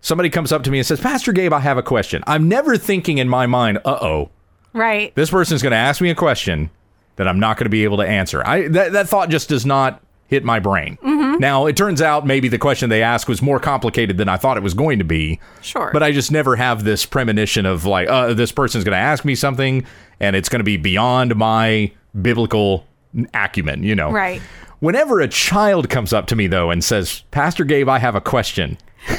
somebody 0.00 0.30
comes 0.30 0.52
up 0.52 0.62
to 0.64 0.70
me 0.70 0.78
and 0.78 0.86
says, 0.86 1.00
Pastor 1.00 1.32
Gabe, 1.32 1.52
I 1.52 1.60
have 1.60 1.78
a 1.78 1.82
question. 1.82 2.22
I'm 2.26 2.48
never 2.48 2.76
thinking 2.76 3.18
in 3.18 3.28
my 3.28 3.46
mind, 3.46 3.78
uh 3.84 3.98
oh, 4.00 4.30
Right. 4.72 5.14
this 5.14 5.30
person's 5.30 5.62
going 5.62 5.72
to 5.72 5.76
ask 5.76 6.00
me 6.00 6.10
a 6.10 6.14
question 6.14 6.70
that 7.16 7.28
I'm 7.28 7.38
not 7.38 7.58
going 7.58 7.66
to 7.66 7.70
be 7.70 7.84
able 7.84 7.98
to 7.98 8.06
answer. 8.06 8.42
I 8.46 8.68
that, 8.68 8.92
that 8.92 9.08
thought 9.08 9.28
just 9.28 9.48
does 9.48 9.66
not 9.66 10.02
hit 10.28 10.44
my 10.44 10.58
brain. 10.58 10.98
Now, 11.38 11.66
it 11.66 11.76
turns 11.76 12.00
out 12.00 12.26
maybe 12.26 12.48
the 12.48 12.58
question 12.58 12.88
they 12.88 13.02
asked 13.02 13.28
was 13.28 13.42
more 13.42 13.58
complicated 13.58 14.16
than 14.16 14.28
I 14.28 14.36
thought 14.36 14.56
it 14.56 14.62
was 14.62 14.74
going 14.74 14.98
to 14.98 15.04
be. 15.04 15.40
Sure. 15.60 15.90
But 15.92 16.02
I 16.02 16.12
just 16.12 16.30
never 16.30 16.56
have 16.56 16.84
this 16.84 17.04
premonition 17.04 17.66
of 17.66 17.84
like, 17.84 18.08
uh, 18.08 18.32
this 18.34 18.52
person's 18.52 18.84
going 18.84 18.92
to 18.92 18.98
ask 18.98 19.24
me 19.24 19.34
something 19.34 19.84
and 20.20 20.36
it's 20.36 20.48
going 20.48 20.60
to 20.60 20.64
be 20.64 20.76
beyond 20.76 21.36
my 21.36 21.90
biblical 22.20 22.86
acumen, 23.34 23.82
you 23.82 23.94
know. 23.94 24.10
Right. 24.10 24.40
Whenever 24.80 25.20
a 25.20 25.28
child 25.28 25.90
comes 25.90 26.12
up 26.12 26.26
to 26.28 26.36
me 26.36 26.46
though 26.46 26.70
and 26.70 26.82
says, 26.82 27.22
"Pastor 27.30 27.64
Gabe, 27.64 27.88
I 27.88 27.98
have 27.98 28.14
a 28.14 28.20
question." 28.20 28.78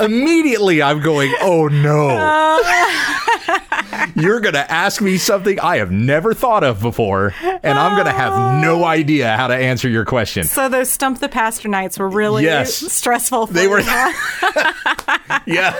Immediately 0.00 0.82
I'm 0.82 1.00
going, 1.00 1.34
"Oh 1.40 1.68
no." 1.68 2.08
You're 4.14 4.40
going 4.40 4.54
to 4.54 4.70
ask 4.70 5.00
me 5.00 5.16
something 5.18 5.58
I 5.60 5.78
have 5.78 5.90
never 5.90 6.34
thought 6.34 6.64
of 6.64 6.80
before, 6.80 7.34
and 7.42 7.78
I'm 7.78 7.94
going 7.94 8.06
to 8.06 8.12
have 8.12 8.62
no 8.62 8.84
idea 8.84 9.36
how 9.36 9.46
to 9.48 9.54
answer 9.54 9.88
your 9.88 10.04
question. 10.04 10.44
so 10.44 10.68
those 10.68 10.90
stump 10.90 11.20
the 11.20 11.28
pastor 11.28 11.68
nights 11.68 11.98
were 11.98 12.08
really 12.08 12.44
Yes. 12.44 12.74
stressful. 12.92 13.46
For 13.48 13.52
They 13.52 13.66
were- 13.68 13.80
yeah. 15.46 15.76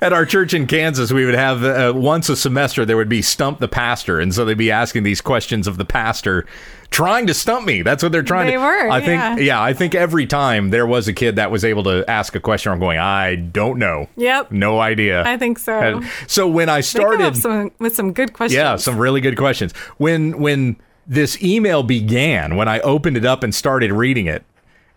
At 0.00 0.12
our 0.12 0.26
church 0.26 0.54
in 0.54 0.66
Kansas, 0.66 1.12
we 1.12 1.24
would 1.24 1.34
have 1.34 1.62
uh, 1.64 1.92
once 1.94 2.28
a 2.28 2.36
semester 2.36 2.84
there 2.84 2.96
would 2.96 3.08
be 3.08 3.22
stump 3.22 3.58
the 3.58 3.68
pastor, 3.68 4.20
and 4.20 4.34
so 4.34 4.44
they'd 4.44 4.56
be 4.58 4.70
asking 4.70 5.02
these 5.02 5.20
questions 5.20 5.66
of 5.66 5.76
the 5.76 5.84
pastor, 5.84 6.46
trying 6.90 7.26
to 7.28 7.34
stump 7.34 7.66
me. 7.66 7.82
That's 7.82 8.02
what 8.02 8.12
they're 8.12 8.22
trying 8.22 8.46
They 8.46 8.52
to. 8.54 8.58
were, 8.58 8.90
I 8.90 9.00
think. 9.00 9.20
yeah. 9.20 9.36
Yeah, 9.38 9.62
I 9.62 9.72
think 9.72 9.94
every 9.94 10.26
time 10.26 10.70
there 10.70 10.86
was 10.86 11.06
a 11.08 11.12
kid 11.12 11.36
that 11.36 11.50
was 11.50 11.64
able 11.64 11.84
to 11.84 12.04
ask 12.10 12.34
a 12.34 12.40
question, 12.40 12.72
I'm 12.72 12.80
going, 12.80 12.98
I 12.98 13.36
don't 13.36 13.78
know. 13.78 14.08
Yep. 14.16 14.50
No 14.52 14.80
idea. 14.80 15.22
I 15.24 15.36
think 15.36 15.58
so. 15.58 15.78
And 15.78 16.10
so 16.26 16.48
when 16.48 16.68
I 16.68 16.80
They 16.80 16.98
come 17.00 17.20
up 17.22 17.34
started, 17.34 17.36
some, 17.36 17.70
with 17.78 17.94
some 17.94 18.12
good 18.12 18.32
questions. 18.32 18.56
yeah, 18.56 18.76
some 18.76 18.98
really 18.98 19.20
good 19.20 19.36
questions. 19.36 19.72
When 19.98 20.40
when 20.40 20.76
this 21.06 21.42
email 21.42 21.82
began, 21.82 22.56
when 22.56 22.68
I 22.68 22.80
opened 22.80 23.16
it 23.16 23.24
up 23.24 23.42
and 23.42 23.54
started 23.54 23.92
reading 23.92 24.26
it, 24.26 24.44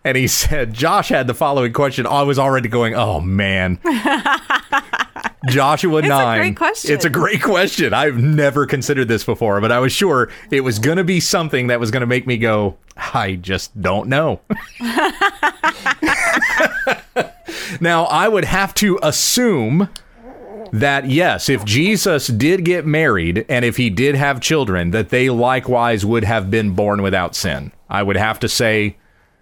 and 0.04 0.16
he 0.16 0.26
said 0.42 0.72
Josh 0.74 1.08
had 1.08 1.26
the 1.26 1.34
following 1.34 1.72
question, 1.72 2.06
I 2.06 2.22
was 2.22 2.38
already 2.38 2.68
going, 2.68 2.94
"Oh 2.94 3.20
man." 3.20 3.78
Joshua 5.48 5.96
a 5.98 6.02
nine. 6.02 6.38
great 6.38 6.56
question. 6.56 6.92
It's 6.94 7.04
a 7.04 7.10
great 7.10 7.42
question. 7.42 7.92
I've 7.94 8.18
never 8.18 8.66
considered 8.66 9.08
this 9.08 9.24
before, 9.24 9.60
but 9.60 9.72
I 9.72 9.78
was 9.78 9.92
sure 9.92 10.30
it 10.50 10.60
was 10.60 10.78
going 10.78 10.96
to 10.96 11.04
be 11.04 11.20
something 11.20 11.66
that 11.68 11.80
was 11.80 11.90
going 11.90 12.00
to 12.02 12.06
make 12.06 12.26
me 12.26 12.36
go, 12.36 12.76
I 12.96 13.36
just 13.36 13.80
don't 13.80 14.08
know. 14.08 14.40
now, 17.80 18.04
I 18.04 18.28
would 18.28 18.44
have 18.44 18.74
to 18.74 18.98
assume 19.02 19.88
that 20.72 21.08
yes, 21.08 21.48
if 21.48 21.64
Jesus 21.64 22.26
did 22.26 22.64
get 22.64 22.84
married 22.84 23.46
and 23.48 23.64
if 23.64 23.76
he 23.76 23.90
did 23.90 24.16
have 24.16 24.40
children, 24.40 24.90
that 24.90 25.10
they 25.10 25.30
likewise 25.30 26.04
would 26.04 26.24
have 26.24 26.50
been 26.50 26.74
born 26.74 27.00
without 27.02 27.36
sin. 27.36 27.70
I 27.88 28.02
would 28.02 28.16
have 28.16 28.40
to 28.40 28.48
say 28.48 28.96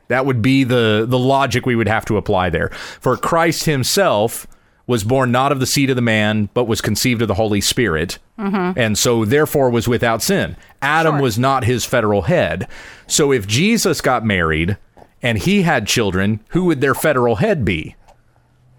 that 0.09 0.27
would 0.27 0.43
be 0.43 0.63
the 0.63 1.07
the 1.09 1.19
logic 1.19 1.65
we 1.65 1.75
would 1.75 1.89
have 1.89 2.05
to 2.07 2.19
apply 2.19 2.51
there. 2.51 2.69
For 3.01 3.17
Christ 3.17 3.65
himself 3.65 4.47
was 4.93 5.05
born 5.05 5.33
not 5.33 5.51
of 5.53 5.59
the 5.59 5.67
seed 5.67 5.89
of 5.89 5.97
the 5.97 6.03
man, 6.03 6.51
but 6.53 6.69
was 6.69 6.83
conceived 6.83 7.23
of 7.23 7.29
the 7.29 7.35
Holy 7.35 7.63
Spirit, 7.63 8.19
mm-hmm. 8.39 8.79
and 8.79 8.99
so 8.99 9.25
therefore 9.25 9.71
was 9.71 9.89
without 9.89 10.21
sin. 10.21 10.55
Adam 10.83 11.15
Sure. 11.15 11.23
was 11.23 11.39
not 11.39 11.65
his 11.65 11.87
federal 11.87 12.23
head. 12.23 12.69
So 13.07 13.33
if 13.33 13.47
Jesus 13.47 14.03
got 14.03 14.23
married 14.23 14.77
and 15.23 15.39
he 15.39 15.63
had 15.63 15.87
children, 15.87 16.41
who 16.49 16.67
would 16.67 16.83
their 16.83 16.95
federal 16.95 17.37
head 17.37 17.65
be? 17.65 17.97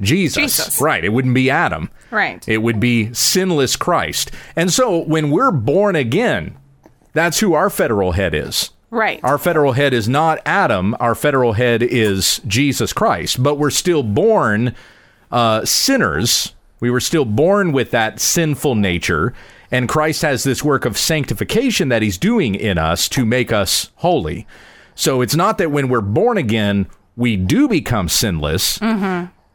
Jesus. 0.02 0.44
Jesus. 0.44 0.80
Right. 0.80 1.04
It 1.04 1.10
wouldn't 1.10 1.34
be 1.34 1.50
Adam. 1.50 1.90
Right. 2.12 2.48
It 2.48 2.60
would 2.60 2.80
be 2.80 3.12
sinless 3.14 3.76
Christ. 3.76 4.30
And 4.56 4.72
so 4.72 5.00
when 5.00 5.32
we're 5.32 5.52
born 5.52 5.96
again, 5.96 6.56
that's 7.14 7.40
who 7.40 7.56
our 7.56 7.72
federal 7.72 8.12
head 8.12 8.36
is. 8.36 8.70
Right. 8.92 9.20
Our 9.24 9.40
federal 9.40 9.72
head 9.72 9.94
is 9.94 10.08
not 10.08 10.40
Adam. 10.46 10.96
Our 11.00 11.16
federal 11.16 11.54
head 11.54 11.82
is 11.82 12.40
Jesus 12.46 12.94
Christ. 12.94 13.42
But 13.42 13.56
we're 13.56 13.72
still 13.72 14.04
born 14.04 14.76
uh, 15.34 15.66
sinners. 15.66 16.54
We 16.80 16.90
were 16.90 17.02
still 17.02 17.26
born 17.26 17.74
with 17.74 17.92
that 17.92 18.20
sinful 18.22 18.76
nature. 18.76 19.34
And 19.72 19.90
Christ 19.90 20.22
has 20.22 20.44
this 20.44 20.64
work 20.64 20.86
of 20.86 20.98
sanctification 20.98 21.90
that 21.90 22.04
he's 22.04 22.18
doing 22.18 22.54
in 22.54 22.78
us 22.78 23.10
to 23.10 23.26
make 23.26 23.52
us 23.52 23.90
holy. 23.96 24.46
So 24.96 25.22
it's 25.22 25.36
not 25.36 25.58
that 25.58 25.72
when 25.72 25.90
we're 25.90 26.02
born 26.02 26.38
again, 26.38 26.86
we 27.16 27.36
do 27.36 27.68
become 27.68 28.08
sinless, 28.08 28.78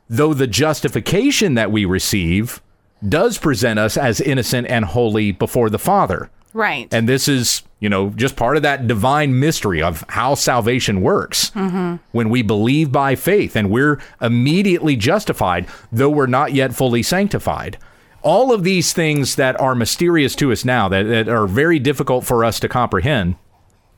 though 0.09 0.35
the 0.35 0.47
justification 0.49 1.55
that 1.55 1.71
we 1.71 1.85
receive 1.85 2.61
does 3.09 3.39
present 3.39 3.79
us 3.79 3.97
as 3.97 4.21
innocent 4.21 4.67
and 4.69 4.85
holy 4.85 5.31
before 5.31 5.71
the 5.71 5.79
Father. 5.79 6.31
right. 6.53 6.93
And 6.93 7.09
this 7.09 7.29
is, 7.29 7.63
you 7.81 7.89
know, 7.89 8.11
just 8.11 8.37
part 8.37 8.57
of 8.57 8.63
that 8.63 8.87
divine 8.87 9.39
mystery 9.39 9.83
of 9.83 10.05
how 10.09 10.35
salvation 10.35 11.01
works. 11.01 11.51
Mm-hmm. 11.51 11.97
When 12.13 12.29
we 12.29 12.43
believe 12.43 12.91
by 12.91 13.15
faith 13.15 13.55
and 13.55 13.71
we're 13.71 14.01
immediately 14.21 14.97
justified, 14.97 15.67
though 15.93 16.11
we're 16.11 16.27
not 16.27 16.53
yet 16.53 16.75
fully 16.75 17.03
sanctified. 17.03 17.79
All 18.23 18.53
of 18.53 18.65
these 18.65 18.93
things 18.93 19.37
that 19.37 19.59
are 19.61 19.77
mysterious 19.77 20.35
to 20.37 20.51
us 20.51 20.65
now, 20.65 20.89
that, 20.89 21.05
that 21.05 21.29
are 21.29 21.47
very 21.47 21.79
difficult 21.79 22.25
for 22.25 22.45
us 22.45 22.59
to 22.61 22.69
comprehend, 22.69 23.37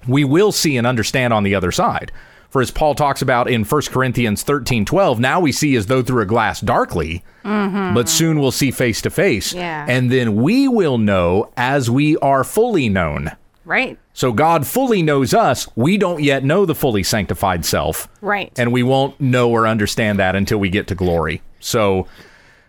we 0.06 0.24
will 0.24 0.52
see 0.52 0.76
and 0.76 0.86
understand 0.86 1.32
on 1.32 1.42
the 1.42 1.54
other 1.54 1.72
side. 1.72 2.12
For 2.50 2.60
as 2.60 2.70
Paul 2.70 2.94
talks 2.94 3.22
about 3.22 3.48
in 3.48 3.64
1 3.64 3.82
Corinthians 3.90 4.42
13 4.42 4.84
12, 4.84 5.20
now 5.20 5.40
we 5.40 5.52
see 5.52 5.76
as 5.76 5.86
though 5.86 6.02
through 6.02 6.22
a 6.22 6.26
glass 6.26 6.60
darkly, 6.60 7.22
mm-hmm. 7.44 7.94
but 7.94 8.08
soon 8.08 8.40
we'll 8.40 8.50
see 8.50 8.72
face 8.72 9.00
to 9.02 9.10
face. 9.10 9.54
And 9.88 10.10
then 10.10 10.34
we 10.34 10.66
will 10.66 10.98
know 10.98 11.52
as 11.56 11.88
we 11.88 12.16
are 12.18 12.42
fully 12.42 12.88
known. 12.88 13.30
Right. 13.64 13.98
So 14.12 14.32
God 14.32 14.66
fully 14.66 15.02
knows 15.02 15.32
us. 15.34 15.68
We 15.76 15.96
don't 15.96 16.22
yet 16.22 16.44
know 16.44 16.66
the 16.66 16.74
fully 16.74 17.02
sanctified 17.02 17.64
self. 17.64 18.08
Right. 18.20 18.52
And 18.58 18.72
we 18.72 18.82
won't 18.82 19.20
know 19.20 19.50
or 19.50 19.66
understand 19.66 20.18
that 20.18 20.34
until 20.36 20.58
we 20.58 20.68
get 20.70 20.86
to 20.88 20.94
glory. 20.94 21.42
So 21.60 22.06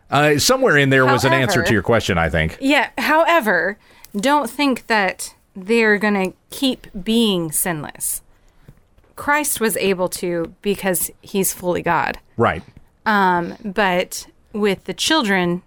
uh, 0.10 0.38
somewhere 0.38 0.78
in 0.78 0.89
there 0.89 1.06
was 1.06 1.26
an 1.26 1.34
answer 1.34 1.64
to 1.64 1.74
your 1.74 1.84
question, 1.84 2.18
I 2.18 2.30
think. 2.30 2.58
Yeah. 2.60 2.89
However, 2.98 3.78
don't 4.16 4.50
think 4.50 4.88
that 4.88 5.34
they're 5.56 5.98
going 5.98 6.32
to 6.32 6.34
keep 6.50 6.88
being 7.04 7.52
sinless. 7.52 8.22
Christ 9.16 9.60
was 9.60 9.78
able 9.78 10.10
to 10.10 10.54
because 10.62 11.12
he's 11.22 11.54
fully 11.54 11.82
God. 11.82 12.20
Right. 12.38 12.64
Um, 13.06 13.56
But 13.64 14.28
with 14.54 14.86
the 14.86 14.94
children, 14.94 15.62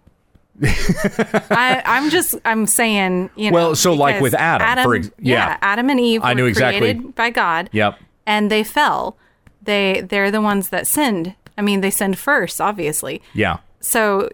I, 0.62 1.82
I'm 1.84 2.10
just 2.10 2.36
I'm 2.44 2.66
saying 2.66 3.30
you 3.36 3.50
know. 3.50 3.54
Well, 3.54 3.74
so 3.74 3.92
like 3.92 4.20
with 4.20 4.34
Adam, 4.34 4.84
for 4.84 4.94
ex- 4.96 5.10
yeah. 5.18 5.58
Adam 5.62 5.90
and 5.90 5.98
Eve. 6.00 6.22
I 6.22 6.30
were 6.30 6.34
knew 6.36 6.46
exactly. 6.46 6.80
created 6.80 7.14
by 7.14 7.30
God. 7.30 7.70
Yep. 7.72 7.98
and 8.26 8.50
they 8.50 8.62
fell. 8.64 9.16
They 9.62 10.02
they're 10.08 10.30
the 10.30 10.40
ones 10.40 10.68
that 10.68 10.86
sinned. 10.86 11.34
I 11.56 11.62
mean, 11.62 11.80
they 11.80 11.90
sinned 11.90 12.18
first, 12.18 12.60
obviously. 12.60 13.22
Yeah. 13.32 13.58
So 13.80 14.28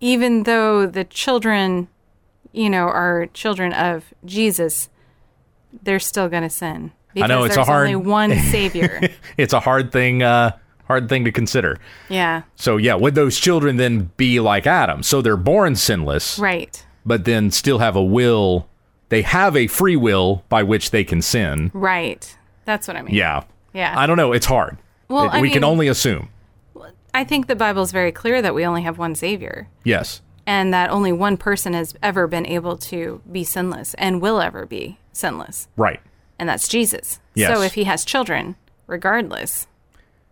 even 0.00 0.44
though 0.44 0.86
the 0.86 1.04
children, 1.04 1.88
you 2.52 2.70
know, 2.70 2.86
are 2.86 3.26
children 3.34 3.72
of 3.72 4.12
Jesus, 4.24 4.88
they're 5.82 5.98
still 5.98 6.28
going 6.28 6.42
to 6.42 6.50
sin. 6.50 6.92
Because 7.14 7.28
know, 7.28 7.44
it's 7.44 7.56
a 7.56 7.64
hard- 7.64 7.88
only 7.88 7.96
one 7.96 8.36
Savior. 8.38 9.00
It's 9.38 9.52
a 9.54 9.60
hard 9.60 9.90
thing, 9.92 10.22
uh, 10.22 10.52
hard 10.86 11.08
thing 11.08 11.24
to 11.24 11.32
consider. 11.32 11.78
yeah, 12.08 12.42
So 12.56 12.76
yeah, 12.76 12.94
would 12.94 13.14
those 13.14 13.38
children 13.38 13.76
then 13.76 14.10
be 14.16 14.40
like 14.40 14.66
Adam? 14.66 15.02
So 15.02 15.20
they're 15.22 15.36
born 15.36 15.76
sinless, 15.76 16.38
right. 16.38 16.84
but 17.04 17.24
then 17.24 17.50
still 17.50 17.78
have 17.78 17.96
a 17.96 18.02
will. 18.02 18.68
They 19.08 19.22
have 19.22 19.56
a 19.56 19.66
free 19.68 19.96
will 19.96 20.44
by 20.48 20.62
which 20.62 20.90
they 20.90 21.04
can 21.04 21.22
sin. 21.22 21.70
Right. 21.74 22.36
That's 22.64 22.88
what 22.88 22.96
I 22.96 23.02
mean. 23.02 23.14
Yeah. 23.14 23.44
Yeah. 23.72 23.94
I 23.96 24.06
don't 24.06 24.16
know. 24.16 24.32
It's 24.32 24.46
hard. 24.46 24.78
Well, 25.08 25.26
It- 25.26 25.34
I 25.34 25.40
we 25.40 25.50
can 25.50 25.62
only 25.64 25.86
assume. 25.88 26.30
I 27.14 27.24
think 27.24 27.46
the 27.46 27.56
Bible 27.56 27.82
is 27.82 27.92
very 27.92 28.12
clear 28.12 28.42
that 28.42 28.54
we 28.54 28.66
only 28.66 28.82
have 28.82 28.98
one 28.98 29.14
Savior 29.14 29.68
Yes. 29.84 30.20
and 30.46 30.74
that 30.74 30.90
only 30.90 31.12
one 31.12 31.36
person 31.38 31.72
has 31.72 31.94
ever 32.02 32.26
been 32.26 32.44
able 32.46 32.76
to 32.76 33.22
be 33.30 33.42
sinless 33.42 33.94
and 33.94 34.20
will 34.20 34.40
ever 34.40 34.66
be 34.66 34.98
sinless, 35.12 35.66
Right. 35.78 36.00
and 36.38 36.46
that's 36.48 36.68
Jesus. 36.68 37.18
Yes. 37.34 37.54
So 37.56 37.62
if 37.62 37.72
he 37.74 37.84
has 37.84 38.04
children, 38.04 38.56
regardless, 38.86 39.66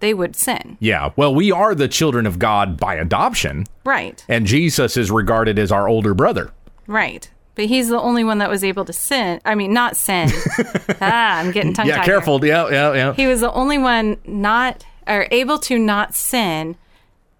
they 0.00 0.12
would 0.14 0.36
sin. 0.36 0.76
Yeah. 0.80 1.10
Well, 1.16 1.34
we 1.34 1.50
are 1.52 1.74
the 1.74 1.88
children 1.88 2.26
of 2.26 2.38
God 2.38 2.78
by 2.78 2.94
adoption, 2.96 3.64
Right. 3.84 4.24
and 4.28 4.46
Jesus 4.46 4.96
is 4.96 5.10
regarded 5.10 5.58
as 5.58 5.72
our 5.72 5.88
older 5.88 6.14
brother. 6.14 6.50
Right. 6.86 7.30
But 7.54 7.66
he's 7.66 7.88
the 7.88 8.00
only 8.00 8.24
one 8.24 8.38
that 8.38 8.50
was 8.50 8.64
able 8.64 8.84
to 8.84 8.92
sin. 8.92 9.40
I 9.44 9.54
mean, 9.54 9.72
not 9.72 9.96
sin. 9.96 10.28
ah, 11.00 11.38
I'm 11.38 11.52
getting 11.52 11.72
tongue 11.72 11.86
tied. 11.86 11.96
Yeah, 11.98 12.04
careful. 12.04 12.44
Yeah, 12.44 12.68
yeah, 12.68 12.92
yeah. 12.94 13.12
He 13.14 13.26
was 13.28 13.40
the 13.40 13.52
only 13.52 13.78
one 13.78 14.18
not 14.26 14.84
or 15.06 15.28
able 15.30 15.58
to 15.60 15.78
not 15.78 16.14
sin 16.14 16.76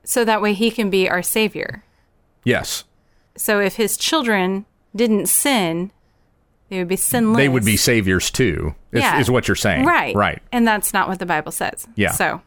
so 0.05 0.25
that 0.25 0.41
way 0.41 0.53
he 0.55 0.71
can 0.71 0.89
be 0.91 1.09
our 1.11 1.23
savior. 1.23 1.83
yes. 2.45 2.85
So 3.37 3.59
if 3.59 3.75
his 3.75 3.97
children 3.97 4.65
didn't 4.95 5.27
sin, 5.27 5.91
they 6.71 6.79
would 6.79 6.89
be 6.89 6.97
sinless. 6.97 7.37
They 7.37 7.49
would 7.49 7.65
be 7.65 7.77
saviors 7.77 8.31
too, 8.31 8.75
is, 8.93 9.03
Yeah. 9.03 9.19
is 9.21 9.31
what 9.31 9.47
you're 9.49 9.55
saying. 9.55 9.85
Right. 9.87 10.15
Right. 10.17 10.43
And 10.53 10.67
that's 10.67 10.93
not 10.93 11.09
what 11.09 11.19
the 11.19 11.27
Bible 11.27 11.53
says. 11.53 11.87
Yeah. 11.95 12.13
So 12.13 12.41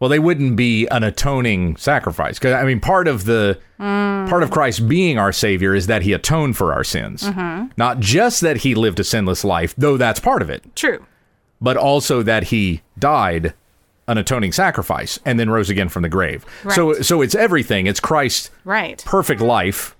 Well, 0.00 0.08
they 0.08 0.18
wouldn't 0.18 0.56
be 0.56 0.86
an 0.88 1.04
atoning 1.04 1.76
sacrifice 1.76 2.38
because 2.38 2.54
I 2.54 2.64
mean, 2.64 2.80
part 2.80 3.06
of 3.08 3.24
the 3.24 3.58
part 3.78 4.42
of 4.42 4.50
Christ 4.50 4.88
being 4.88 5.16
our 5.18 5.32
Savior 5.32 5.74
is 5.74 5.86
that 5.86 6.02
He 6.02 6.12
atoned 6.12 6.56
for 6.56 6.72
our 6.72 6.84
sins, 6.84 7.22
Mm-hmm. 7.22 7.66
not 7.76 8.00
just 8.00 8.40
that 8.40 8.58
He 8.58 8.74
lived 8.74 8.98
a 9.00 9.04
sinless 9.04 9.44
life, 9.44 9.74
though 9.78 9.96
that's 9.96 10.18
part 10.20 10.42
of 10.42 10.50
it, 10.50 10.64
true. 10.74 11.04
but 11.60 11.76
also 11.76 12.22
that 12.22 12.44
He 12.44 12.82
died 12.98 13.54
an 14.08 14.18
atoning 14.18 14.50
sacrifice 14.50 15.20
and 15.24 15.38
then 15.38 15.48
rose 15.48 15.70
again 15.70 15.88
from 15.88 16.02
the 16.02 16.08
grave. 16.08 16.44
So, 16.74 16.92
Right. 16.94 17.04
so 17.04 17.22
it's 17.22 17.36
everything. 17.36 17.86
It's 17.86 18.00
Christ's 18.00 18.50
Right. 18.64 19.00
perfect 19.06 19.40
life, 19.40 19.94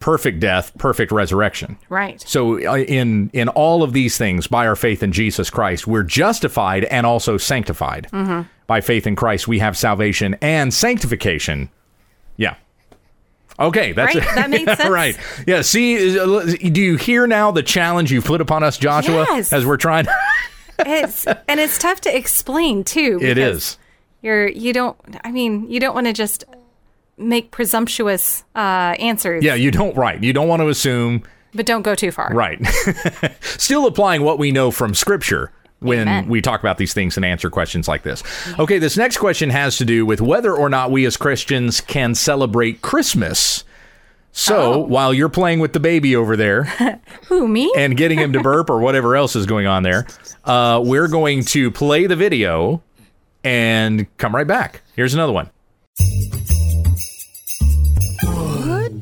perfect 0.00 0.40
death, 0.40 0.72
perfect 0.78 1.12
resurrection. 1.12 1.78
Right. 1.88 2.20
So 2.26 2.54
uh, 2.70 2.76
in 2.78 3.30
in 3.32 3.48
all 3.48 3.82
of 3.82 3.92
these 3.92 4.18
things, 4.18 4.46
by 4.46 4.66
our 4.66 4.76
faith 4.76 5.02
in 5.02 5.12
Jesus 5.12 5.50
Christ, 5.50 5.86
we're 5.86 6.02
justified 6.02 6.84
and 6.84 7.06
also 7.06 7.36
sanctified. 7.38 8.08
Mm-hmm. 8.12 8.48
By 8.66 8.80
faith 8.80 9.06
in 9.06 9.14
Christ, 9.16 9.46
we 9.48 9.58
have 9.58 9.76
salvation 9.76 10.36
and 10.40 10.72
sanctification. 10.72 11.70
Yeah. 12.36 12.56
Okay, 13.58 13.92
that's 13.92 14.14
Right, 14.16 14.24
it. 14.24 14.34
that 14.34 14.50
makes 14.50 14.64
sense. 14.76 14.88
right. 14.90 15.16
Yeah. 15.46 15.60
See, 15.62 16.18
uh, 16.18 16.42
do 16.56 16.80
you 16.80 16.96
hear 16.96 17.26
now 17.26 17.50
the 17.52 17.62
challenge 17.62 18.10
you've 18.10 18.24
put 18.24 18.40
upon 18.40 18.62
us, 18.64 18.78
Joshua? 18.78 19.26
Yes. 19.30 19.52
As 19.52 19.64
we're 19.66 19.76
trying. 19.76 20.06
It's 20.76 21.24
and 21.24 21.60
it's 21.60 21.78
tough 21.78 22.00
to 22.00 22.14
explain 22.16 22.82
too. 22.82 23.20
It 23.22 23.38
is. 23.38 23.78
You're 24.22 24.48
you 24.48 24.72
don't 24.72 24.96
I 25.22 25.30
mean, 25.30 25.70
you 25.70 25.78
don't 25.78 25.94
want 25.94 26.08
to 26.08 26.12
just 26.12 26.42
make 27.16 27.50
presumptuous 27.50 28.44
uh 28.54 28.94
answers. 28.98 29.42
Yeah. 29.44 29.54
You 29.54 29.70
don't. 29.70 29.96
Right. 29.96 30.22
You 30.22 30.32
don't 30.32 30.48
want 30.48 30.60
to 30.60 30.68
assume. 30.68 31.22
But 31.54 31.66
don't 31.66 31.82
go 31.82 31.94
too 31.94 32.10
far. 32.10 32.30
Right. 32.34 32.58
Still 33.40 33.86
applying 33.86 34.22
what 34.22 34.38
we 34.40 34.50
know 34.50 34.70
from 34.72 34.92
Scripture 34.94 35.52
when 35.78 36.00
Amen. 36.00 36.28
we 36.28 36.40
talk 36.40 36.58
about 36.60 36.78
these 36.78 36.92
things 36.94 37.16
and 37.16 37.24
answer 37.24 37.48
questions 37.50 37.86
like 37.86 38.02
this. 38.02 38.22
Okay, 38.58 38.78
this 38.78 38.96
next 38.96 39.18
question 39.18 39.50
has 39.50 39.76
to 39.76 39.84
do 39.84 40.04
with 40.06 40.20
whether 40.20 40.52
or 40.52 40.68
not 40.68 40.90
we 40.90 41.04
as 41.04 41.16
Christians 41.16 41.80
can 41.80 42.14
celebrate 42.16 42.82
Christmas. 42.82 43.62
So 44.32 44.56
Oh. 44.72 44.78
while 44.80 45.14
you're 45.14 45.28
playing 45.28 45.60
with 45.60 45.74
the 45.74 45.78
baby 45.80 46.16
over 46.16 46.36
there 46.36 46.64
Who 47.28 47.46
me? 47.46 47.72
and 47.76 47.96
getting 47.96 48.18
him 48.18 48.32
to 48.32 48.40
burp 48.40 48.68
or 48.68 48.80
whatever 48.80 49.14
else 49.14 49.36
is 49.36 49.46
going 49.46 49.66
on 49.68 49.84
there, 49.84 50.06
uh, 50.44 50.80
we're 50.84 51.06
going 51.06 51.44
to 51.44 51.70
play 51.70 52.06
the 52.08 52.16
video 52.16 52.82
and 53.44 54.06
come 54.16 54.34
right 54.34 54.46
back. 54.46 54.80
Here's 54.96 55.14
another 55.14 55.32
one. 55.32 55.50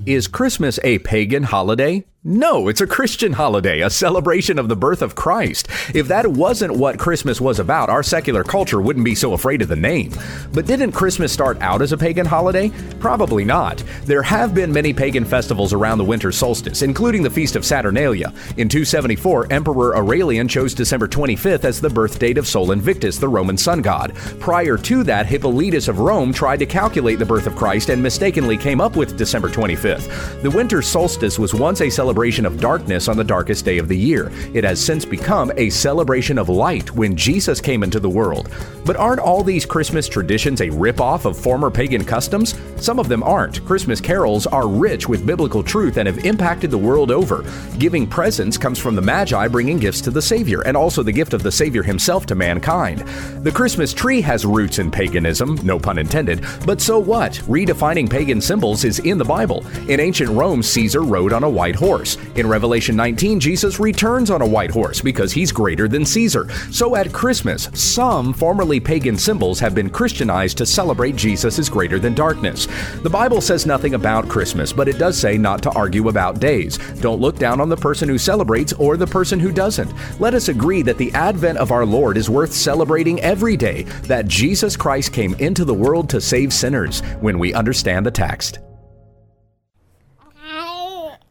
Is 0.05 0.27
Christmas 0.27 0.81
a 0.83 0.99
pagan 0.99 1.45
holiday? 1.45 2.05
No, 2.25 2.69
it's 2.69 2.81
a 2.81 2.87
Christian 2.87 3.33
holiday, 3.33 3.81
a 3.81 3.91
celebration 3.91 4.57
of 4.57 4.69
the 4.69 4.77
birth 4.77 5.03
of 5.03 5.17
Christ. 5.17 5.67
If 5.93 6.07
that 6.07 6.25
wasn't 6.25 6.77
what 6.77 6.97
Christmas 6.97 7.41
was 7.41 7.59
about, 7.59 7.91
our 7.91 8.05
secular 8.05 8.45
culture 8.45 8.81
wouldn't 8.81 9.05
be 9.05 9.17
so 9.17 9.33
afraid 9.33 9.61
of 9.61 9.67
the 9.67 9.75
name. 9.75 10.13
But 10.53 10.67
didn't 10.67 10.93
Christmas 10.93 11.33
start 11.33 11.61
out 11.61 11.83
as 11.83 11.91
a 11.91 11.97
pagan 11.97 12.25
holiday? 12.25 12.71
Probably 13.01 13.45
not. 13.45 13.83
There 14.05 14.23
have 14.23 14.55
been 14.55 14.73
many 14.73 14.93
pagan 14.93 15.25
festivals 15.25 15.73
around 15.73 15.99
the 15.99 16.05
winter 16.05 16.31
solstice, 16.31 16.83
including 16.83 17.25
the 17.25 17.31
Feast 17.31 17.57
of 17.57 17.65
Saturnalia. 17.65 18.29
In 18.57 18.69
274, 18.69 19.53
Emperor 19.53 19.97
Aurelian 19.97 20.47
chose 20.47 20.75
December 20.75 21.09
25th 21.09 21.65
as 21.65 21.81
the 21.81 21.91
birth 21.91 22.21
date 22.21 22.39
of 22.39 22.47
Sol 22.47 22.71
Invictus, 22.71 23.19
the 23.19 23.29
Roman 23.29 23.59
sun 23.59 23.83
god. 23.83 24.15
Prior 24.39 24.77
to 24.77 25.03
that, 25.03 25.27
Hippolytus 25.27 25.89
of 25.89 25.99
Rome 25.99 26.33
tried 26.33 26.61
to 26.61 26.67
calculate 26.67 27.19
the 27.19 27.27
birth 27.27 27.49
of 27.49 27.57
Christ 27.57 27.89
and 27.89 28.01
mistakenly 28.01 28.57
came 28.57 28.81
up 28.81 28.95
with 28.95 29.17
December 29.17 29.49
25th. 29.49 30.41
The 30.43 30.51
winter 30.53 30.83
solstice 30.83 31.37
was 31.37 31.53
once 31.53 31.81
a 31.81 31.91
celebration 31.91 32.12
of 32.13 32.61
darkness 32.61 33.09
on 33.09 33.17
the 33.17 33.25
darkest 33.25 33.65
day 33.65 33.79
of 33.79 33.89
the 33.89 33.97
year. 33.97 34.31
It 34.55 34.65
has 34.65 34.85
since 34.85 35.05
become 35.05 35.51
a 35.57 35.71
celebration 35.71 36.39
of 36.39 36.49
light 36.49 36.91
when 36.93 37.17
Jesus 37.17 37.61
came 37.61 37.83
into 37.83 38.01
the 38.01 38.11
world. 38.11 38.51
But 38.85 38.97
aren't 38.97 39.21
all 39.21 39.43
these 39.43 39.65
Christmas 39.65 40.09
traditions 40.09 40.61
a 40.61 40.69
ripoff 40.69 41.25
of 41.25 41.39
former 41.39 41.71
pagan 41.71 42.05
customs? 42.05 42.55
Some 42.77 42.99
of 42.99 43.09
them 43.09 43.23
aren't. 43.23 43.65
Christmas 43.65 44.01
carols 44.01 44.47
are 44.47 44.69
rich 44.69 45.09
with 45.09 45.27
biblical 45.27 45.63
truth 45.63 45.97
and 45.97 46.07
have 46.07 46.25
impacted 46.25 46.71
the 46.71 46.79
world 46.79 47.11
over. 47.11 47.45
Giving 47.79 48.07
presents 48.07 48.59
comes 48.59 48.79
from 48.79 48.97
the 48.97 49.03
Magi 49.03 49.49
bringing 49.49 49.79
gifts 49.79 50.01
to 50.03 50.11
the 50.11 50.21
Savior, 50.23 50.63
and 50.63 50.77
also 50.77 51.03
the 51.03 51.13
gift 51.13 51.33
of 51.33 51.43
the 51.43 51.53
Savior 51.53 51.83
himself 51.83 52.27
to 52.27 52.35
mankind. 52.35 53.01
The 53.45 53.53
Christmas 53.53 53.95
tree 53.95 54.21
has 54.21 54.45
roots 54.45 54.79
in 54.79 54.91
paganism, 54.91 55.59
no 55.63 55.79
pun 55.79 55.99
intended, 55.99 56.45
but 56.67 56.81
so 56.81 56.99
what? 56.99 57.35
Redefining 57.49 58.11
pagan 58.11 58.41
symbols 58.41 58.85
is 58.85 58.99
in 59.01 59.19
the 59.19 59.25
Bible. 59.25 59.65
In 59.89 60.01
ancient 60.01 60.31
Rome, 60.31 60.63
Caesar 60.63 61.03
rode 61.03 61.33
on 61.33 61.45
a 61.45 61.51
white 61.51 61.77
horse. 61.77 62.02
In 62.35 62.47
Revelation 62.47 62.97
19, 62.97 63.39
Jesus 63.39 63.79
returns 63.79 64.31
on 64.31 64.43
a 64.43 64.47
white 64.47 64.71
horse 64.71 65.01
because 65.01 65.33
he's 65.33 65.53
greater 65.53 65.87
than 65.87 66.05
Caesar. 66.05 66.51
So 66.71 66.97
at 66.97 67.13
Christmas, 67.13 67.69
some 67.75 68.33
formerly 68.33 68.81
pagan 68.81 69.17
symbols 69.17 69.61
have 69.61 69.75
been 69.75 69.89
Christianized 69.89 70.59
to 70.59 70.67
celebrate 70.67 71.15
Jesus 71.15 71.59
is 71.59 71.69
greater 71.69 71.99
than 71.99 72.15
darkness. 72.15 72.67
The 73.03 73.11
Bible 73.11 73.41
says 73.41 73.67
nothing 73.67 73.95
about 73.95 74.29
Christmas, 74.29 74.73
but 74.73 74.89
it 74.89 74.99
does 74.99 75.17
say 75.17 75.39
not 75.39 75.63
to 75.63 75.71
argue 75.71 76.09
about 76.09 76.41
days. 76.41 76.79
Don't 77.01 77.21
look 77.21 77.39
down 77.39 77.61
on 77.61 77.69
the 77.69 77.77
person 77.77 78.09
who 78.09 78.19
celebrates 78.19 78.73
or 78.73 78.97
the 78.97 79.07
person 79.07 79.39
who 79.39 79.53
doesn't. 79.53 79.93
Let 80.21 80.35
us 80.35 80.49
agree 80.49 80.83
that 80.83 80.99
the 80.99 81.13
advent 81.13 81.59
of 81.59 81.71
our 81.71 81.87
Lord 81.87 82.17
is 82.17 82.29
worth 82.29 82.53
celebrating 82.53 83.21
every 83.21 83.57
day, 83.57 83.85
that 84.05 84.27
Jesus 84.27 84.77
Christ 84.77 85.13
came 85.13 85.35
into 85.35 85.65
the 85.65 85.75
world 85.75 86.11
to 86.11 86.21
save 86.21 86.53
sinners 86.53 87.01
when 87.21 87.39
we 87.39 87.55
understand 87.55 88.05
the 88.05 88.11
text. 88.11 88.59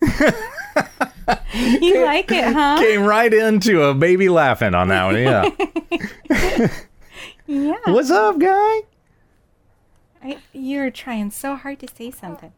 You 1.54 2.06
like 2.06 2.32
it, 2.32 2.54
huh? 2.54 2.78
Came 2.80 3.04
right 3.04 3.34
into 3.34 3.84
a 3.84 3.94
baby 3.94 4.30
laughing 4.30 4.74
on 4.74 4.88
that 4.88 5.06
one. 5.06 5.16
Yeah. 5.18 6.68
Yeah. 7.48 7.76
What's 7.86 8.10
up, 8.10 8.40
guy? 8.40 8.82
I, 10.24 10.38
you're 10.54 10.90
trying 10.90 11.32
so 11.32 11.56
hard 11.56 11.80
to 11.80 11.88
say 11.94 12.10
something. 12.10 12.54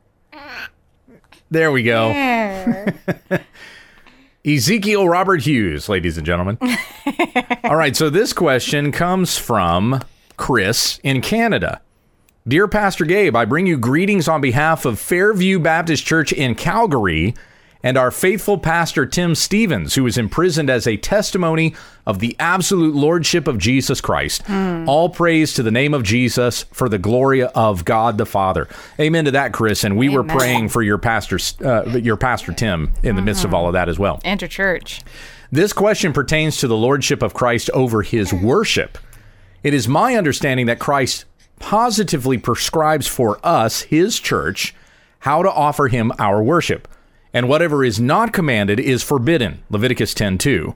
There 1.50 1.72
we 1.72 1.82
go. 1.82 2.10
There. 2.10 2.94
Ezekiel 4.46 5.08
Robert 5.08 5.42
Hughes, 5.42 5.90
ladies 5.90 6.18
and 6.18 6.28
gentlemen. 6.28 6.60
All 7.64 7.76
right, 7.76 7.96
so 7.96 8.12
this 8.12 8.34
question 8.34 8.92
comes 8.92 9.36
from 9.38 10.04
Chris 10.38 11.00
in 11.02 11.22
Canada. 11.22 11.82
Dear 12.48 12.68
Pastor 12.68 13.06
Gabe, 13.06 13.36
I 13.36 13.46
bring 13.46 13.66
you 13.66 13.78
greetings 13.78 14.28
on 14.28 14.42
behalf 14.42 14.86
of 14.86 15.00
Fairview 15.00 15.60
Baptist 15.60 16.06
Church 16.06 16.34
in 16.34 16.56
Calgary 16.56 17.34
and 17.84 17.98
our 17.98 18.10
faithful 18.10 18.58
pastor 18.58 19.06
Tim 19.06 19.36
Stephens, 19.36 19.96
who 19.96 20.08
is 20.08 20.18
imprisoned 20.18 20.70
as 20.70 20.88
a 20.88 20.96
testimony 20.96 21.76
of 22.06 22.20
the 22.20 22.36
absolute 22.40 22.96
lordship 22.96 23.48
of 23.48 23.58
Jesus 23.58 24.00
Christ. 24.00 24.50
All 24.50 25.10
praise 25.10 25.54
to 25.56 25.64
the 25.64 25.72
name 25.72 25.94
of 25.94 26.04
Jesus 26.04 26.64
for 26.72 26.88
the 26.88 26.98
glory 26.98 27.44
of 27.44 27.84
God 27.84 28.18
the 28.18 28.26
Father. 28.26 28.68
Amen 29.00 29.26
to 29.26 29.32
that, 29.32 29.52
Chris. 29.52 29.84
And 29.84 29.98
we 29.98 30.10
were 30.10 30.24
praying 30.24 30.70
for 30.70 30.82
your 30.82 30.98
pastor, 30.98 31.40
uh, 31.64 31.98
your 31.98 32.18
pastor 32.18 32.54
Tim, 32.54 32.94
in 33.04 33.16
the 33.16 33.22
midst 33.22 33.44
of 33.44 33.54
all 33.54 33.68
of 33.68 33.74
that 33.74 33.90
as 33.90 34.00
well. 34.00 34.22
Enter 34.24 34.48
church. 34.48 35.02
This 35.52 35.74
question 35.74 36.14
pertains 36.14 36.58
to 36.58 36.68
the 36.68 36.78
lordship 36.78 37.22
of 37.22 37.34
Christ 37.34 37.70
over 37.72 38.02
his 38.02 38.34
worship. 38.34 38.98
It 39.62 39.74
is 39.74 39.88
my 39.88 40.16
understanding 40.16 40.66
that 40.66 40.80
Christ 40.80 41.26
positively 41.60 42.38
prescribes 42.38 43.08
for 43.08 43.40
us, 43.46 43.84
his 43.84 44.20
church, 44.20 44.74
how 45.20 45.44
to 45.44 45.52
offer 45.52 45.88
him 45.90 46.12
our 46.18 46.42
worship. 46.42 46.88
And 47.34 47.50
whatever 47.50 47.84
is 47.84 48.00
not 48.00 48.32
commanded 48.32 48.80
is 48.80 49.04
forbidden. 49.04 49.64
Leviticus 49.70 50.14
10:2. 50.14 50.76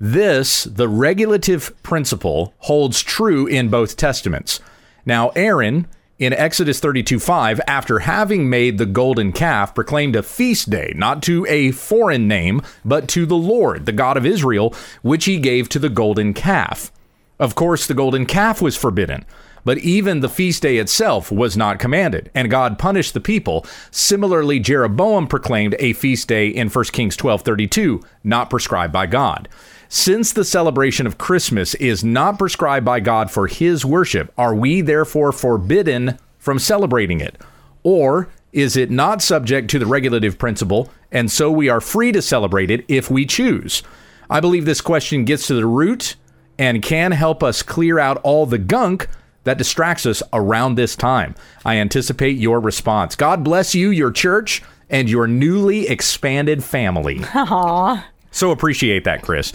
This, 0.00 0.64
the 0.64 0.88
regulative 0.88 1.72
principle, 1.82 2.52
holds 2.58 3.02
true 3.02 3.46
in 3.46 3.68
both 3.68 3.96
testaments. 3.96 4.60
Now, 5.06 5.28
Aaron, 5.36 5.86
in 6.18 6.32
Exodus 6.32 6.80
32 6.80 7.18
5, 7.18 7.60
after 7.66 8.00
having 8.00 8.50
made 8.50 8.78
the 8.78 8.86
golden 8.86 9.32
calf, 9.32 9.74
proclaimed 9.74 10.16
a 10.16 10.22
feast 10.22 10.70
day, 10.70 10.92
not 10.96 11.22
to 11.24 11.46
a 11.48 11.70
foreign 11.70 12.26
name, 12.26 12.60
but 12.84 13.08
to 13.08 13.26
the 13.26 13.36
Lord, 13.36 13.86
the 13.86 13.92
God 13.92 14.16
of 14.16 14.26
Israel, 14.26 14.74
which 15.02 15.24
he 15.26 15.38
gave 15.38 15.68
to 15.70 15.78
the 15.78 15.88
golden 15.88 16.32
calf. 16.34 16.90
Of 17.38 17.54
course, 17.54 17.86
the 17.86 17.94
golden 17.94 18.26
calf 18.26 18.62
was 18.62 18.76
forbidden, 18.76 19.24
but 19.64 19.78
even 19.78 20.20
the 20.20 20.28
feast 20.28 20.62
day 20.62 20.76
itself 20.76 21.32
was 21.32 21.56
not 21.56 21.78
commanded, 21.78 22.30
and 22.34 22.50
God 22.50 22.78
punished 22.78 23.14
the 23.14 23.20
people. 23.20 23.66
Similarly, 23.90 24.60
Jeroboam 24.60 25.26
proclaimed 25.26 25.74
a 25.78 25.94
feast 25.94 26.28
day 26.28 26.48
in 26.48 26.68
1 26.68 26.92
Kings 26.92 27.16
12:32, 27.16 28.02
not 28.22 28.50
prescribed 28.50 28.92
by 28.92 29.06
God. 29.06 29.48
Since 29.88 30.32
the 30.32 30.44
celebration 30.44 31.06
of 31.06 31.18
Christmas 31.18 31.74
is 31.76 32.02
not 32.02 32.38
prescribed 32.38 32.84
by 32.84 33.00
God 33.00 33.30
for 33.30 33.46
his 33.46 33.84
worship, 33.84 34.32
are 34.36 34.54
we 34.54 34.80
therefore 34.80 35.32
forbidden 35.32 36.18
from 36.38 36.58
celebrating 36.58 37.20
it? 37.20 37.40
Or 37.82 38.28
is 38.52 38.76
it 38.76 38.90
not 38.90 39.22
subject 39.22 39.70
to 39.70 39.78
the 39.78 39.86
regulative 39.86 40.38
principle, 40.38 40.90
and 41.12 41.30
so 41.30 41.50
we 41.50 41.68
are 41.68 41.80
free 41.80 42.12
to 42.12 42.22
celebrate 42.22 42.70
it 42.70 42.84
if 42.88 43.10
we 43.10 43.26
choose? 43.26 43.82
I 44.28 44.40
believe 44.40 44.64
this 44.64 44.80
question 44.80 45.24
gets 45.24 45.46
to 45.48 45.54
the 45.54 45.66
root 45.66 46.16
and 46.58 46.82
can 46.82 47.12
help 47.12 47.42
us 47.42 47.62
clear 47.62 47.98
out 47.98 48.18
all 48.22 48.46
the 48.46 48.58
gunk 48.58 49.08
that 49.44 49.58
distracts 49.58 50.06
us 50.06 50.22
around 50.32 50.74
this 50.74 50.96
time. 50.96 51.34
I 51.64 51.76
anticipate 51.76 52.36
your 52.36 52.60
response. 52.60 53.14
God 53.16 53.44
bless 53.44 53.74
you, 53.74 53.90
your 53.90 54.10
church, 54.10 54.62
and 54.90 55.08
your 55.08 55.26
newly 55.26 55.88
expanded 55.88 56.64
family. 56.64 57.18
Aww. 57.20 58.04
So 58.30 58.50
appreciate 58.50 59.04
that, 59.04 59.22
Chris. 59.22 59.52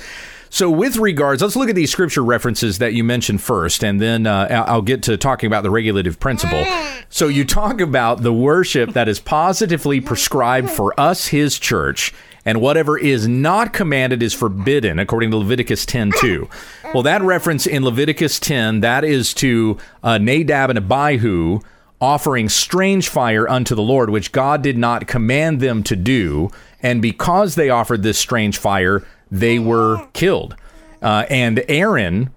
So, 0.52 0.70
with 0.70 0.98
regards, 0.98 1.44
let's 1.44 1.56
look 1.56 1.70
at 1.70 1.76
these 1.76 1.92
scripture 1.92 2.24
references 2.24 2.80
that 2.80 2.94
you 2.94 3.04
mentioned 3.04 3.42
first, 3.42 3.84
and 3.84 4.02
then 4.02 4.26
uh, 4.26 4.66
I'll 4.68 4.82
get 4.82 5.04
to 5.04 5.16
talking 5.16 5.46
about 5.46 5.62
the 5.62 5.70
regulative 5.70 6.20
principle. 6.20 6.66
So, 7.10 7.28
you 7.28 7.46
talk 7.46 7.80
about 7.82 8.24
the 8.24 8.34
worship 8.34 8.94
that 8.94 9.08
is 9.08 9.20
positively 9.20 10.02
prescribed 10.02 10.72
for 10.72 11.00
us, 11.00 11.28
His 11.28 11.60
church, 11.60 12.14
and 12.46 12.62
whatever 12.62 12.98
is 12.98 13.28
not 13.28 13.74
commanded 13.74 14.24
is 14.24 14.34
forbidden, 14.34 15.00
according 15.00 15.32
to 15.32 15.38
Leviticus 15.38 15.86
10 15.86 16.12
2. 16.20 16.50
Well, 16.94 17.04
that 17.04 17.22
reference 17.22 17.68
in 17.68 17.84
Leviticus 17.84 18.40
10, 18.40 18.82
that 18.82 19.04
is 19.04 19.34
to 19.36 19.78
uh, 20.04 20.18
Nadab 20.18 20.70
and 20.70 20.80
Abihu 20.80 21.60
offering 22.02 22.48
strange 22.48 23.10
fire 23.10 23.48
unto 23.50 23.76
the 23.76 23.82
Lord, 23.82 24.10
which 24.10 24.32
God 24.32 24.62
did 24.62 24.78
not 24.78 25.08
command 25.08 25.60
them 25.60 25.84
to 25.84 25.96
do. 25.96 26.50
And 26.82 27.02
because 27.02 27.56
they 27.56 27.70
offered 27.70 28.04
this 28.04 28.18
strange 28.18 28.58
fire, 28.58 29.06
they 29.30 29.60
were 29.60 30.08
killed. 30.14 30.56
Uh, 31.02 31.26
and 31.30 31.64
Aaron 31.68 32.32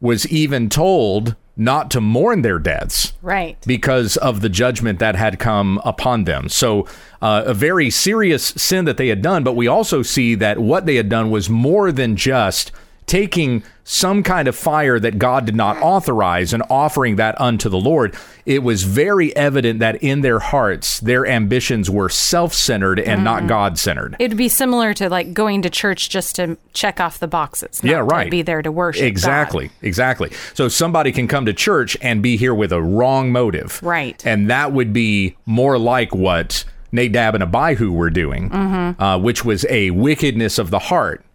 was 0.00 0.26
even 0.28 0.68
told 0.68 1.34
not 1.56 1.90
to 1.92 2.00
mourn 2.00 2.42
their 2.42 2.58
deaths. 2.58 3.14
Right. 3.22 3.56
Because 3.66 4.16
of 4.18 4.40
the 4.40 4.48
judgment 4.48 4.98
that 4.98 5.16
had 5.16 5.38
come 5.38 5.80
upon 5.84 6.24
them. 6.24 6.48
So, 6.48 6.86
uh, 7.22 7.44
a 7.46 7.54
very 7.54 7.88
serious 7.90 8.44
sin 8.44 8.84
that 8.84 8.98
they 8.98 9.08
had 9.08 9.22
done, 9.22 9.42
but 9.42 9.56
we 9.56 9.66
also 9.66 10.02
see 10.02 10.34
that 10.34 10.58
what 10.58 10.84
they 10.84 10.96
had 10.96 11.08
done 11.08 11.30
was 11.30 11.48
more 11.48 11.90
than 11.92 12.16
just 12.16 12.72
taking 13.06 13.62
some 13.88 14.24
kind 14.24 14.48
of 14.48 14.56
fire 14.56 14.98
that 14.98 15.16
God 15.16 15.46
did 15.46 15.54
not 15.54 15.80
authorize 15.80 16.52
and 16.52 16.62
offering 16.68 17.16
that 17.16 17.40
unto 17.40 17.68
the 17.68 17.78
Lord, 17.78 18.16
it 18.44 18.64
was 18.64 18.82
very 18.82 19.34
evident 19.36 19.78
that 19.78 20.02
in 20.02 20.22
their 20.22 20.40
hearts, 20.40 20.98
their 20.98 21.24
ambitions 21.24 21.88
were 21.88 22.08
self 22.08 22.52
centered 22.52 22.98
and 22.98 23.20
mm. 23.20 23.24
not 23.24 23.46
God 23.46 23.78
centered. 23.78 24.16
It'd 24.18 24.36
be 24.36 24.48
similar 24.48 24.92
to 24.94 25.08
like 25.08 25.32
going 25.32 25.62
to 25.62 25.70
church 25.70 26.10
just 26.10 26.34
to 26.36 26.58
check 26.72 26.98
off 26.98 27.20
the 27.20 27.28
boxes. 27.28 27.80
yeah, 27.84 27.98
right. 27.98 28.30
be 28.30 28.42
there 28.42 28.60
to 28.60 28.72
worship. 28.72 29.04
Exactly. 29.04 29.68
God. 29.68 29.76
Exactly. 29.82 30.32
So 30.54 30.68
somebody 30.68 31.12
can 31.12 31.28
come 31.28 31.46
to 31.46 31.52
church 31.52 31.96
and 32.02 32.22
be 32.22 32.36
here 32.36 32.54
with 32.54 32.72
a 32.72 32.82
wrong 32.82 33.30
motive. 33.30 33.80
Right. 33.82 34.24
And 34.26 34.50
that 34.50 34.72
would 34.72 34.92
be 34.92 35.36
more 35.46 35.78
like 35.78 36.14
what. 36.14 36.64
Nadab 36.92 37.34
and 37.34 37.42
Abihu 37.42 37.92
were 37.92 38.10
doing, 38.10 38.48
mm-hmm. 38.48 39.02
uh, 39.02 39.18
which 39.18 39.44
was 39.44 39.66
a 39.68 39.90
wickedness 39.90 40.56
of 40.56 40.70
the 40.70 40.78
heart 40.78 41.25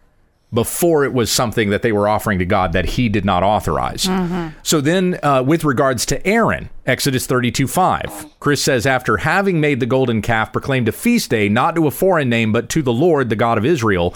before 0.52 1.04
it 1.04 1.12
was 1.12 1.32
something 1.32 1.70
that 1.70 1.82
they 1.82 1.92
were 1.92 2.06
offering 2.06 2.38
to 2.38 2.44
God 2.44 2.72
that 2.74 2.84
he 2.84 3.08
did 3.08 3.24
not 3.24 3.42
authorize. 3.42 4.04
Mm-hmm. 4.04 4.58
So 4.62 4.80
then, 4.80 5.18
uh, 5.22 5.42
with 5.42 5.64
regards 5.64 6.04
to 6.06 6.26
Aaron, 6.26 6.68
Exodus 6.84 7.26
32 7.26 7.66
5, 7.66 8.26
Chris 8.38 8.62
says, 8.62 8.86
After 8.86 9.18
having 9.18 9.60
made 9.60 9.80
the 9.80 9.86
golden 9.86 10.20
calf, 10.20 10.52
proclaimed 10.52 10.88
a 10.88 10.92
feast 10.92 11.30
day, 11.30 11.48
not 11.48 11.74
to 11.76 11.86
a 11.86 11.90
foreign 11.90 12.28
name, 12.28 12.52
but 12.52 12.68
to 12.70 12.82
the 12.82 12.92
Lord, 12.92 13.30
the 13.30 13.36
God 13.36 13.56
of 13.56 13.64
Israel, 13.64 14.14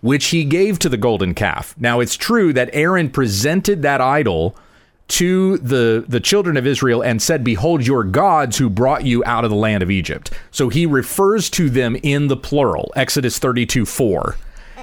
which 0.00 0.26
he 0.26 0.44
gave 0.44 0.78
to 0.80 0.88
the 0.88 0.96
golden 0.96 1.34
calf. 1.34 1.74
Now, 1.78 2.00
it's 2.00 2.16
true 2.16 2.52
that 2.52 2.70
Aaron 2.72 3.10
presented 3.10 3.82
that 3.82 4.00
idol 4.00 4.56
to 5.08 5.56
the 5.58 6.04
the 6.06 6.20
children 6.20 6.58
of 6.58 6.66
Israel 6.66 7.02
and 7.02 7.22
said 7.22 7.42
behold 7.42 7.86
your 7.86 8.04
gods 8.04 8.58
who 8.58 8.68
brought 8.68 9.04
you 9.04 9.24
out 9.24 9.42
of 9.42 9.48
the 9.48 9.56
land 9.56 9.82
of 9.82 9.90
Egypt 9.90 10.30
so 10.50 10.68
he 10.68 10.84
refers 10.84 11.48
to 11.48 11.70
them 11.70 11.96
in 12.02 12.28
the 12.28 12.36
plural 12.36 12.92
Exodus 12.94 13.38
32 13.38 13.86
4 13.86 14.36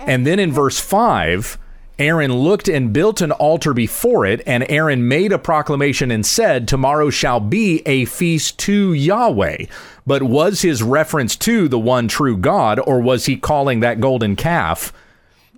and 0.06 0.26
then 0.26 0.40
in 0.40 0.52
verse 0.52 0.80
5, 0.80 1.58
Aaron 1.98 2.34
looked 2.34 2.68
and 2.68 2.92
built 2.92 3.22
an 3.22 3.32
altar 3.32 3.74
before 3.74 4.26
it, 4.26 4.42
and 4.46 4.66
Aaron 4.70 5.08
made 5.08 5.32
a 5.32 5.40
proclamation 5.40 6.12
and 6.12 6.26
said, 6.26 6.68
Tomorrow 6.68 7.10
shall 7.10 7.40
be 7.40 7.82
a 7.86 8.06
feast 8.06 8.60
to 8.60 8.94
Yahweh. 8.94 9.66
But 10.06 10.24
was 10.24 10.62
his 10.62 10.84
reference 10.84 11.36
to 11.38 11.68
the 11.68 11.80
one 11.80 12.08
true 12.08 12.38
God, 12.38 12.80
or 12.80 13.00
was 13.00 13.26
he 13.26 13.38
calling 13.38 13.80
that 13.80 14.02
golden 14.02 14.36
calf, 14.36 14.92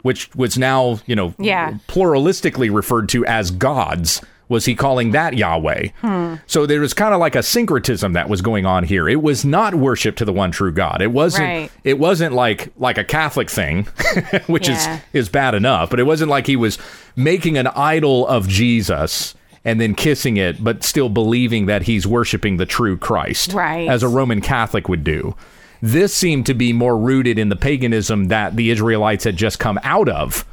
which 0.04 0.34
was 0.36 0.58
now, 0.58 1.00
you 1.08 1.16
know, 1.16 1.34
yeah. 1.40 1.78
pluralistically 1.88 2.74
referred 2.74 3.10
to 3.10 3.26
as 3.26 3.50
gods? 3.50 4.22
Was 4.50 4.66
he 4.66 4.76
calling 4.76 5.12
that 5.12 5.36
Yahweh? 5.36 5.90
Hmm. 6.02 6.36
So 6.46 6.66
there 6.66 6.80
was 6.80 6.94
kind 6.94 7.14
of 7.14 7.20
like 7.20 7.36
a 7.36 7.44
syncretism 7.44 8.14
that 8.14 8.30
was 8.30 8.42
going 8.42 8.66
on 8.66 8.84
here. 8.84 9.10
It 9.10 9.22
was 9.22 9.44
not 9.44 9.76
worship 9.76 10.16
to 10.18 10.26
the 10.26 10.34
one 10.34 10.52
true 10.52 10.72
God. 10.72 11.02
It 11.02 11.12
wasn't. 11.12 11.44
Right. 11.44 11.72
It 11.84 12.00
wasn't 12.00 12.34
like 12.34 12.72
like 12.78 12.98
a 12.98 13.04
Catholic 13.04 13.50
thing, 13.50 13.84
which 14.48 14.68
yeah. 14.70 14.96
is 14.96 15.02
is 15.14 15.30
bad 15.30 15.54
enough. 15.54 15.90
But 15.90 16.00
it 16.00 16.06
wasn't 16.06 16.30
like 16.30 16.48
he 16.48 16.56
was 16.56 16.78
making 17.16 17.58
an 17.58 17.68
idol 17.68 18.28
of 18.28 18.48
Jesus 18.48 19.36
and 19.66 19.82
then 19.82 19.96
kissing 19.96 20.38
it, 20.38 20.64
but 20.64 20.84
still 20.84 21.10
believing 21.10 21.66
that 21.66 21.82
he's 21.82 22.08
worshiping 22.08 22.56
the 22.56 22.66
true 22.66 22.98
Christ, 22.98 23.52
right? 23.54 23.90
As 23.90 24.02
a 24.02 24.08
Roman 24.08 24.40
Catholic 24.40 24.88
would 24.88 25.04
do. 25.04 25.36
This 25.82 26.14
seemed 26.14 26.46
to 26.48 26.54
be 26.54 26.74
more 26.74 26.98
rooted 26.98 27.38
in 27.38 27.50
the 27.50 27.56
paganism 27.56 28.30
that 28.30 28.56
the 28.56 28.72
Israelites 28.72 29.26
had 29.26 29.36
just 29.36 29.60
come 29.60 29.80
out 29.84 30.10
of 30.10 30.46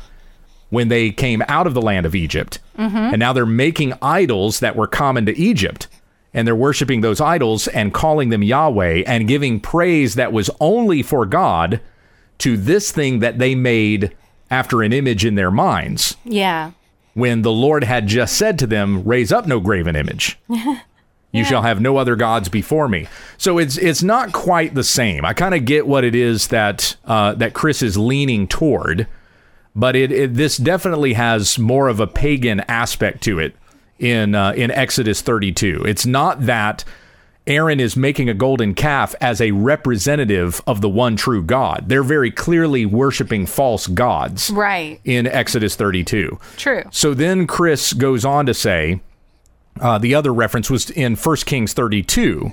when 0.74 0.88
they 0.88 1.10
came 1.10 1.42
out 1.48 1.66
of 1.66 1.74
the 1.74 1.82
land 1.82 2.04
of 2.04 2.14
Egypt. 2.14 2.58
Mm-hmm. 2.78 2.96
And 2.96 3.18
now 3.18 3.32
they're 3.32 3.46
making 3.46 3.94
idols 4.02 4.60
that 4.60 4.76
were 4.76 4.86
common 4.86 5.26
to 5.26 5.38
Egypt. 5.38 5.86
And 6.32 6.46
they're 6.46 6.56
worshiping 6.56 7.00
those 7.00 7.20
idols 7.20 7.68
and 7.68 7.94
calling 7.94 8.28
them 8.28 8.42
Yahweh 8.42 9.04
and 9.06 9.28
giving 9.28 9.60
praise 9.60 10.16
that 10.16 10.32
was 10.32 10.50
only 10.60 11.02
for 11.02 11.24
God 11.24 11.80
to 12.38 12.56
this 12.56 12.90
thing 12.90 13.20
that 13.20 13.38
they 13.38 13.54
made 13.54 14.14
after 14.50 14.82
an 14.82 14.92
image 14.92 15.24
in 15.24 15.36
their 15.36 15.52
minds. 15.52 16.16
Yeah. 16.24 16.72
When 17.14 17.42
the 17.42 17.52
Lord 17.52 17.84
had 17.84 18.08
just 18.08 18.36
said 18.36 18.58
to 18.58 18.66
them, 18.66 19.04
Raise 19.04 19.32
up 19.32 19.46
no 19.46 19.60
graven 19.60 19.96
image. 19.96 20.38
You 21.34 21.42
yeah. 21.42 21.48
shall 21.48 21.62
have 21.62 21.80
no 21.80 21.96
other 21.96 22.14
gods 22.14 22.48
before 22.48 22.86
me. 22.86 23.08
So 23.38 23.58
it's 23.58 23.76
it's 23.76 24.04
not 24.04 24.32
quite 24.32 24.76
the 24.76 24.84
same. 24.84 25.24
I 25.24 25.32
kind 25.32 25.52
of 25.52 25.64
get 25.64 25.84
what 25.84 26.04
it 26.04 26.14
is 26.14 26.46
that 26.48 26.94
uh, 27.06 27.34
that 27.34 27.54
Chris 27.54 27.82
is 27.82 27.98
leaning 27.98 28.46
toward 28.46 29.08
but 29.74 29.96
it, 29.96 30.12
it, 30.12 30.34
this 30.34 30.56
definitely 30.56 31.14
has 31.14 31.58
more 31.58 31.88
of 31.88 32.00
a 32.00 32.06
pagan 32.06 32.60
aspect 32.68 33.22
to 33.24 33.38
it 33.38 33.54
in 33.98 34.34
uh, 34.34 34.52
in 34.52 34.70
Exodus 34.70 35.20
32. 35.20 35.84
It's 35.86 36.06
not 36.06 36.46
that 36.46 36.84
Aaron 37.46 37.78
is 37.78 37.96
making 37.96 38.28
a 38.28 38.34
golden 38.34 38.74
calf 38.74 39.14
as 39.20 39.40
a 39.40 39.50
representative 39.50 40.62
of 40.66 40.80
the 40.80 40.88
one 40.88 41.16
true 41.16 41.42
God. 41.42 41.84
They're 41.88 42.02
very 42.02 42.30
clearly 42.30 42.86
worshiping 42.86 43.46
false 43.46 43.86
gods. 43.86 44.50
Right. 44.50 45.00
In 45.04 45.26
Exodus 45.26 45.76
32. 45.76 46.38
True. 46.56 46.84
So 46.90 47.12
then 47.12 47.46
Chris 47.46 47.92
goes 47.92 48.24
on 48.24 48.46
to 48.46 48.54
say 48.54 49.00
uh, 49.80 49.98
the 49.98 50.14
other 50.14 50.32
reference 50.32 50.70
was 50.70 50.88
in 50.90 51.16
1 51.16 51.36
Kings 51.44 51.74
32 51.74 52.52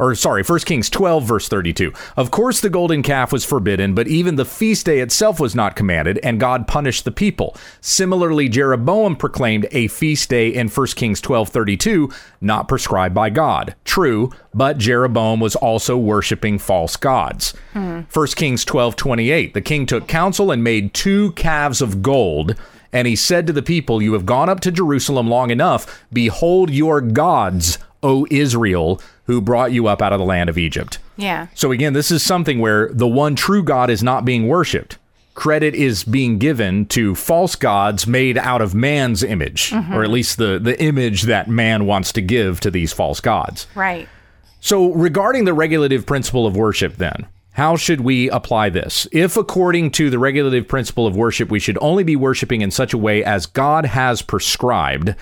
or 0.00 0.14
sorry, 0.14 0.42
1 0.42 0.58
Kings 0.60 0.88
12, 0.88 1.24
verse 1.24 1.46
32. 1.46 1.92
Of 2.16 2.30
course, 2.30 2.60
the 2.60 2.70
golden 2.70 3.02
calf 3.02 3.32
was 3.32 3.44
forbidden, 3.44 3.94
but 3.94 4.08
even 4.08 4.36
the 4.36 4.46
feast 4.46 4.86
day 4.86 5.00
itself 5.00 5.38
was 5.38 5.54
not 5.54 5.76
commanded, 5.76 6.18
and 6.22 6.40
God 6.40 6.66
punished 6.66 7.04
the 7.04 7.12
people. 7.12 7.54
Similarly, 7.82 8.48
Jeroboam 8.48 9.14
proclaimed 9.14 9.66
a 9.72 9.88
feast 9.88 10.30
day 10.30 10.48
in 10.48 10.68
1 10.68 10.86
Kings 10.96 11.20
12, 11.20 11.50
32, 11.50 12.10
not 12.40 12.66
prescribed 12.66 13.14
by 13.14 13.28
God. 13.28 13.74
True, 13.84 14.32
but 14.54 14.78
Jeroboam 14.78 15.38
was 15.38 15.54
also 15.54 15.98
worshiping 15.98 16.58
false 16.58 16.96
gods. 16.96 17.52
Hmm. 17.74 18.00
1 18.10 18.26
Kings 18.28 18.64
12, 18.64 18.96
28. 18.96 19.52
The 19.52 19.60
king 19.60 19.84
took 19.84 20.08
counsel 20.08 20.50
and 20.50 20.64
made 20.64 20.94
two 20.94 21.32
calves 21.32 21.82
of 21.82 22.00
gold. 22.00 22.54
And 22.90 23.06
he 23.06 23.14
said 23.14 23.46
to 23.46 23.52
the 23.52 23.62
people, 23.62 24.00
You 24.00 24.14
have 24.14 24.26
gone 24.26 24.48
up 24.48 24.60
to 24.60 24.72
Jerusalem 24.72 25.28
long 25.28 25.50
enough. 25.50 26.04
Behold 26.10 26.70
your 26.70 27.02
gods, 27.02 27.78
O 28.02 28.26
Israel, 28.30 29.00
who 29.30 29.40
brought 29.40 29.70
you 29.70 29.86
up 29.86 30.02
out 30.02 30.12
of 30.12 30.18
the 30.18 30.24
land 30.24 30.50
of 30.50 30.58
Egypt. 30.58 30.98
Yeah. 31.16 31.46
So 31.54 31.70
again, 31.70 31.92
this 31.92 32.10
is 32.10 32.20
something 32.20 32.58
where 32.58 32.88
the 32.92 33.06
one 33.06 33.36
true 33.36 33.62
God 33.62 33.88
is 33.88 34.02
not 34.02 34.24
being 34.24 34.48
worshipped. 34.48 34.98
credit 35.34 35.72
is 35.74 36.02
being 36.02 36.38
given 36.38 36.84
to 36.86 37.14
false 37.14 37.54
gods 37.54 38.06
made 38.06 38.36
out 38.36 38.60
of 38.60 38.74
man's 38.74 39.22
image, 39.22 39.70
mm-hmm. 39.70 39.94
or 39.94 40.02
at 40.02 40.10
least 40.10 40.36
the, 40.36 40.58
the 40.58 40.80
image 40.82 41.22
that 41.22 41.48
man 41.48 41.86
wants 41.86 42.12
to 42.12 42.20
give 42.20 42.58
to 42.60 42.70
these 42.72 42.92
false 42.92 43.20
gods. 43.20 43.68
Right. 43.76 44.08
So, 44.60 44.92
regarding 44.92 45.44
the 45.44 45.54
regulative 45.54 46.04
principle 46.04 46.46
of 46.46 46.56
worship, 46.56 46.96
then, 46.96 47.26
how 47.52 47.76
should 47.76 48.00
we 48.00 48.28
apply 48.30 48.68
this? 48.70 49.06
If, 49.12 49.36
according 49.36 49.92
to 49.92 50.10
the 50.10 50.18
regulative 50.18 50.66
principle 50.66 51.06
of 51.06 51.16
worship, 51.16 51.50
we 51.50 51.60
should 51.60 51.78
only 51.80 52.04
be 52.04 52.16
worshiping 52.16 52.60
in 52.60 52.70
such 52.70 52.92
a 52.92 52.98
way 52.98 53.24
as 53.24 53.46
God 53.46 53.86
has 53.86 54.22
prescribed, 54.22 55.14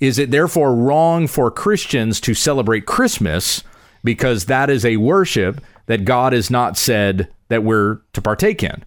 is 0.00 0.18
it 0.18 0.30
therefore 0.30 0.74
wrong 0.74 1.26
for 1.26 1.50
Christians 1.50 2.20
to 2.22 2.34
celebrate 2.34 2.86
Christmas 2.86 3.62
because 4.04 4.46
that 4.46 4.70
is 4.70 4.84
a 4.84 4.98
worship 4.98 5.60
that 5.86 6.04
God 6.04 6.32
has 6.32 6.50
not 6.50 6.76
said 6.76 7.28
that 7.48 7.64
we're 7.64 8.00
to 8.12 8.22
partake 8.22 8.62
in? 8.62 8.84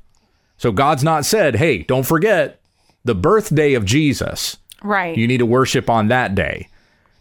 So, 0.58 0.72
God's 0.72 1.04
not 1.04 1.26
said, 1.26 1.56
hey, 1.56 1.84
don't 1.84 2.06
forget 2.06 2.60
the 3.06 3.16
birthday 3.16 3.74
of 3.74 3.86
Jesus. 3.86 4.58
Right. 4.84 5.18
You 5.18 5.28
need 5.28 5.38
to 5.38 5.46
worship 5.46 5.90
on 5.90 6.10
that 6.10 6.36
day. 6.36 6.68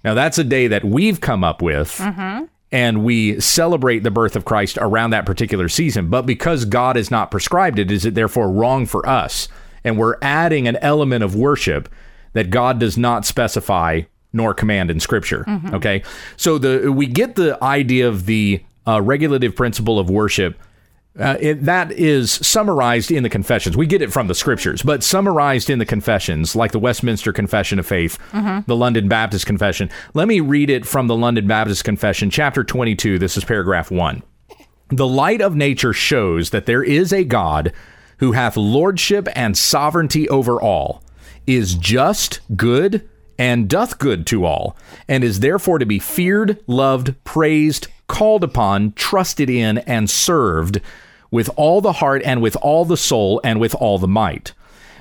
Now, 0.05 0.15
that's 0.15 0.39
a 0.39 0.45
day 0.45 0.69
that 0.69 0.85
we've 0.85 1.21
come 1.21 1.43
up 1.43 1.63
with, 1.63 1.97
mm-hmm. 1.99 2.45
and 2.71 3.05
we 3.05 3.41
celebrate 3.41 4.01
the 4.01 4.11
birth 4.11 4.37
of 4.37 4.45
Christ 4.45 4.79
around 4.81 5.11
that 5.11 5.27
particular 5.27 5.69
season. 5.69 6.09
But 6.09 6.23
because 6.23 6.65
God 6.65 6.97
has 6.97 7.11
not 7.11 7.31
prescribed 7.31 7.79
it, 7.79 7.91
is 7.91 8.05
it 8.05 8.15
therefore 8.15 8.51
wrong 8.51 8.87
for 8.87 9.07
us? 9.09 9.49
And 9.85 9.97
we're 9.97 10.19
adding 10.21 10.69
an 10.69 10.77
element 10.77 11.25
of 11.25 11.35
worship 11.35 11.89
that 12.33 12.51
God 12.51 12.79
does 12.79 12.97
not 12.97 13.25
specify 13.25 14.03
nor 14.33 14.55
command 14.55 14.91
in 14.91 15.01
Scripture. 15.01 15.45
Okay, 15.75 16.03
so 16.37 16.59
the 16.59 16.93
we 16.93 17.07
get 17.07 17.35
the 17.35 17.63
idea 17.63 18.09
of 18.09 18.27
the 18.27 18.63
uh, 18.87 19.01
regulative 19.01 19.55
principle 19.57 19.99
of 19.99 20.09
worship 20.11 20.59
uh, 21.19 21.37
it, 21.41 21.65
that 21.65 21.91
is 21.93 22.31
summarized 22.31 23.11
in 23.11 23.25
the 23.25 23.29
confessions. 23.29 23.77
We 23.77 23.87
get 23.87 24.03
it 24.03 24.13
from 24.13 24.29
the 24.29 24.35
scriptures, 24.35 24.83
but 24.83 25.03
summarized 25.03 25.69
in 25.69 25.81
the 25.81 25.85
confessions, 25.85 26.55
like 26.55 26.71
the 26.71 26.79
Westminster 26.79 27.33
Confession 27.33 27.79
of 27.81 27.87
Faith, 27.87 28.19
the 28.67 28.77
London 28.77 29.09
Baptist 29.09 29.45
Confession. 29.45 29.91
Let 30.15 30.29
me 30.29 30.39
read 30.39 30.71
it 30.71 30.87
from 30.87 31.09
the 31.09 31.17
London 31.17 31.49
Baptist 31.49 31.83
Confession, 31.85 32.31
chapter 32.31 32.63
22. 32.63 33.19
This 33.19 33.37
is 33.37 33.45
paragraph 33.45 33.91
1. 33.91 34.23
The 34.91 35.07
light 35.09 35.41
of 35.41 35.57
nature 35.57 35.93
shows 35.93 36.51
that 36.51 36.67
there 36.67 36.85
is 36.85 37.13
a 37.13 37.25
God 37.25 37.73
who 38.19 38.33
hath 38.33 38.57
lordship 38.57 39.29
and 39.35 39.57
sovereignty 39.57 40.29
over 40.29 40.61
all, 40.61 41.03
is 41.49 41.75
just, 41.75 42.41
good, 42.57 43.09
and 43.39 43.69
doth 43.69 43.99
good 43.99 44.27
to 44.27 44.45
all, 44.45 44.77
and 45.09 45.25
is 45.25 45.41
therefore 45.41 45.79
to 45.79 45.87
be 45.87 45.99
feared, 45.99 46.63
loved, 46.67 47.15
praised, 47.25 47.87
called 48.07 48.45
upon, 48.45 48.93
trusted 48.93 49.49
in, 49.49 49.79
and 49.79 50.11
served 50.11 50.81
with 51.31 51.49
all 51.57 51.81
the 51.81 51.95
heart 51.95 52.23
and 52.25 52.43
with 52.43 52.57
all 52.57 52.85
the 52.85 52.97
soul 52.97 53.41
and 53.43 53.59
with 53.61 53.75
all 53.75 53.99
the 53.99 54.09
might. 54.09 54.53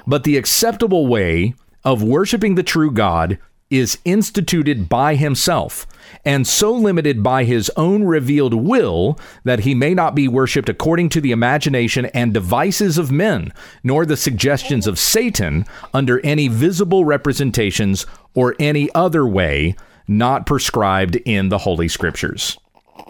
But 0.05 0.23
the 0.23 0.37
acceptable 0.37 1.07
way 1.07 1.53
of 1.83 2.01
worshiping 2.01 2.55
the 2.55 2.63
true 2.63 2.91
God 2.91 3.39
is 3.69 3.97
instituted 4.05 4.87
by 4.87 5.15
himself, 5.15 5.85
and 6.23 6.47
so 6.47 6.71
limited 6.73 7.21
by 7.21 7.43
his 7.43 7.69
own 7.75 8.03
revealed 8.03 8.53
will 8.53 9.19
that 9.43 9.61
he 9.61 9.75
may 9.75 9.93
not 9.93 10.15
be 10.15 10.27
worshipped 10.27 10.69
according 10.69 11.09
to 11.09 11.21
the 11.21 11.31
imagination 11.31 12.05
and 12.07 12.33
devices 12.33 12.97
of 12.97 13.11
men, 13.11 13.51
nor 13.83 14.05
the 14.05 14.17
suggestions 14.17 14.87
of 14.87 14.99
Satan 14.99 15.65
under 15.93 16.19
any 16.25 16.47
visible 16.47 17.03
representations 17.05 18.05
or 18.33 18.55
any 18.59 18.89
other 18.95 19.25
way 19.27 19.75
not 20.07 20.45
prescribed 20.45 21.15
in 21.25 21.49
the 21.49 21.57
Holy 21.57 21.87
Scriptures. 21.87 22.57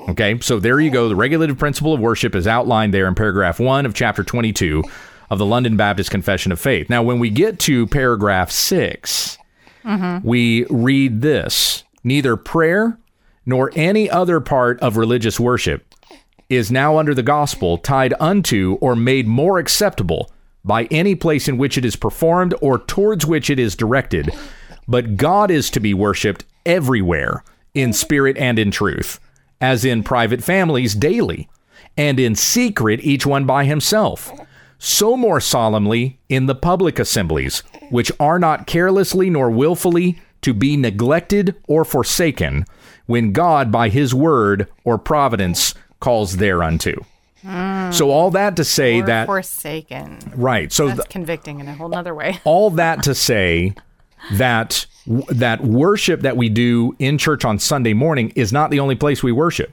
Okay, 0.10 0.40
so 0.40 0.60
there 0.60 0.80
you 0.80 0.90
go. 0.90 1.10
The 1.10 1.16
regulative 1.16 1.58
principle 1.58 1.94
of 1.94 2.00
worship 2.00 2.34
is 2.34 2.48
outlined 2.48 2.94
there 2.94 3.08
in 3.08 3.16
paragraph 3.16 3.60
one 3.60 3.86
of 3.86 3.94
chapter 3.94 4.24
22 4.24 4.84
of 5.30 5.38
the 5.38 5.46
London 5.46 5.76
Baptist 5.78 6.10
Confession 6.10 6.52
of 6.52 6.60
Faith. 6.60 6.90
Now, 6.90 7.04
when 7.04 7.20
we 7.20 7.30
get 7.30 7.60
to 7.62 7.88
paragraph 7.88 8.50
6 8.50 9.37
Mm-hmm. 9.88 10.28
we 10.28 10.66
read 10.66 11.22
this. 11.22 11.84
Neither 12.04 12.36
prayer 12.36 13.00
nor 13.46 13.72
any 13.76 14.10
other 14.10 14.42
part 14.42 14.80
of 14.82 14.98
religious 14.98 15.40
worship 15.40 15.96
is 16.50 16.72
now 16.72 16.98
under 16.98 17.14
the 17.14 17.24
gospel 17.24 17.78
tied 17.78 18.14
unto 18.20 18.78
or 18.82 18.96
made 18.96 19.28
more 19.28 19.60
acceptable 19.60 20.32
by 20.64 20.84
any 20.86 21.16
place 21.16 21.48
in 21.48 21.58
which 21.58 21.78
it 21.78 21.86
is 21.86 21.96
performed 21.96 22.54
or 22.62 22.78
towards 22.78 23.26
which 23.26 23.50
it 23.50 23.60
is 23.60 23.76
directed, 23.76 24.30
but 24.88 25.16
God 25.16 25.50
is 25.50 25.70
to 25.72 25.80
be 25.80 25.94
worshiped 25.94 26.44
everywhere 26.66 27.44
in 27.74 27.94
spirit 27.94 28.38
and 28.38 28.60
in 28.60 28.72
truth, 28.72 29.20
as 29.62 29.86
in 29.86 30.04
private 30.04 30.44
families 30.44 30.94
daily, 30.94 31.48
and 31.96 32.20
in 32.20 32.36
secret 32.36 33.00
each 33.02 33.26
one 33.26 33.46
by 33.46 33.64
himself. 33.64 34.32
So 34.80 35.18
more 35.18 35.40
solemnly 35.40 36.20
in 36.30 36.46
the 36.46 36.56
public 36.56 37.00
assemblies, 37.00 37.64
which 37.90 38.12
are 38.20 38.40
not 38.40 38.68
carelessly 38.68 39.30
nor 39.30 39.50
wilfully 39.50 40.20
to 40.42 40.54
be 40.54 40.78
neglected 40.78 41.56
or 41.68 41.84
forsaken, 41.84 42.66
when 43.08 43.32
God 43.32 43.72
by 43.72 43.90
his 43.90 44.14
word 44.14 44.68
or 44.84 44.98
providence 44.98 45.74
calls 46.00 46.38
thereunto. 46.38 47.06
So 47.92 48.12
all 48.12 48.30
that 48.32 48.58
to 48.58 48.64
say 48.66 49.00
Or 49.00 49.06
that 49.06 49.26
forsaken. 49.26 50.20
right. 50.36 50.70
So 50.72 50.88
That's 50.88 51.00
th- 51.00 51.10
convicting 51.10 51.62
in 51.62 51.68
a 51.70 51.74
whole 51.74 51.88
nother 51.88 52.14
way. 52.14 52.40
all 52.44 52.70
that 52.72 53.04
to 53.04 53.16
say 53.16 53.74
that 54.34 54.86
that 55.30 55.64
worship 55.64 56.22
that 56.22 56.36
we 56.36 56.50
do 56.50 56.94
in 57.00 57.18
church 57.18 57.46
on 57.46 57.58
Sunday 57.60 57.94
morning 57.94 58.34
is 58.36 58.52
not 58.52 58.70
the 58.70 58.82
only 58.82 58.96
place 58.96 59.24
we 59.24 59.32
worship. 59.32 59.72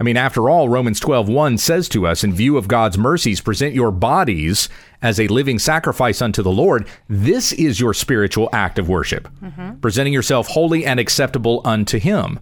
I 0.00 0.02
mean, 0.02 0.16
after 0.16 0.48
all, 0.48 0.70
Romans 0.70 0.98
12:1 0.98 1.58
says 1.58 1.86
to 1.90 2.06
us, 2.06 2.24
in 2.24 2.32
view 2.32 2.56
of 2.56 2.68
God's 2.68 2.96
mercies, 2.96 3.42
present 3.42 3.74
your 3.74 3.90
bodies 3.90 4.70
as 5.02 5.20
a 5.20 5.28
living 5.28 5.58
sacrifice 5.58 6.22
unto 6.22 6.42
the 6.42 6.50
Lord. 6.50 6.88
This 7.06 7.52
is 7.52 7.78
your 7.78 7.92
spiritual 7.92 8.48
act 8.52 8.78
of 8.78 8.88
worship, 8.88 9.28
presenting 9.82 10.14
yourself 10.14 10.48
holy 10.48 10.86
and 10.86 10.98
acceptable 10.98 11.60
unto 11.66 11.98
Him. 11.98 12.40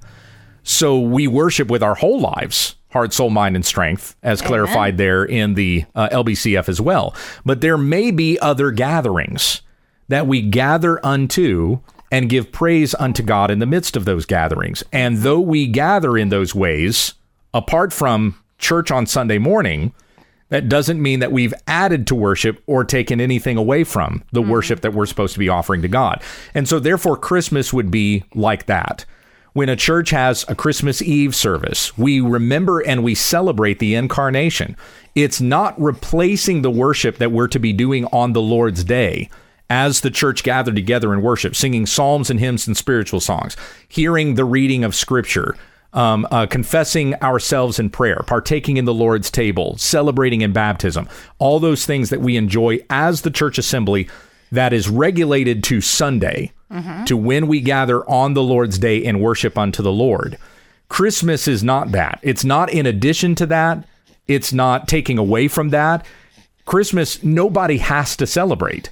So 0.62 1.00
we 1.00 1.26
worship 1.26 1.68
with 1.68 1.82
our 1.82 1.96
whole 1.96 2.20
lives, 2.20 2.76
heart, 2.90 3.12
soul, 3.12 3.30
mind, 3.30 3.56
and 3.56 3.66
strength, 3.66 4.14
as 4.22 4.40
clarified 4.40 4.96
there 4.96 5.24
in 5.24 5.54
the 5.54 5.84
uh, 5.96 6.08
LBCF 6.10 6.68
as 6.68 6.80
well. 6.80 7.14
But 7.44 7.60
there 7.60 7.78
may 7.78 8.12
be 8.12 8.38
other 8.38 8.70
gatherings 8.70 9.62
that 10.08 10.26
we 10.28 10.42
gather 10.42 11.04
unto 11.04 11.80
and 12.10 12.30
give 12.30 12.52
praise 12.52 12.94
unto 12.94 13.22
God 13.22 13.50
in 13.50 13.58
the 13.58 13.66
midst 13.66 13.96
of 13.96 14.04
those 14.04 14.26
gatherings. 14.26 14.82
And 14.92 15.18
though 15.18 15.40
we 15.40 15.66
gather 15.66 16.16
in 16.16 16.28
those 16.28 16.54
ways, 16.54 17.14
apart 17.54 17.92
from 17.92 18.38
church 18.58 18.90
on 18.90 19.06
Sunday 19.06 19.38
morning, 19.38 19.92
that 20.50 20.68
doesn't 20.68 21.00
mean 21.00 21.20
that 21.20 21.32
we've 21.32 21.54
added 21.66 22.06
to 22.06 22.14
worship 22.14 22.62
or 22.66 22.84
taken 22.84 23.20
anything 23.20 23.56
away 23.56 23.84
from 23.84 24.24
the 24.32 24.40
mm-hmm. 24.40 24.50
worship 24.50 24.80
that 24.80 24.94
we're 24.94 25.06
supposed 25.06 25.34
to 25.34 25.38
be 25.38 25.48
offering 25.48 25.82
to 25.82 25.88
God. 25.88 26.22
And 26.54 26.68
so, 26.68 26.78
therefore, 26.78 27.16
Christmas 27.16 27.72
would 27.72 27.90
be 27.90 28.24
like 28.34 28.66
that. 28.66 29.04
When 29.52 29.68
a 29.68 29.76
church 29.76 30.10
has 30.10 30.44
a 30.48 30.54
Christmas 30.54 31.02
Eve 31.02 31.34
service, 31.34 31.96
we 31.98 32.20
remember 32.20 32.80
and 32.80 33.02
we 33.02 33.14
celebrate 33.14 33.78
the 33.78 33.94
incarnation. 33.94 34.76
It's 35.14 35.40
not 35.40 35.80
replacing 35.80 36.62
the 36.62 36.70
worship 36.70 37.16
that 37.16 37.32
we're 37.32 37.48
to 37.48 37.58
be 37.58 37.72
doing 37.72 38.04
on 38.06 38.32
the 38.32 38.42
Lord's 38.42 38.84
day 38.84 39.28
as 39.70 40.00
the 40.00 40.10
church 40.10 40.44
gathered 40.44 40.76
together 40.76 41.12
in 41.12 41.22
worship, 41.22 41.54
singing 41.56 41.86
psalms 41.86 42.30
and 42.30 42.40
hymns 42.40 42.66
and 42.66 42.76
spiritual 42.76 43.20
songs, 43.20 43.56
hearing 43.88 44.34
the 44.34 44.44
reading 44.44 44.84
of 44.84 44.94
scripture, 44.94 45.56
um, 45.92 46.26
uh, 46.30 46.46
confessing 46.46 47.14
ourselves 47.16 47.78
in 47.78 47.90
prayer, 47.90 48.22
partaking 48.26 48.76
in 48.76 48.84
the 48.84 48.94
Lord's 48.94 49.30
table, 49.30 49.76
celebrating 49.78 50.42
in 50.42 50.52
baptism, 50.52 51.08
all 51.38 51.60
those 51.60 51.86
things 51.86 52.10
that 52.10 52.20
we 52.20 52.36
enjoy 52.36 52.80
as 52.90 53.22
the 53.22 53.30
church 53.30 53.58
assembly 53.58 54.08
that 54.52 54.72
is 54.72 54.88
regulated 54.88 55.62
to 55.64 55.80
Sunday, 55.80 56.52
to 57.06 57.16
when 57.16 57.46
we 57.46 57.60
gather 57.62 58.08
on 58.08 58.34
the 58.34 58.42
Lord's 58.42 58.78
day 58.78 59.04
and 59.04 59.22
worship 59.22 59.56
unto 59.56 59.82
the 59.82 59.92
Lord. 59.92 60.36
Christmas 60.90 61.48
is 61.48 61.64
not 61.64 61.92
that. 61.92 62.18
It's 62.22 62.44
not 62.44 62.70
in 62.70 62.84
addition 62.86 63.34
to 63.36 63.46
that. 63.46 63.86
It's 64.26 64.52
not 64.52 64.86
taking 64.88 65.16
away 65.16 65.48
from 65.48 65.70
that. 65.70 66.04
Christmas, 66.66 67.22
nobody 67.22 67.78
has 67.78 68.16
to 68.16 68.26
celebrate. 68.26 68.90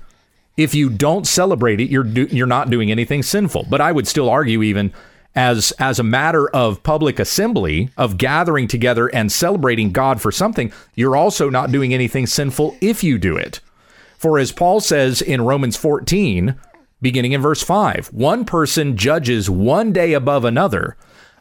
If 0.57 0.75
you 0.75 0.89
don't 0.89 1.27
celebrate 1.27 1.81
it, 1.81 1.91
you're 1.91 2.03
do, 2.03 2.27
you're 2.31 2.47
not 2.47 2.71
doing 2.71 2.91
anything 2.91 3.23
sinful. 3.23 3.67
But 3.69 3.83
I 3.83 3.93
would 3.93 4.09
still 4.09 4.31
argue, 4.31 4.63
even 4.63 4.93
as 5.37 5.71
as 5.73 5.99
a 5.99 6.03
matter 6.03 6.49
of 6.49 6.83
public 6.83 7.19
assembly, 7.19 7.91
of 7.97 8.17
gathering 8.17 8.67
together 8.67 9.07
and 9.09 9.31
celebrating 9.31 9.93
God 9.93 10.21
for 10.21 10.33
something, 10.33 10.73
you're 10.95 11.17
also 11.17 11.51
not 11.51 11.71
doing 11.71 11.93
anything 11.93 12.27
sinful 12.27 12.77
if 12.81 13.05
you 13.05 13.19
do 13.19 13.37
it. 13.37 13.61
For 14.17 14.39
as 14.39 14.51
Paul 14.51 14.81
says 14.81 15.21
in 15.21 15.43
Romans 15.43 15.77
14, 15.77 16.59
beginning 17.03 17.33
in 17.33 17.43
verse 17.43 17.63
5, 17.63 18.09
one 18.09 18.47
person 18.47 18.97
judges 18.97 19.51
one 19.51 19.93
day 19.93 20.15
above 20.15 20.45
another, 20.45 20.97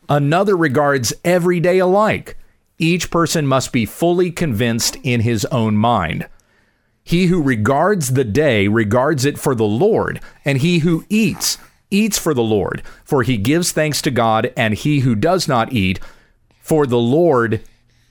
another 0.10 0.58
regards 0.58 1.14
every 1.24 1.62
day 1.62 1.80
alike. 1.80 2.38
Each 2.78 3.10
person 3.10 3.48
must 3.48 3.72
be 3.72 3.86
fully 3.86 4.30
convinced 4.30 4.98
in 5.04 5.22
his 5.22 5.46
own 5.46 5.78
mind. 5.78 6.28
He 7.02 7.28
who 7.28 7.42
regards 7.42 8.14
the 8.14 8.26
day 8.26 8.68
regards 8.68 9.24
it 9.24 9.40
for 9.40 9.56
the 9.56 9.64
Lord, 9.64 10.20
and 10.44 10.58
he 10.58 10.80
who 10.80 11.06
eats 11.08 11.58
eats 11.96 12.18
for 12.18 12.34
the 12.34 12.44
Lord, 12.44 12.84
for 13.04 13.24
he 13.24 13.38
gives 13.38 13.72
thanks 13.72 14.02
to 14.04 14.12
God, 14.12 14.54
and 14.58 14.74
he 14.74 15.00
who 15.00 15.16
does 15.16 15.48
not 15.48 15.72
eat 15.74 16.00
for 16.62 16.86
the 16.86 17.00
Lord, 17.00 17.62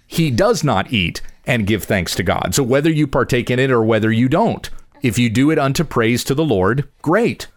he 0.07 0.31
does 0.31 0.63
not 0.63 0.93
eat, 0.93 1.21
and 1.47 1.67
give 1.67 1.85
thanks 1.85 2.15
to 2.15 2.23
God. 2.23 2.55
So 2.55 2.63
whether 2.63 2.91
you 2.91 3.07
partake 3.07 3.51
in 3.51 3.59
it 3.59 3.71
or 3.71 3.83
whether 3.83 4.11
you 4.11 4.29
don't, 4.29 4.69
if 5.03 5.19
you 5.19 5.29
do 5.29 5.51
it 5.51 5.59
unto 5.59 5.85
praise 5.85 6.25
to 6.25 6.35
the 6.35 6.45
Lord, 6.45 6.89
great. 7.03 7.49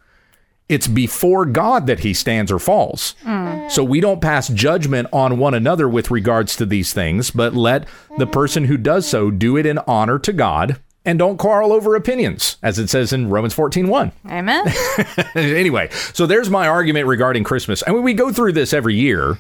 It's 0.68 0.88
before 0.88 1.46
God 1.46 1.88
that 1.88 2.00
he 2.00 2.14
stands 2.14 2.52
or 2.52 2.60
falls. 2.60 3.16
Mm. 3.24 3.72
So 3.72 3.86
we 3.86 4.02
don't 4.02 4.22
pass 4.22 4.50
judgment 4.50 5.08
on 5.14 5.38
one 5.38 5.54
another 5.54 5.88
with 5.88 6.12
regards 6.12 6.58
to 6.58 6.66
these 6.66 6.92
things, 6.92 7.32
but 7.32 7.54
let 7.54 7.88
the 8.18 8.28
person 8.28 8.66
who 8.66 8.76
does 8.76 9.08
so 9.08 9.32
do 9.32 9.56
it 9.56 9.66
in 9.66 9.78
honor 9.88 10.20
to 10.20 10.34
God 10.34 10.78
and 11.08 11.18
don't 11.18 11.38
quarrel 11.38 11.72
over 11.72 11.96
opinions, 11.96 12.58
as 12.62 12.78
it 12.78 12.90
says 12.90 13.14
in 13.14 13.30
Romans 13.30 13.54
14 13.54 13.88
1. 13.88 14.12
Amen. 14.30 14.68
anyway, 15.36 15.88
so 15.90 16.28
there's 16.28 16.50
my 16.50 16.68
argument 16.68 17.08
regarding 17.08 17.46
Christmas. 17.46 17.82
I 17.88 17.94
mean, 17.94 18.04
we 18.04 18.14
go 18.14 18.34
through 18.34 18.52
this 18.52 18.74
every 18.74 18.94
year, 18.94 19.40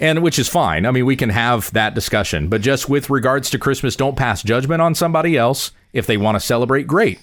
and 0.00 0.22
which 0.22 0.38
is 0.38 0.48
fine. 0.48 0.86
I 0.86 0.90
mean, 0.90 1.04
we 1.04 1.14
can 1.14 1.28
have 1.28 1.70
that 1.72 1.94
discussion, 1.94 2.48
but 2.48 2.62
just 2.62 2.88
with 2.88 3.10
regards 3.10 3.50
to 3.50 3.58
Christmas, 3.58 3.94
don't 3.94 4.16
pass 4.16 4.42
judgment 4.42 4.80
on 4.80 4.94
somebody 4.94 5.36
else. 5.36 5.70
If 5.92 6.06
they 6.06 6.16
want 6.16 6.36
to 6.36 6.40
celebrate, 6.40 6.86
great. 6.86 7.20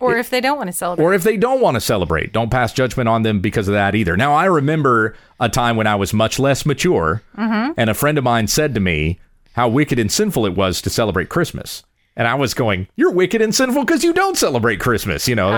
or 0.00 0.16
if 0.16 0.28
they 0.28 0.40
don't 0.40 0.56
want 0.56 0.68
to 0.68 0.72
celebrate. 0.72 1.04
Or 1.04 1.14
if 1.14 1.22
they 1.22 1.36
don't 1.36 1.60
want 1.60 1.76
to 1.76 1.80
celebrate, 1.80 2.32
don't 2.32 2.50
pass 2.50 2.72
judgment 2.72 3.08
on 3.08 3.22
them 3.22 3.40
because 3.40 3.68
of 3.68 3.74
that 3.74 3.94
either. 3.94 4.16
Now, 4.16 4.34
I 4.34 4.46
remember 4.46 5.16
a 5.38 5.48
time 5.48 5.76
when 5.76 5.86
I 5.86 5.94
was 5.94 6.12
much 6.12 6.40
less 6.40 6.66
mature, 6.66 7.22
mm-hmm. 7.38 7.72
and 7.76 7.90
a 7.90 7.94
friend 7.94 8.18
of 8.18 8.24
mine 8.24 8.48
said 8.48 8.74
to 8.74 8.80
me 8.80 9.20
how 9.52 9.68
wicked 9.68 10.00
and 10.00 10.10
sinful 10.10 10.46
it 10.46 10.56
was 10.56 10.82
to 10.82 10.90
celebrate 10.90 11.28
Christmas. 11.28 11.84
And 12.16 12.28
I 12.28 12.34
was 12.34 12.54
going, 12.54 12.86
"You're 12.94 13.10
wicked 13.10 13.42
and 13.42 13.52
sinful 13.54 13.84
because 13.84 14.04
you 14.04 14.12
don't 14.12 14.36
celebrate 14.38 14.78
Christmas." 14.78 15.26
You 15.26 15.34
know, 15.34 15.50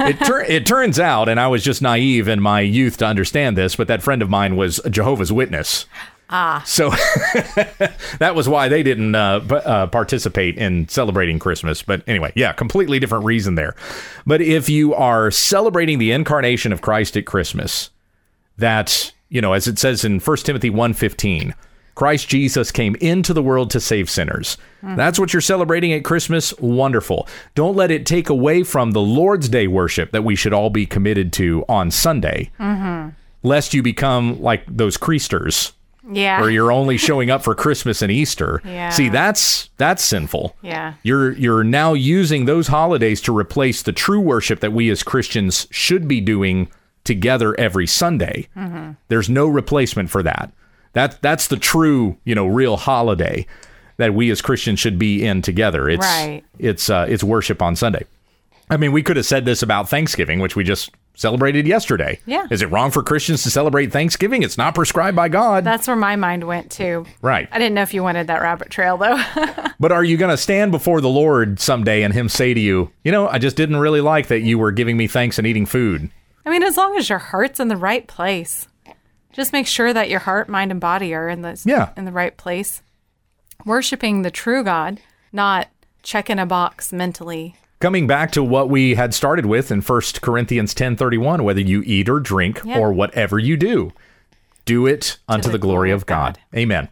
it 0.00 0.18
tur- 0.24 0.44
it 0.44 0.64
turns 0.64 1.00
out, 1.00 1.28
and 1.28 1.40
I 1.40 1.48
was 1.48 1.64
just 1.64 1.82
naive 1.82 2.28
in 2.28 2.40
my 2.40 2.60
youth 2.60 2.96
to 2.98 3.06
understand 3.06 3.56
this, 3.58 3.74
but 3.74 3.88
that 3.88 4.02
friend 4.02 4.22
of 4.22 4.30
mine 4.30 4.56
was 4.56 4.78
a 4.84 4.90
Jehovah's 4.90 5.32
Witness. 5.32 5.86
Ah, 6.28 6.62
so 6.66 6.90
that 8.18 8.32
was 8.34 8.48
why 8.48 8.68
they 8.68 8.82
didn't 8.82 9.14
uh, 9.14 9.40
uh, 9.64 9.86
participate 9.86 10.58
in 10.58 10.88
celebrating 10.88 11.38
Christmas. 11.38 11.82
But 11.82 12.02
anyway, 12.08 12.32
yeah, 12.34 12.52
completely 12.52 12.98
different 12.98 13.24
reason 13.24 13.54
there. 13.54 13.76
But 14.26 14.40
if 14.40 14.68
you 14.68 14.92
are 14.94 15.30
celebrating 15.30 15.98
the 15.98 16.10
incarnation 16.10 16.72
of 16.72 16.82
Christ 16.82 17.16
at 17.16 17.26
Christmas, 17.26 17.90
that 18.58 19.12
you 19.28 19.40
know, 19.40 19.52
as 19.52 19.66
it 19.68 19.78
says 19.78 20.04
in 20.04 20.18
1 20.18 20.36
Timothy 20.38 20.70
1:15, 20.70 21.54
Christ 21.96 22.28
Jesus 22.28 22.70
came 22.70 22.94
into 23.00 23.32
the 23.32 23.42
world 23.42 23.70
to 23.70 23.80
save 23.80 24.08
sinners. 24.08 24.56
That's 24.82 25.18
what 25.18 25.32
you're 25.32 25.40
celebrating 25.40 25.92
at 25.92 26.04
Christmas. 26.04 26.56
Wonderful. 26.60 27.26
Don't 27.56 27.74
let 27.74 27.90
it 27.90 28.06
take 28.06 28.28
away 28.28 28.62
from 28.62 28.92
the 28.92 29.00
Lord's 29.00 29.48
Day 29.48 29.66
worship 29.66 30.12
that 30.12 30.22
we 30.22 30.36
should 30.36 30.52
all 30.52 30.70
be 30.70 30.86
committed 30.86 31.32
to 31.32 31.64
on 31.68 31.90
Sunday, 31.90 32.52
lest 33.42 33.74
you 33.74 33.82
become 33.82 34.40
like 34.40 34.62
those 34.68 34.96
creasters 34.96 35.72
yeah. 36.10 36.40
or 36.40 36.50
you're 36.50 36.72
only 36.72 36.96
showing 36.96 37.30
up 37.30 37.42
for 37.42 37.54
Christmas 37.54 38.02
and 38.02 38.12
Easter. 38.12 38.60
Yeah. 38.64 38.90
See, 38.90 39.08
that's 39.08 39.70
that's 39.76 40.04
sinful. 40.04 40.56
Yeah. 40.62 40.94
You're 41.02 41.32
you're 41.32 41.64
now 41.64 41.94
using 41.94 42.44
those 42.44 42.68
holidays 42.68 43.20
to 43.22 43.36
replace 43.36 43.82
the 43.82 43.92
true 43.92 44.20
worship 44.20 44.60
that 44.60 44.72
we 44.72 44.90
as 44.90 45.02
Christians 45.02 45.66
should 45.70 46.06
be 46.06 46.20
doing 46.20 46.70
together 47.04 47.58
every 47.58 47.86
Sunday. 47.86 48.48
Mm-hmm. 48.56 48.92
There's 49.08 49.28
no 49.28 49.46
replacement 49.46 50.10
for 50.10 50.22
that. 50.22 50.52
That 50.96 51.20
that's 51.20 51.48
the 51.48 51.58
true, 51.58 52.16
you 52.24 52.34
know, 52.34 52.46
real 52.46 52.78
holiday 52.78 53.46
that 53.98 54.14
we 54.14 54.30
as 54.30 54.40
Christians 54.40 54.80
should 54.80 54.98
be 54.98 55.26
in 55.26 55.42
together. 55.42 55.90
It's 55.90 56.00
Right. 56.04 56.42
it's 56.58 56.88
uh, 56.88 57.04
it's 57.06 57.22
worship 57.22 57.60
on 57.60 57.76
Sunday. 57.76 58.04
I 58.70 58.78
mean, 58.78 58.92
we 58.92 59.02
could 59.02 59.16
have 59.18 59.26
said 59.26 59.44
this 59.44 59.62
about 59.62 59.90
Thanksgiving, 59.90 60.40
which 60.40 60.56
we 60.56 60.64
just 60.64 60.90
celebrated 61.14 61.66
yesterday. 61.66 62.18
Yeah. 62.24 62.46
Is 62.50 62.62
it 62.62 62.70
wrong 62.70 62.90
for 62.90 63.02
Christians 63.02 63.42
to 63.42 63.50
celebrate 63.50 63.92
Thanksgiving? 63.92 64.42
It's 64.42 64.56
not 64.56 64.74
prescribed 64.74 65.14
by 65.16 65.28
God. 65.28 65.64
That's 65.64 65.86
where 65.86 65.96
my 65.96 66.16
mind 66.16 66.44
went 66.44 66.70
to. 66.72 67.04
right. 67.20 67.46
I 67.52 67.58
didn't 67.58 67.74
know 67.74 67.82
if 67.82 67.92
you 67.92 68.02
wanted 68.02 68.26
that 68.28 68.40
rabbit 68.40 68.70
trail 68.70 68.96
though. 68.96 69.22
But 69.78 69.92
are 69.92 70.02
you 70.02 70.16
going 70.16 70.30
to 70.30 70.38
stand 70.38 70.72
before 70.72 71.02
the 71.02 71.10
Lord 71.10 71.60
someday 71.60 72.02
and 72.04 72.14
Him 72.14 72.30
say 72.30 72.54
to 72.54 72.60
you, 72.60 72.90
you 73.04 73.12
know, 73.12 73.28
I 73.28 73.36
just 73.38 73.56
didn't 73.58 73.76
really 73.76 74.00
like 74.00 74.28
that 74.28 74.40
you 74.40 74.58
were 74.58 74.72
giving 74.72 74.96
me 74.96 75.06
thanks 75.06 75.36
and 75.36 75.46
eating 75.46 75.66
food? 75.66 76.10
I 76.46 76.50
mean, 76.50 76.62
as 76.62 76.78
long 76.78 76.96
as 76.96 77.10
your 77.10 77.18
heart's 77.18 77.60
in 77.60 77.68
the 77.68 77.76
right 77.76 78.06
place, 78.08 78.66
just 79.36 79.52
make 79.52 79.66
sure 79.66 79.92
that 79.92 80.10
your 80.10 80.20
heart, 80.20 80.48
mind, 80.48 80.70
and 80.72 80.80
body 80.80 81.14
are 81.14 81.28
in 81.28 81.42
the 81.42 81.60
Yeah. 81.64 81.90
in 81.96 82.04
the 82.06 82.12
right 82.12 82.36
place, 82.36 82.82
worshiping 83.64 84.22
the 84.22 84.30
true 84.30 84.64
God, 84.64 85.00
not 85.32 85.68
checking 86.02 86.38
a 86.38 86.46
box 86.46 86.92
mentally. 86.92 87.54
Coming 87.78 88.06
back 88.06 88.32
to 88.32 88.42
what 88.42 88.70
we 88.70 88.94
had 88.94 89.12
started 89.12 89.44
with 89.46 89.70
in 89.70 89.82
1 89.82 90.22
Corinthians 90.22 90.72
10:31, 90.74 91.44
whether 91.44 91.60
you 91.60 91.82
eat 91.84 92.08
or 92.08 92.18
drink 92.20 92.60
Yeah. 92.64 92.78
or 92.78 92.92
whatever 92.92 93.38
you 93.38 93.56
do, 93.56 93.92
do 94.64 94.86
it 94.86 95.18
unto 95.28 95.50
the, 95.50 95.58
glory 95.58 95.90
of 95.90 96.06
God. 96.06 96.38
Amen. 96.56 96.88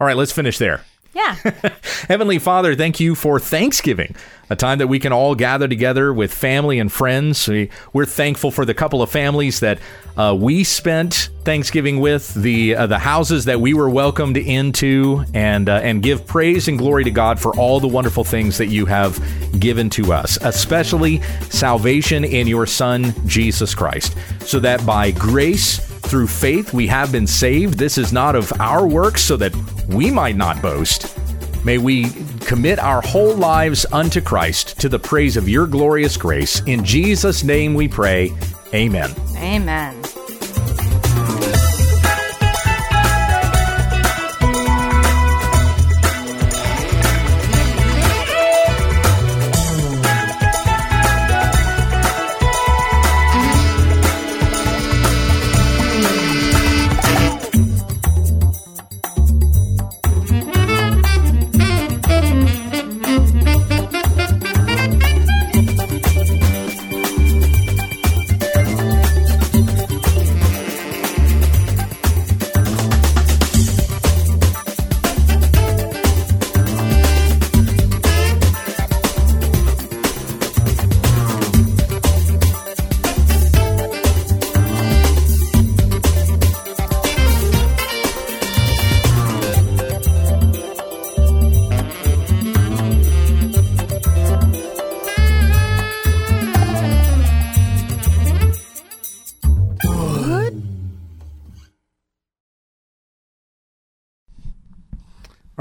All 0.00 0.06
right, 0.06 0.16
let's 0.16 0.32
finish 0.32 0.56
there. 0.58 0.82
Yeah. 1.14 1.34
Heavenly 2.08 2.38
Father, 2.38 2.74
thank 2.74 3.00
you 3.00 3.14
for 3.14 3.40
Thanksgiving, 3.40 4.14
a 4.50 4.56
time 4.56 4.78
that 4.78 4.88
we 4.88 4.98
can 4.98 5.12
all 5.12 5.34
gather 5.34 5.66
together 5.66 6.12
with 6.12 6.32
family 6.32 6.78
and 6.78 6.92
friends. 6.92 7.48
We, 7.48 7.70
we're 7.92 8.04
thankful 8.04 8.50
for 8.50 8.64
the 8.64 8.74
couple 8.74 9.00
of 9.00 9.10
families 9.10 9.60
that 9.60 9.78
uh, 10.18 10.36
we 10.38 10.64
spent 10.64 11.30
Thanksgiving 11.44 12.00
with, 12.00 12.34
the 12.34 12.74
uh, 12.74 12.86
the 12.86 12.98
houses 12.98 13.46
that 13.46 13.60
we 13.60 13.72
were 13.72 13.88
welcomed 13.88 14.36
into, 14.36 15.24
and 15.32 15.68
uh, 15.68 15.80
and 15.82 16.02
give 16.02 16.26
praise 16.26 16.68
and 16.68 16.76
glory 16.76 17.04
to 17.04 17.10
God 17.10 17.40
for 17.40 17.56
all 17.56 17.80
the 17.80 17.88
wonderful 17.88 18.24
things 18.24 18.58
that 18.58 18.66
you 18.66 18.84
have 18.84 19.18
given 19.58 19.88
to 19.90 20.12
us, 20.12 20.36
especially 20.42 21.22
salvation 21.50 22.22
in 22.24 22.46
your 22.46 22.66
Son 22.66 23.14
Jesus 23.26 23.74
Christ, 23.74 24.14
so 24.40 24.60
that 24.60 24.84
by 24.84 25.10
grace 25.12 25.87
through 26.00 26.26
faith 26.26 26.72
we 26.72 26.86
have 26.86 27.12
been 27.12 27.26
saved. 27.26 27.78
This 27.78 27.98
is 27.98 28.12
not 28.12 28.36
of 28.36 28.52
our 28.60 28.86
works, 28.86 29.22
so 29.22 29.36
that 29.36 29.54
we 29.88 30.10
might 30.10 30.36
not 30.36 30.60
boast. 30.62 31.16
May 31.64 31.78
we 31.78 32.10
commit 32.40 32.78
our 32.78 33.00
whole 33.02 33.34
lives 33.34 33.84
unto 33.92 34.20
Christ 34.20 34.80
to 34.80 34.88
the 34.88 34.98
praise 34.98 35.36
of 35.36 35.48
your 35.48 35.66
glorious 35.66 36.16
grace. 36.16 36.60
In 36.66 36.84
Jesus' 36.84 37.44
name 37.44 37.74
we 37.74 37.88
pray. 37.88 38.32
Amen. 38.72 39.14
Amen. 39.36 40.17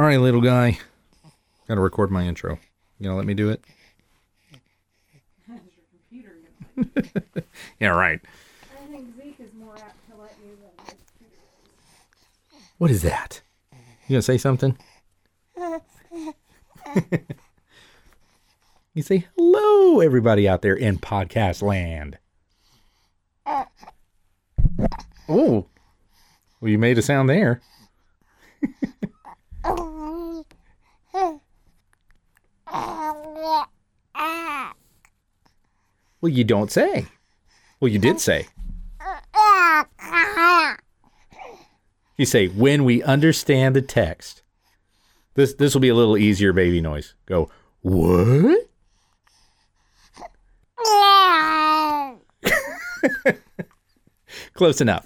All 0.08 0.12
right, 0.12 0.22
little 0.22 0.39
guy. 0.39 0.80
Got 1.68 1.76
to 1.76 1.82
record 1.82 2.12
my 2.12 2.24
intro. 2.24 2.60
You 2.97 3.03
gonna 3.03 3.18
let 3.18 3.26
me 3.26 3.34
do 3.34 3.49
it? 3.49 3.62
yeah, 7.82 7.89
right. 7.89 8.22
What 12.78 12.89
is 12.89 13.01
that? 13.01 13.41
You 13.74 14.14
gonna 14.14 14.22
say 14.22 14.38
something? 14.38 14.78
you 18.93 19.01
say 19.01 19.28
hello, 19.36 19.99
everybody 19.99 20.47
out 20.47 20.62
there 20.62 20.76
in 20.76 20.99
podcast 20.99 21.62
land. 21.62 22.18
Oh, 25.28 25.28
well, 25.28 25.68
you 26.72 26.78
made 26.78 26.97
a 26.97 27.01
sound 27.01 27.30
there. 27.30 27.60
Well, 36.19 36.32
you 36.32 36.43
don't 36.43 36.71
say. 36.71 37.05
Well, 37.80 37.91
you 37.91 37.99
did 37.99 38.19
say. 38.19 38.47
You 42.17 42.25
say, 42.25 42.47
when 42.47 42.84
we 42.84 43.03
understand 43.03 43.75
the 43.75 43.82
text. 43.82 44.41
This 45.36 45.53
this 45.53 45.75
will 45.75 45.82
be 45.82 45.89
a 45.89 45.95
little 45.95 46.17
easier 46.17 46.51
baby 46.51 46.82
noise. 46.82 47.13
Go 47.28 47.51
what? 47.82 48.67
Close 54.55 54.82
enough. 54.82 55.05